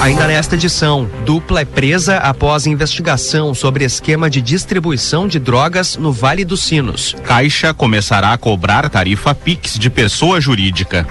Ainda 0.00 0.26
nesta 0.26 0.54
edição, 0.54 1.08
dupla 1.26 1.60
é 1.60 1.64
presa 1.66 2.16
após 2.16 2.66
investigação 2.66 3.54
sobre 3.54 3.84
esquema 3.84 4.30
de 4.30 4.40
distribuição 4.40 5.28
de 5.28 5.38
drogas 5.38 5.98
no 5.98 6.10
Vale 6.10 6.42
dos 6.42 6.62
Sinos. 6.62 7.14
Caixa 7.22 7.74
começará 7.74 8.32
a 8.32 8.38
cobrar 8.38 8.88
tarifa 8.88 9.34
PIX 9.34 9.78
de 9.78 9.90
pessoa 9.90 10.40
jurídica. 10.40 11.06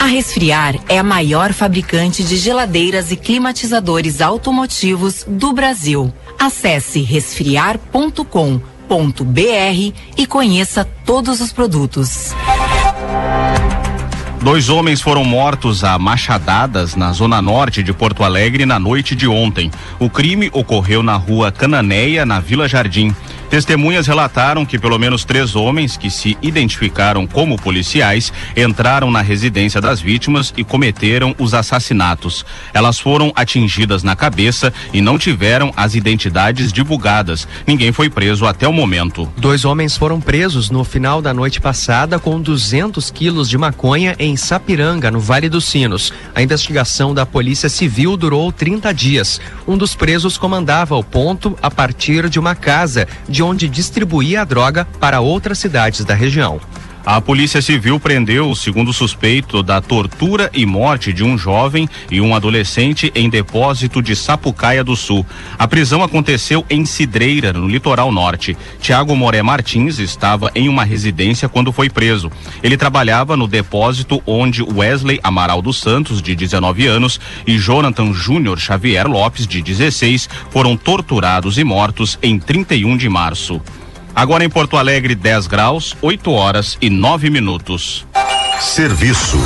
A 0.00 0.06
Resfriar 0.06 0.74
é 0.88 0.98
a 0.98 1.04
maior 1.04 1.52
fabricante 1.52 2.24
de 2.24 2.36
geladeiras 2.36 3.12
e 3.12 3.16
climatizadores 3.16 4.20
automotivos 4.20 5.24
do 5.26 5.52
Brasil. 5.52 6.12
Acesse 6.36 7.02
resfriar.com.br 7.02 9.92
e 10.16 10.26
conheça 10.26 10.84
todos 11.04 11.40
os 11.40 11.52
produtos. 11.52 12.34
Dois 14.42 14.68
homens 14.68 15.00
foram 15.00 15.24
mortos 15.24 15.82
a 15.82 15.98
machadadas 15.98 16.94
na 16.94 17.12
zona 17.12 17.42
norte 17.42 17.82
de 17.82 17.92
Porto 17.92 18.22
Alegre 18.22 18.64
na 18.64 18.78
noite 18.78 19.16
de 19.16 19.26
ontem. 19.26 19.70
O 19.98 20.08
crime 20.08 20.50
ocorreu 20.52 21.02
na 21.02 21.16
rua 21.16 21.50
Cananéia, 21.50 22.24
na 22.24 22.38
Vila 22.38 22.68
Jardim. 22.68 23.14
Testemunhas 23.50 24.06
relataram 24.06 24.66
que 24.66 24.78
pelo 24.78 24.98
menos 24.98 25.24
três 25.24 25.54
homens 25.54 25.96
que 25.96 26.10
se 26.10 26.36
identificaram 26.42 27.26
como 27.26 27.56
policiais 27.56 28.32
entraram 28.56 29.10
na 29.10 29.20
residência 29.20 29.80
das 29.80 30.00
vítimas 30.00 30.52
e 30.56 30.64
cometeram 30.64 31.34
os 31.38 31.54
assassinatos. 31.54 32.44
Elas 32.74 32.98
foram 32.98 33.32
atingidas 33.36 34.02
na 34.02 34.16
cabeça 34.16 34.72
e 34.92 35.00
não 35.00 35.18
tiveram 35.18 35.72
as 35.76 35.94
identidades 35.94 36.72
divulgadas. 36.72 37.46
Ninguém 37.66 37.92
foi 37.92 38.10
preso 38.10 38.46
até 38.46 38.66
o 38.66 38.72
momento. 38.72 39.30
Dois 39.36 39.64
homens 39.64 39.96
foram 39.96 40.20
presos 40.20 40.70
no 40.70 40.84
final 40.84 41.22
da 41.22 41.32
noite 41.32 41.60
passada 41.60 42.18
com 42.18 42.40
200 42.40 43.10
quilos 43.10 43.48
de 43.48 43.56
maconha 43.56 44.16
em 44.18 44.36
Sapiranga, 44.36 45.10
no 45.10 45.20
Vale 45.20 45.48
dos 45.48 45.66
Sinos. 45.66 46.12
A 46.34 46.42
investigação 46.42 47.14
da 47.14 47.24
Polícia 47.24 47.68
Civil 47.68 48.16
durou 48.16 48.50
30 48.50 48.92
dias. 48.92 49.40
Um 49.66 49.76
dos 49.76 49.94
presos 49.94 50.36
comandava 50.36 50.96
o 50.96 51.04
ponto 51.04 51.56
a 51.62 51.70
partir 51.70 52.28
de 52.28 52.38
uma 52.38 52.54
casa 52.54 53.06
de 53.28 53.35
onde 53.42 53.68
distribuía 53.68 54.42
a 54.42 54.44
droga 54.44 54.86
para 55.00 55.20
outras 55.20 55.58
cidades 55.58 56.04
da 56.04 56.14
região. 56.14 56.60
A 57.06 57.20
Polícia 57.20 57.62
Civil 57.62 58.00
prendeu 58.00 58.50
o 58.50 58.56
segundo 58.56 58.92
suspeito 58.92 59.62
da 59.62 59.80
tortura 59.80 60.50
e 60.52 60.66
morte 60.66 61.12
de 61.12 61.22
um 61.22 61.38
jovem 61.38 61.88
e 62.10 62.20
um 62.20 62.34
adolescente 62.34 63.12
em 63.14 63.30
depósito 63.30 64.02
de 64.02 64.16
Sapucaia 64.16 64.82
do 64.82 64.96
Sul. 64.96 65.24
A 65.56 65.68
prisão 65.68 66.02
aconteceu 66.02 66.66
em 66.68 66.84
Cidreira, 66.84 67.52
no 67.52 67.68
litoral 67.68 68.10
norte. 68.10 68.56
Tiago 68.80 69.14
Moré 69.14 69.40
Martins 69.40 70.00
estava 70.00 70.50
em 70.52 70.68
uma 70.68 70.82
residência 70.82 71.48
quando 71.48 71.70
foi 71.70 71.88
preso. 71.88 72.28
Ele 72.60 72.76
trabalhava 72.76 73.36
no 73.36 73.46
depósito 73.46 74.20
onde 74.26 74.64
Wesley 74.64 75.20
Amaral 75.22 75.62
dos 75.62 75.78
Santos, 75.78 76.20
de 76.20 76.34
19 76.34 76.88
anos, 76.88 77.20
e 77.46 77.56
Jonathan 77.56 78.12
Júnior 78.12 78.58
Xavier 78.58 79.06
Lopes, 79.06 79.46
de 79.46 79.62
16, 79.62 80.28
foram 80.50 80.76
torturados 80.76 81.56
e 81.56 81.62
mortos 81.62 82.18
em 82.20 82.36
31 82.36 82.96
de 82.96 83.08
março. 83.08 83.62
Agora 84.16 84.42
em 84.42 84.48
Porto 84.48 84.78
Alegre, 84.78 85.14
10 85.14 85.46
graus, 85.46 85.94
8 86.00 86.32
horas 86.32 86.78
e 86.80 86.88
9 86.88 87.28
minutos. 87.28 88.06
Serviço. 88.58 89.36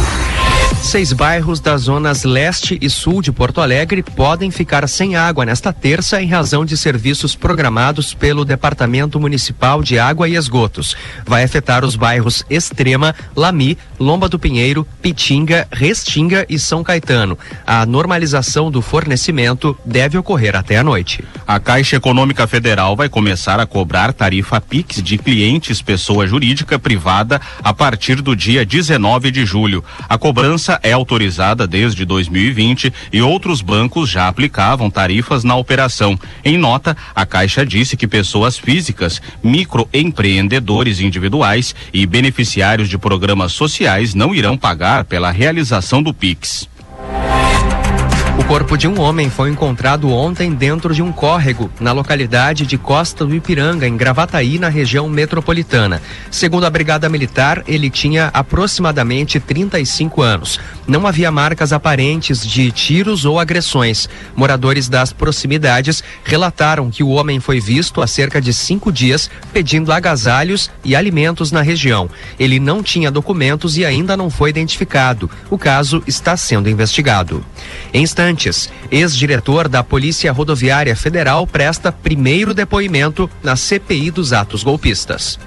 Seis 0.82 1.12
bairros 1.12 1.60
das 1.60 1.82
zonas 1.82 2.24
leste 2.24 2.76
e 2.80 2.90
sul 2.90 3.22
de 3.22 3.30
Porto 3.30 3.60
Alegre 3.60 4.02
podem 4.02 4.50
ficar 4.50 4.88
sem 4.88 5.14
água 5.14 5.44
nesta 5.44 5.72
terça 5.72 6.20
em 6.20 6.26
razão 6.26 6.64
de 6.64 6.76
serviços 6.76 7.36
programados 7.36 8.12
pelo 8.12 8.44
Departamento 8.44 9.20
Municipal 9.20 9.82
de 9.82 9.98
Água 9.98 10.28
e 10.28 10.34
Esgotos. 10.34 10.96
Vai 11.24 11.44
afetar 11.44 11.84
os 11.84 11.94
bairros 11.94 12.44
Extrema, 12.50 13.14
Lami, 13.36 13.78
Lomba 14.00 14.28
do 14.28 14.38
Pinheiro, 14.38 14.84
Pitinga, 15.00 15.68
Restinga 15.70 16.44
e 16.48 16.58
São 16.58 16.82
Caetano. 16.82 17.38
A 17.64 17.86
normalização 17.86 18.68
do 18.68 18.82
fornecimento 18.82 19.78
deve 19.84 20.18
ocorrer 20.18 20.56
até 20.56 20.78
a 20.78 20.82
noite. 20.82 21.22
A 21.46 21.60
Caixa 21.60 21.96
Econômica 21.96 22.48
Federal 22.48 22.96
vai 22.96 23.08
começar 23.08 23.60
a 23.60 23.66
cobrar 23.66 24.12
tarifa 24.12 24.60
PIX 24.60 25.02
de 25.02 25.18
clientes 25.18 25.82
pessoa 25.82 26.26
jurídica 26.26 26.78
privada 26.78 27.40
a 27.62 27.72
partir 27.72 28.22
do 28.22 28.34
dia 28.34 28.64
19 28.64 29.30
de 29.30 29.44
julho. 29.44 29.84
A 30.08 30.18
cobrança 30.18 30.69
é 30.82 30.92
autorizada 30.92 31.66
desde 31.66 32.04
2020 32.04 32.92
e 33.12 33.20
outros 33.20 33.60
bancos 33.60 34.08
já 34.08 34.28
aplicavam 34.28 34.90
tarifas 34.90 35.42
na 35.42 35.56
operação. 35.56 36.18
Em 36.44 36.56
nota, 36.56 36.96
a 37.14 37.26
Caixa 37.26 37.66
disse 37.66 37.96
que 37.96 38.06
pessoas 38.06 38.58
físicas, 38.58 39.20
microempreendedores 39.42 41.00
individuais 41.00 41.74
e 41.92 42.06
beneficiários 42.06 42.88
de 42.88 42.98
programas 42.98 43.52
sociais 43.52 44.14
não 44.14 44.34
irão 44.34 44.56
pagar 44.56 45.04
pela 45.04 45.30
realização 45.30 46.02
do 46.02 46.14
PIX. 46.14 46.69
O 48.40 48.44
corpo 48.50 48.76
de 48.76 48.88
um 48.88 48.98
homem 48.98 49.28
foi 49.28 49.50
encontrado 49.50 50.10
ontem 50.10 50.50
dentro 50.52 50.94
de 50.94 51.02
um 51.02 51.12
córrego 51.12 51.70
na 51.78 51.92
localidade 51.92 52.64
de 52.66 52.78
Costa 52.78 53.24
do 53.24 53.34
Ipiranga, 53.34 53.86
em 53.86 53.96
Gravataí, 53.96 54.58
na 54.58 54.68
região 54.68 55.08
metropolitana. 55.08 56.00
Segundo 56.30 56.64
a 56.64 56.70
Brigada 56.70 57.08
Militar, 57.08 57.62
ele 57.68 57.90
tinha 57.90 58.30
aproximadamente 58.32 59.38
35 59.38 60.22
anos. 60.22 60.58
Não 60.88 61.06
havia 61.06 61.30
marcas 61.30 61.72
aparentes 61.72 62.44
de 62.44 62.72
tiros 62.72 63.24
ou 63.26 63.38
agressões. 63.38 64.08
Moradores 64.34 64.88
das 64.88 65.12
proximidades 65.12 66.02
relataram 66.24 66.90
que 66.90 67.04
o 67.04 67.10
homem 67.10 67.38
foi 67.40 67.60
visto 67.60 68.00
há 68.00 68.06
cerca 68.06 68.40
de 68.40 68.54
cinco 68.54 68.90
dias 68.90 69.30
pedindo 69.52 69.92
agasalhos 69.92 70.70
e 70.82 70.96
alimentos 70.96 71.52
na 71.52 71.60
região. 71.60 72.08
Ele 72.38 72.58
não 72.58 72.82
tinha 72.82 73.10
documentos 73.10 73.76
e 73.76 73.84
ainda 73.84 74.16
não 74.16 74.30
foi 74.30 74.50
identificado. 74.50 75.30
O 75.50 75.58
caso 75.58 76.02
está 76.06 76.36
sendo 76.36 76.70
investigado. 76.70 77.44
Em 77.92 78.02
ex-diretor 78.90 79.68
da 79.68 79.82
Polícia 79.82 80.32
Rodoviária 80.32 80.94
Federal 80.94 81.46
presta 81.46 81.90
primeiro 81.90 82.54
depoimento 82.54 83.28
na 83.42 83.56
CPI 83.56 84.10
dos 84.10 84.32
atos 84.32 84.62
golpistas. 84.62 85.38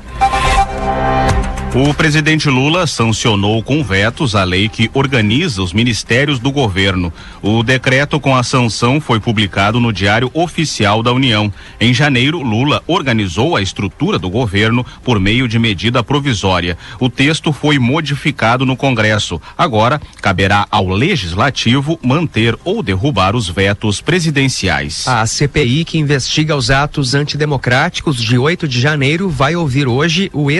O 1.75 1.91
presidente 1.91 2.51
Lula 2.51 2.85
sancionou 2.85 3.63
com 3.63 3.83
vetos 3.83 4.35
a 4.35 4.43
lei 4.43 4.69
que 4.69 4.91
organiza 4.93 5.59
os 5.59 5.73
ministérios 5.73 6.37
do 6.37 6.51
governo. 6.51 7.11
O 7.41 7.63
decreto 7.63 8.19
com 8.19 8.35
a 8.35 8.43
sanção 8.43 9.01
foi 9.01 9.19
publicado 9.19 9.79
no 9.79 9.91
Diário 9.91 10.29
Oficial 10.35 11.01
da 11.01 11.11
União. 11.11 11.51
Em 11.81 11.91
janeiro, 11.91 12.43
Lula 12.43 12.83
organizou 12.85 13.55
a 13.55 13.61
estrutura 13.61 14.19
do 14.19 14.29
governo 14.29 14.85
por 15.03 15.19
meio 15.19 15.47
de 15.47 15.57
medida 15.57 16.03
provisória. 16.03 16.77
O 16.99 17.09
texto 17.09 17.51
foi 17.51 17.79
modificado 17.79 18.67
no 18.67 18.77
Congresso. 18.77 19.41
Agora, 19.57 19.99
caberá 20.21 20.67
ao 20.69 20.87
legislativo 20.87 21.99
manter 22.03 22.55
ou 22.63 22.83
derrubar 22.83 23.35
os 23.35 23.49
vetos 23.49 23.99
presidenciais. 23.99 25.07
A 25.07 25.25
CPI 25.25 25.85
que 25.85 25.97
investiga 25.97 26.55
os 26.55 26.69
atos 26.69 27.15
antidemocráticos 27.15 28.21
de 28.21 28.37
8 28.37 28.67
de 28.67 28.79
janeiro 28.79 29.27
vai 29.27 29.55
ouvir 29.55 29.87
hoje 29.87 30.29
o 30.31 30.51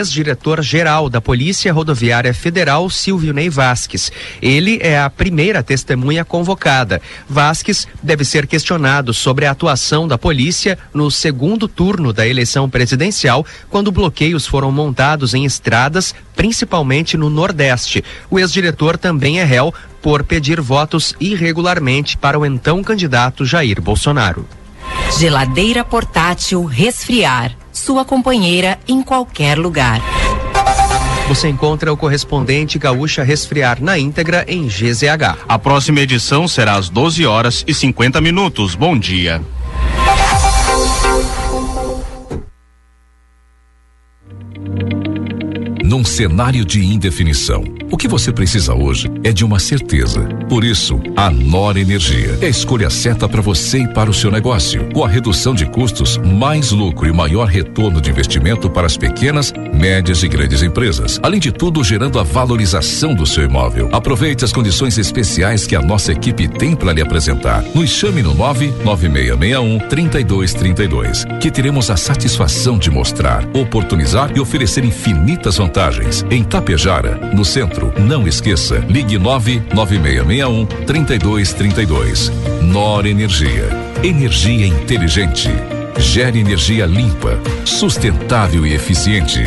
da 1.10 1.22
Polícia 1.22 1.72
Rodoviária 1.72 2.34
Federal, 2.34 2.90
Silvio 2.90 3.34
Ney 3.34 3.50
Vasques. 3.50 4.12
Ele 4.42 4.80
é 4.82 5.00
a 5.00 5.10
primeira 5.10 5.64
testemunha 5.64 6.26
convocada. 6.26 7.02
Vasques 7.30 7.88
deve 8.02 8.26
ser 8.26 8.48
questionado 8.48 9.14
sobre 9.14 9.46
a 9.46 9.52
atuação 9.52 10.08
da 10.08 10.18
polícia 10.18 10.78
no 10.94 11.10
segundo 11.12 11.68
turno 11.68 12.12
da 12.14 12.28
eleição 12.28 12.70
presidencial, 12.70 13.46
quando 13.70 13.92
bloqueios 13.92 14.46
foram 14.46 14.72
montados 14.72 15.34
em 15.34 15.46
estradas, 15.46 16.14
principalmente 16.36 17.18
no 17.18 17.30
Nordeste. 17.30 18.04
O 18.30 18.40
ex-diretor 18.40 18.98
também 18.98 19.40
é 19.40 19.44
réu 19.44 19.74
por 20.02 20.24
pedir 20.24 20.60
votos 20.60 21.16
irregularmente 21.20 22.18
para 22.18 22.38
o 22.38 22.46
então 22.46 22.84
candidato 22.84 23.46
Jair 23.46 23.82
Bolsonaro. 23.82 24.46
Geladeira 25.18 25.84
portátil 25.84 26.66
resfriar. 26.66 27.56
Sua 27.72 28.06
companheira 28.06 28.78
em 28.88 29.02
qualquer 29.02 29.58
lugar. 29.58 30.02
Você 31.28 31.48
encontra 31.48 31.92
o 31.92 31.98
correspondente 31.98 32.78
Gaúcha 32.78 33.24
Resfriar 33.24 33.82
na 33.82 33.98
íntegra 33.98 34.44
em 34.48 34.68
GZH. 34.68 35.46
A 35.48 35.58
próxima 35.58 36.02
edição 36.02 36.48
será 36.48 36.74
às 36.74 36.90
12 36.90 37.26
horas 37.26 37.64
e 37.66 37.74
50 37.74 38.20
minutos. 38.20 38.76
Bom 38.76 38.98
dia. 38.98 39.42
Num 45.82 46.04
cenário 46.04 46.66
de 46.66 46.84
indefinição, 46.84 47.64
o 47.94 47.98
que 47.98 48.08
você 48.08 48.32
precisa 48.32 48.74
hoje 48.74 49.08
é 49.24 49.32
de 49.32 49.46
uma 49.46 49.60
certeza. 49.60 50.22
Por 50.50 50.64
isso, 50.64 51.00
a 51.16 51.30
Nor 51.30 51.78
Energia 51.78 52.40
é 52.42 52.48
a 52.48 52.50
escolha 52.50 52.90
certa 52.90 53.30
para 53.30 53.40
você 53.40 53.84
e 53.84 53.88
para 53.88 54.10
o 54.10 54.14
seu 54.14 54.32
negócio. 54.32 54.90
Com 54.92 55.06
a 55.06 55.08
redução 55.08 55.54
de 55.54 55.68
custos, 55.68 56.18
mais 56.18 56.72
lucro 56.72 57.08
e 57.08 57.14
maior 57.14 57.48
retorno 57.48 58.02
de 58.02 58.10
investimento 58.10 58.68
para 58.68 58.88
as 58.88 58.98
pequenas, 58.98 59.54
médias 59.72 60.24
e 60.24 60.28
grandes 60.28 60.64
empresas. 60.64 61.20
Além 61.22 61.40
de 61.40 61.52
tudo, 61.52 61.84
gerando 61.84 62.20
a 62.20 62.24
valorização 62.24 63.14
do 63.14 63.28
seu 63.28 63.44
imóvel. 63.44 63.90
Aproveite 63.92 64.44
as 64.44 64.52
condições 64.52 64.98
especiais 64.98 65.68
que 65.68 65.76
a 65.76 65.82
nossa 65.82 66.12
equipe 66.12 66.48
tem 66.48 66.76
para 66.76 66.94
lhe 66.94 67.02
apresentar. 67.02 67.64
Nos 67.76 67.92
chame 67.92 68.24
no 68.24 68.34
99661 68.34 69.88
3232, 69.88 71.26
que 71.40 71.52
teremos 71.52 71.92
a 71.92 71.96
satisfação 71.96 72.76
de 72.76 72.90
mostrar, 72.90 73.48
oportunizar 73.54 74.32
e 74.36 74.40
oferecer 74.40 74.84
infinitas 74.84 75.58
vantagens. 75.58 76.26
Em 76.32 76.44
Tapejara, 76.44 77.32
no 77.36 77.46
centro, 77.46 77.83
não 78.00 78.28
esqueça, 78.28 78.78
ligue 78.88 79.18
99661 79.18 80.66
3232. 80.86 82.32
Nor 82.62 83.06
Energia. 83.06 83.70
Energia 84.04 84.68
inteligente. 84.68 85.50
Gere 85.98 86.40
energia 86.40 86.86
limpa, 86.86 87.40
sustentável 87.66 88.66
e 88.66 88.74
eficiente. 88.74 89.44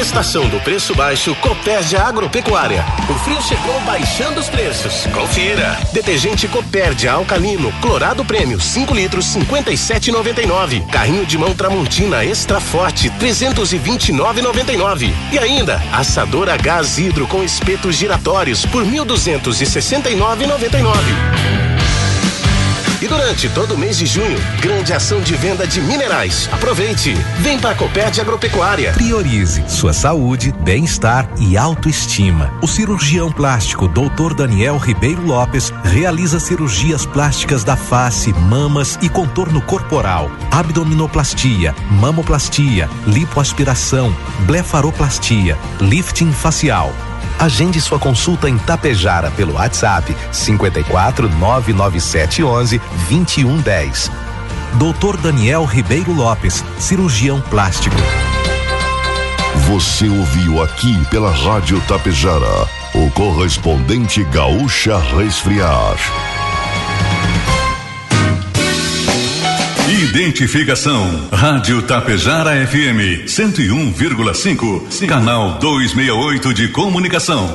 Estação 0.00 0.48
do 0.48 0.58
Preço 0.60 0.94
Baixo 0.94 1.34
Copérdia 1.36 2.00
Agropecuária. 2.00 2.82
O 3.06 3.12
frio 3.18 3.38
chegou 3.42 3.78
baixando 3.80 4.40
os 4.40 4.48
preços. 4.48 5.06
Confira. 5.12 5.78
Detergente 5.92 6.48
Copérdia 6.48 7.12
Alcalino, 7.12 7.70
Clorado 7.82 8.24
Prêmio, 8.24 8.58
5 8.58 8.94
litros, 8.94 9.26
57,99. 9.26 10.86
Carrinho 10.86 11.26
de 11.26 11.36
mão 11.36 11.54
Tramontina 11.54 12.24
Extra 12.24 12.58
Forte, 12.60 13.10
329,99. 13.10 15.12
E 15.30 15.38
ainda, 15.38 15.82
assadora 15.92 16.56
gás 16.56 16.98
hidro 16.98 17.26
com 17.26 17.44
espetos 17.44 17.94
giratórios 17.94 18.64
por 18.64 18.82
1.269,99. 18.82 21.69
E 23.02 23.08
durante 23.08 23.48
todo 23.48 23.74
o 23.74 23.78
mês 23.78 23.96
de 23.96 24.04
junho, 24.04 24.38
grande 24.60 24.92
ação 24.92 25.22
de 25.22 25.34
venda 25.34 25.66
de 25.66 25.80
minerais. 25.80 26.50
Aproveite. 26.52 27.14
Vem 27.38 27.58
para 27.58 27.70
a 27.70 27.74
Copérdia 27.74 28.22
Agropecuária. 28.22 28.92
Priorize 28.92 29.64
sua 29.68 29.94
saúde, 29.94 30.52
bem-estar 30.60 31.26
e 31.38 31.56
autoestima. 31.56 32.52
O 32.62 32.68
cirurgião 32.68 33.32
plástico 33.32 33.88
Dr. 33.88 34.34
Daniel 34.36 34.76
Ribeiro 34.76 35.24
Lopes 35.24 35.72
realiza 35.82 36.38
cirurgias 36.38 37.06
plásticas 37.06 37.64
da 37.64 37.74
face, 37.74 38.34
mamas 38.34 38.98
e 39.00 39.08
contorno 39.08 39.62
corporal, 39.62 40.30
abdominoplastia, 40.50 41.74
mamoplastia, 41.90 42.86
lipoaspiração, 43.06 44.14
blefaroplastia, 44.46 45.56
lifting 45.80 46.32
facial. 46.32 46.92
Agende 47.40 47.80
sua 47.80 47.98
consulta 47.98 48.50
em 48.50 48.58
Tapejara 48.58 49.30
pelo 49.30 49.54
WhatsApp 49.54 50.14
54 50.30 51.26
997 51.26 52.44
11 52.44 52.78
2110. 53.08 54.10
Dr. 54.74 55.16
Daniel 55.16 55.64
Ribeiro 55.64 56.12
Lopes, 56.12 56.62
cirurgião 56.78 57.40
plástico. 57.40 57.96
Você 59.68 60.06
ouviu 60.06 60.62
aqui 60.62 61.02
pela 61.06 61.32
Rádio 61.32 61.80
Tapejara 61.88 62.68
o 62.94 63.10
correspondente 63.12 64.22
Gaúcha 64.24 64.98
Resfriar. 64.98 65.96
Identificação. 69.90 71.28
Rádio 71.32 71.82
Tapejara 71.82 72.64
FM 72.64 73.26
101,5. 73.26 75.08
Canal 75.08 75.58
268 75.58 76.54
de 76.54 76.68
Comunicação. 76.68 77.52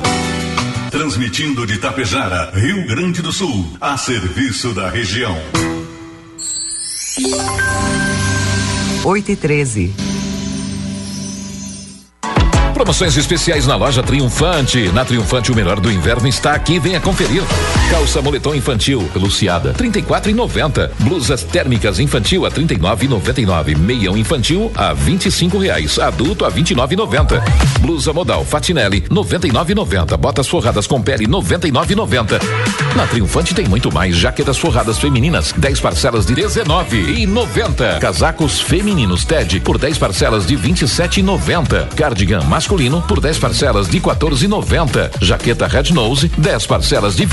Transmitindo 0.90 1.66
de 1.66 1.78
Tapejara, 1.78 2.50
Rio 2.54 2.86
Grande 2.86 3.22
do 3.22 3.32
Sul, 3.32 3.66
a 3.80 3.96
serviço 3.96 4.74
da 4.74 4.90
região. 4.90 5.34
8 9.02 9.32
e 9.32 9.36
13. 9.36 9.94
Promoções 12.74 13.16
especiais 13.16 13.66
na 13.66 13.76
loja 13.76 14.02
Triunfante. 14.02 14.90
Na 14.92 15.06
Triunfante, 15.06 15.50
o 15.50 15.54
melhor 15.54 15.80
do 15.80 15.90
inverno 15.90 16.28
está 16.28 16.52
aqui. 16.52 16.78
Venha 16.78 17.00
conferir. 17.00 17.42
Calça 17.90 18.20
moletom 18.20 18.52
infantil, 18.52 19.08
Luciada, 19.14 19.72
34,90. 19.74 20.90
Blusas 20.98 21.44
térmicas 21.44 22.00
infantil 22.00 22.44
a 22.44 22.50
39,99. 22.50 23.76
Meião 23.76 24.16
infantil 24.16 24.72
a 24.74 24.92
25 24.92 25.56
reais. 25.58 25.96
Adulto 25.98 26.44
a 26.44 26.50
29,90. 26.50 27.40
Blusa 27.80 28.12
modal 28.12 28.44
Fatinelli, 28.44 29.02
99,90. 29.02 30.16
Botas 30.16 30.48
forradas 30.48 30.86
com 30.86 31.00
pele, 31.00 31.26
99,90. 31.26 32.40
Na 32.96 33.06
Triunfante 33.06 33.54
tem 33.54 33.66
muito 33.66 33.92
mais. 33.92 34.16
Jaquetas 34.16 34.58
forradas 34.58 34.98
femininas, 34.98 35.52
10 35.56 35.80
parcelas 35.80 36.26
de 36.26 36.34
19,90. 36.34 38.00
Casacos 38.00 38.60
femininos 38.60 39.24
TED 39.24 39.60
por 39.60 39.78
10 39.78 39.96
parcelas 39.98 40.44
de 40.44 40.56
27,90. 40.56 41.94
Cardigan 41.94 42.42
masculino 42.44 43.00
por 43.02 43.20
10 43.20 43.38
parcelas 43.38 43.88
de 43.88 44.00
14,90. 44.00 45.10
Jaqueta 45.22 45.68
Red 45.68 45.92
Nose, 45.92 46.30
10 46.36 46.66
parcelas 46.66 47.14
de 47.14 47.24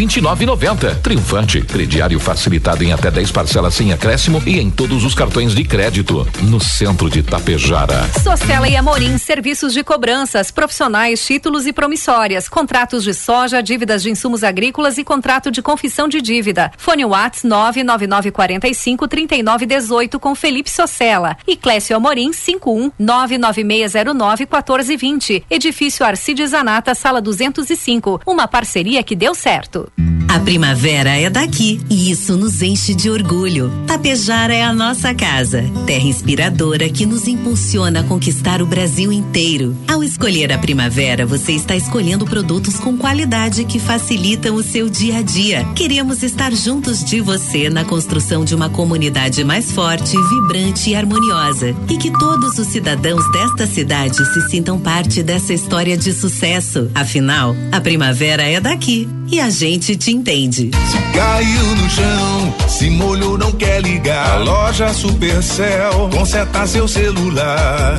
29,90. 0.46 1.02
Triunfante, 1.02 1.62
crediário 1.62 2.20
facilitado 2.20 2.84
em 2.84 2.92
até 2.92 3.10
10 3.10 3.32
parcelas 3.32 3.74
sem 3.74 3.94
acréscimo 3.94 4.42
e 4.46 4.60
em 4.60 4.70
todos 4.70 5.04
os 5.04 5.16
cartões 5.16 5.56
de 5.56 5.64
crédito. 5.64 6.28
No 6.42 6.60
centro 6.60 7.10
de 7.10 7.24
Tapejara. 7.24 8.10
Socela 8.22 8.68
e 8.68 8.76
Amorim, 8.76 9.18
serviços 9.18 9.74
de 9.74 9.84
cobranças, 9.84 10.52
profissionais, 10.52 11.26
títulos 11.26 11.66
e 11.66 11.74
promissórias, 11.74 12.50
contratos 12.50 13.04
de 13.04 13.14
soja, 13.14 13.62
dívidas 13.62 14.04
de 14.04 14.10
insumos 14.10 14.44
agrícolas 14.44 14.98
e 14.98 15.04
contrato 15.04 15.50
de 15.50 15.62
confissão 15.62 16.08
de 16.08 16.22
dívida. 16.22 16.72
Fone 16.78 17.06
Whats 17.06 17.44
99945 17.44 19.08
3918 19.08 20.20
com 20.20 20.36
Felipe 20.36 20.70
Socella 20.70 21.38
e 21.48 21.56
Clécio 21.56 21.96
Amorim 21.96 22.34
51 22.34 22.92
99609 23.00 24.44
1420. 24.44 25.46
Edifício 25.50 26.06
Arcides 26.06 26.52
Zanata, 26.52 26.94
sala 26.96 27.22
205. 27.22 28.22
Uma 28.26 28.48
parceria 28.48 29.04
que 29.04 29.16
deu 29.16 29.34
certo. 29.34 29.92
A 30.34 30.40
primavera 30.40 31.12
é 31.12 31.30
daqui 31.30 31.80
e 31.88 32.10
isso 32.10 32.36
nos 32.36 32.60
enche 32.64 32.96
de 32.96 33.08
orgulho. 33.08 33.72
Tapejara 33.86 34.52
é 34.52 34.64
a 34.64 34.74
nossa 34.74 35.14
casa, 35.14 35.64
terra 35.86 36.06
inspiradora 36.06 36.90
que 36.90 37.06
nos 37.06 37.28
impulsiona 37.28 38.00
a 38.00 38.04
conquistar 38.04 38.60
o 38.60 38.66
Brasil 38.66 39.12
inteiro. 39.12 39.78
Ao 39.88 40.04
escolher 40.04 40.52
a 40.52 40.58
primavera, 40.58 41.24
você 41.24 41.52
está 41.52 41.76
escolhendo 41.76 42.26
produtos 42.26 42.80
com 42.80 42.98
qualidade 42.98 43.64
que 43.64 43.78
facilitam 43.78 44.56
o 44.56 44.64
seu 44.64 44.90
dia 44.90 45.20
a 45.20 45.22
dia. 45.22 45.66
Queremos 45.76 46.24
estar 46.24 46.52
juntos 46.52 47.04
de 47.04 47.22
você 47.22 47.70
na 47.70 47.86
construção 47.86 48.44
de 48.44 48.56
uma 48.56 48.72
comunidade 48.72 49.44
mais 49.44 49.72
forte, 49.72 50.18
vibrante 50.18 50.90
e 50.90 50.96
harmoniosa. 50.96 51.76
E 51.88 51.96
que 51.96 52.10
todos 52.10 52.58
os 52.58 52.70
cidadãos 52.70 53.24
desta 53.32 53.68
cidade 53.68 54.18
se 54.34 54.50
sintam 54.50 54.80
parte 54.80 55.22
dessa 55.22 55.54
história 55.54 55.96
de 55.96 56.12
sucesso. 56.12 56.90
Afinal, 56.96 57.56
a 57.72 57.80
primavera 57.80 58.42
é 58.42 58.60
daqui 58.60 59.08
e 59.32 59.40
a 59.40 59.50
gente 59.50 59.96
te 59.96 60.12
entende. 60.24 60.72
Caiu 61.14 61.76
no 61.76 61.90
chão, 61.90 62.56
se 62.70 62.90
molhou, 62.90 63.38
não 63.38 63.52
quer 63.52 63.82
ligar. 63.82 64.36
A 64.36 64.38
loja 64.38 64.94
Supercell 64.94 66.10
conserta 66.12 66.66
seu 66.66 66.88
celular. 66.88 67.98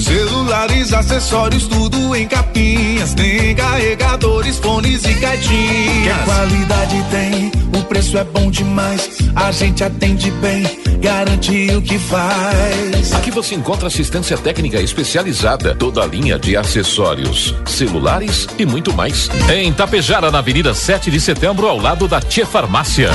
Celulares, 0.00 0.92
acessórios, 0.92 1.66
tudo 1.66 2.14
em 2.14 2.26
capinhas. 2.26 3.14
Tem 3.14 3.54
carregadores, 3.54 4.58
fones 4.58 5.04
e 5.04 5.14
caixinhas. 5.14 6.18
Que 6.18 6.24
qualidade 6.24 7.04
tem, 7.10 7.52
o 7.78 7.84
preço 7.84 8.16
é 8.16 8.24
bom 8.24 8.50
demais. 8.50 9.18
A 9.34 9.50
gente 9.50 9.82
atende 9.82 10.30
bem, 10.32 10.64
garante 11.00 11.70
o 11.74 11.82
que 11.82 11.98
faz. 11.98 13.12
Aqui 13.12 13.30
você 13.30 13.54
encontra 13.54 13.88
assistência 13.88 14.36
técnica 14.38 14.80
especializada, 14.80 15.74
toda 15.74 16.02
a 16.02 16.06
linha 16.06 16.38
de 16.38 16.56
acessórios, 16.56 17.54
celulares 17.66 18.46
e 18.58 18.64
muito 18.64 18.92
mais. 18.94 19.28
Em 19.52 19.72
Tapejara, 19.72 20.30
na 20.30 20.38
Avenida 20.38 20.74
7 20.74 21.10
de 21.10 21.20
Setembro, 21.20 21.66
ao 21.66 21.78
lado 21.78 22.06
da 22.06 22.20
Tia 22.20 22.46
Farmácia. 22.46 23.10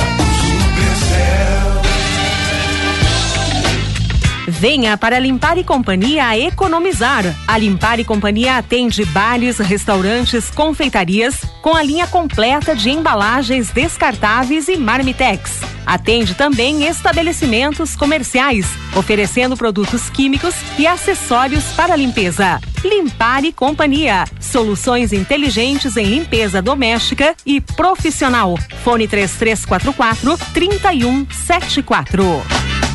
Venha 4.58 4.96
para 4.96 5.18
Limpar 5.18 5.58
e 5.58 5.64
Companhia 5.64 6.26
a 6.26 6.38
economizar. 6.38 7.24
A 7.46 7.58
Limpar 7.58 7.98
e 7.98 8.04
Companhia 8.04 8.56
atende 8.56 9.04
bares, 9.06 9.58
restaurantes, 9.58 10.50
confeitarias 10.50 11.40
com 11.60 11.74
a 11.74 11.82
linha 11.82 12.06
completa 12.06 12.74
de 12.74 12.90
embalagens 12.90 13.70
descartáveis 13.70 14.68
e 14.68 14.76
marmitex. 14.76 15.60
Atende 15.84 16.34
também 16.34 16.86
estabelecimentos 16.86 17.94
comerciais, 17.94 18.66
oferecendo 18.96 19.56
produtos 19.56 20.08
químicos 20.08 20.54
e 20.78 20.86
acessórios 20.86 21.64
para 21.76 21.96
limpeza. 21.96 22.60
Limpar 22.82 23.44
e 23.44 23.52
Companhia. 23.52 24.24
Soluções 24.40 25.12
inteligentes 25.12 25.96
em 25.96 26.06
limpeza 26.06 26.62
doméstica 26.62 27.34
e 27.44 27.60
profissional. 27.60 28.54
Fone 28.82 29.06
3344 29.06 30.38
3174. 30.54 32.93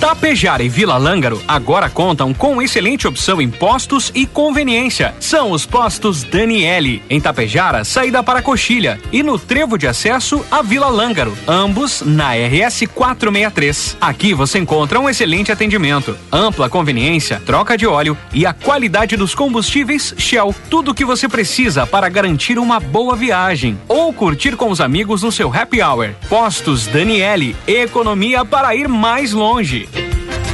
Tapejara 0.00 0.62
e 0.62 0.68
Vila 0.68 0.98
Lângaro 0.98 1.42
agora 1.48 1.88
contam 1.88 2.34
com 2.34 2.60
excelente 2.60 3.08
opção 3.08 3.40
em 3.40 3.48
postos 3.48 4.12
e 4.14 4.26
conveniência. 4.26 5.14
São 5.18 5.50
os 5.50 5.64
postos 5.64 6.22
Daniele, 6.22 7.02
em 7.08 7.18
Tapejara, 7.18 7.82
saída 7.82 8.22
para 8.22 8.42
Coxilha, 8.42 9.00
e 9.10 9.22
no 9.22 9.38
trevo 9.38 9.78
de 9.78 9.86
acesso 9.86 10.44
a 10.50 10.60
Vila 10.60 10.88
Lângaro, 10.88 11.36
ambos 11.48 12.02
na 12.02 12.34
RS 12.34 12.86
463. 12.94 13.96
Aqui 14.00 14.34
você 14.34 14.58
encontra 14.58 15.00
um 15.00 15.08
excelente 15.08 15.50
atendimento, 15.50 16.16
ampla 16.30 16.68
conveniência, 16.68 17.40
troca 17.44 17.76
de 17.76 17.86
óleo 17.86 18.16
e 18.34 18.44
a 18.44 18.52
qualidade 18.52 19.16
dos 19.16 19.34
combustíveis 19.34 20.14
Shell. 20.18 20.54
Tudo 20.68 20.90
o 20.90 20.94
que 20.94 21.04
você 21.04 21.26
precisa 21.26 21.86
para 21.86 22.08
garantir 22.10 22.58
uma 22.58 22.78
boa 22.78 23.16
viagem 23.16 23.78
ou 23.88 24.12
curtir 24.12 24.56
com 24.56 24.70
os 24.70 24.80
amigos 24.80 25.22
no 25.22 25.32
seu 25.32 25.52
happy 25.52 25.82
hour. 25.82 26.10
Postos 26.28 26.86
Daniele, 26.86 27.56
economia 27.66 28.44
para 28.44 28.74
ir 28.74 28.88
mais 28.88 29.32
longe. 29.32 29.88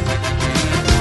Bye. 0.05 0.41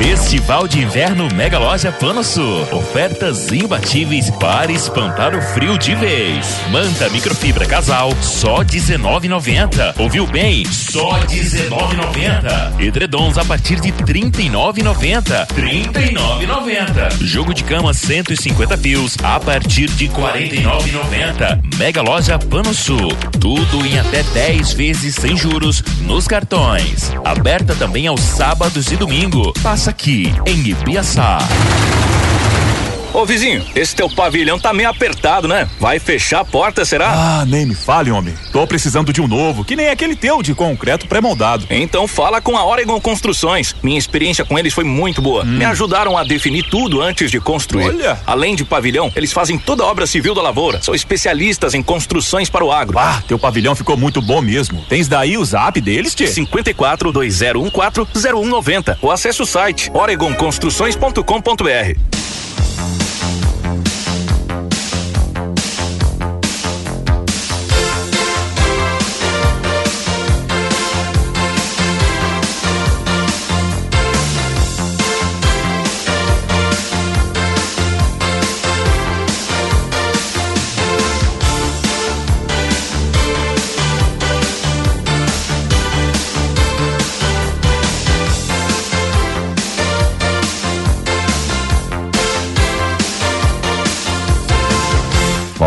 Festival 0.02 0.68
de 0.68 0.80
Inverno 0.80 1.28
Mega 1.36 1.60
Loja 1.60 1.92
Pano 1.92 2.24
Sul. 2.24 2.68
Ofertas 2.72 3.52
imbatíveis 3.52 4.32
para 4.32 4.72
espantar 4.72 5.36
o 5.36 5.42
frio 5.54 5.78
de 5.78 5.94
vez. 5.94 6.60
Manta 6.72 7.08
microfibra 7.10 7.68
casal, 7.68 8.12
só 8.20 8.58
R$19,90. 8.58 10.00
Ouviu 10.00 10.26
bem? 10.26 10.66
Só 10.66 11.12
R$19,90. 11.12 12.82
Edredons 12.82 13.38
a 13.38 13.46
partir 13.46 13.80
de 13.80 13.90
R$39,90. 13.90 15.48
R$39,90. 15.56 17.24
Jogo 17.24 17.54
de 17.54 17.64
cama 17.64 17.94
150 17.94 18.78
fios 18.80 19.16
a 19.22 19.40
partir 19.40 19.88
de 19.92 20.08
R$49,90. 20.08 21.78
Mega 21.78 22.02
Loja 22.02 22.40
Pano 22.40 22.74
Sul. 22.74 23.16
Tudo 23.40 23.86
em 23.86 24.00
até 24.00 24.24
10 24.24 24.74
vezes 24.74 25.14
sem 25.14 25.38
juros 25.38 25.84
nos 26.02 26.28
cartões. 26.28 27.12
Aberta 27.24 27.76
também 27.76 28.08
aos 28.08 28.22
sábados 28.22 28.92
e 28.92 28.96
domingo. 28.96 29.54
Passa 29.62 29.91
aqui 29.92 30.32
em 30.48 30.70
Ibiaçá. 30.70 31.38
Ô 33.14 33.26
vizinho, 33.26 33.62
esse 33.76 33.94
teu 33.94 34.10
pavilhão 34.10 34.58
tá 34.58 34.72
meio 34.72 34.88
apertado, 34.88 35.46
né? 35.46 35.68
Vai 35.78 36.00
fechar 36.00 36.40
a 36.40 36.46
porta, 36.46 36.86
será? 36.86 37.12
Ah, 37.12 37.46
nem 37.46 37.66
me 37.66 37.76
fale, 37.76 38.10
homem. 38.10 38.34
Tô 38.54 38.66
precisando 38.66 39.12
de 39.12 39.22
um 39.22 39.28
novo, 39.28 39.66
que 39.66 39.76
nem 39.76 39.90
aquele 39.90 40.16
teu 40.16 40.42
de 40.42 40.56
concreto 40.56 41.06
pré-moldado. 41.08 41.68
Então 41.70 42.08
fala 42.08 42.40
com 42.40 42.58
a 42.58 42.66
Oregon 42.66 43.02
Construções. 43.02 43.76
Minha 43.84 44.00
experiência 44.00 44.46
com 44.46 44.58
eles 44.58 44.74
foi 44.74 44.86
muito 44.86 45.22
boa. 45.22 45.44
Me 45.44 45.66
ajudaram 45.66 46.18
a 46.18 46.24
definir 46.24 46.64
tudo 46.70 47.02
antes 47.02 47.30
de 47.30 47.42
construir. 47.42 47.88
Olha. 47.88 48.18
Além 48.26 48.56
de 48.56 48.64
pavilhão, 48.64 49.12
eles 49.14 49.34
fazem 49.34 49.60
toda 49.60 49.84
a 49.84 49.88
obra 49.88 50.08
civil 50.08 50.34
da 50.34 50.42
lavoura. 50.42 50.82
São 50.82 50.96
especialistas 50.96 51.74
em 51.74 51.84
construções 51.84 52.50
para 52.50 52.64
o 52.64 52.72
agro. 52.72 52.98
Ah, 52.98 53.22
teu 53.28 53.38
pavilhão 53.38 53.76
ficou 53.76 53.98
muito 53.98 54.22
bom 54.22 54.42
mesmo. 54.42 54.86
Tens 54.88 55.10
daí 55.10 55.38
o 55.38 55.44
zap 55.44 55.82
deles, 55.82 56.16
tchê? 56.16 56.28
54 56.28 57.12
2014 57.12 58.10
0190 58.14 59.00
ou 59.02 59.12
acesse 59.12 59.42
o 59.42 59.46
site 59.46 59.92
oregonconstruções.com.br. 59.94 62.21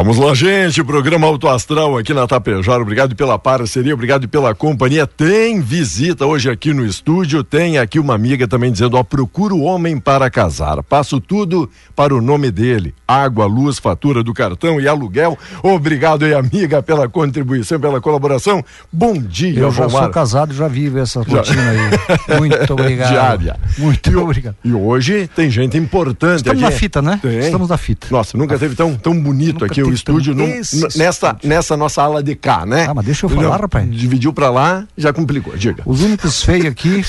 Vamos 0.04 0.18
lá, 0.18 0.34
gente. 0.34 0.84
Programa 0.84 1.26
Auto 1.26 1.48
Astral 1.48 1.96
aqui 1.96 2.12
na 2.12 2.26
Tapejara. 2.26 2.82
Obrigado 2.82 3.16
pela 3.16 3.38
parceria, 3.38 3.94
obrigado 3.94 4.28
pela 4.28 4.54
companhia. 4.54 5.06
Tem 5.06 5.62
visita 5.62 6.26
hoje 6.26 6.50
aqui 6.50 6.74
no 6.74 6.84
estúdio. 6.84 7.42
Tem 7.42 7.78
aqui 7.78 7.98
uma 7.98 8.14
amiga 8.14 8.46
também 8.46 8.70
dizendo: 8.70 8.98
ó, 8.98 9.02
procura 9.02 9.54
o 9.54 9.62
homem 9.62 9.98
para 9.98 10.28
casar. 10.28 10.82
Passo 10.82 11.22
tudo 11.22 11.70
para 11.96 12.14
o 12.14 12.20
nome 12.20 12.50
dele: 12.50 12.94
água, 13.08 13.46
luz, 13.46 13.78
fatura 13.78 14.22
do 14.22 14.34
cartão 14.34 14.78
e 14.78 14.86
aluguel. 14.86 15.38
Obrigado 15.62 16.26
aí, 16.26 16.34
amiga, 16.34 16.82
pela 16.82 17.08
contribuição, 17.08 17.80
pela 17.80 17.98
colaboração. 17.98 18.62
Bom 18.92 19.14
dia, 19.14 19.58
Eu 19.58 19.72
já 19.72 19.86
Romar. 19.86 20.02
sou 20.02 20.10
casado, 20.10 20.52
já 20.52 20.68
vivo 20.68 20.98
essa 20.98 21.22
Já. 21.22 21.38
rotina 21.38 21.62
aí. 21.70 21.78
Muito 22.38 22.72
obrigado. 22.74 23.08
Diária. 23.08 23.56
Muito 23.78 24.10
E 24.10 24.16
obrigado. 24.16 24.56
E 24.62 24.70
hoje 24.74 25.30
tem 25.34 25.50
gente 25.50 25.78
importante 25.78 26.40
Estamos 26.40 26.62
aqui. 26.62 26.72
na 26.74 26.78
fita, 26.78 27.00
né? 27.00 27.18
Tem. 27.22 27.38
Estamos 27.38 27.70
na 27.70 27.78
fita. 27.78 28.08
Nossa, 28.10 28.36
nunca 28.36 28.58
teve 28.58 28.74
tão, 28.74 28.94
tão 28.96 29.18
bonito 29.18 29.64
aqui 29.64 29.82
o 29.82 29.93
estúdio 29.94 30.34
tão- 30.34 30.46
num- 30.46 30.52
esse 30.54 30.76
n- 30.82 30.88
nessa, 30.96 31.36
nessa 31.42 31.76
nossa 31.76 32.02
ala 32.02 32.22
de 32.22 32.34
cá, 32.34 32.64
né? 32.66 32.86
Ah, 32.88 32.94
mas 32.94 33.04
deixa 33.04 33.26
eu 33.26 33.30
falar, 33.30 33.60
rapaz. 33.60 33.90
Dividiu 33.90 34.32
pra 34.32 34.50
lá, 34.50 34.86
já 34.96 35.12
complicou. 35.12 35.56
Diga. 35.56 35.82
Os 35.86 36.00
únicos 36.02 36.42
feios 36.42 36.66
aqui 36.66 37.02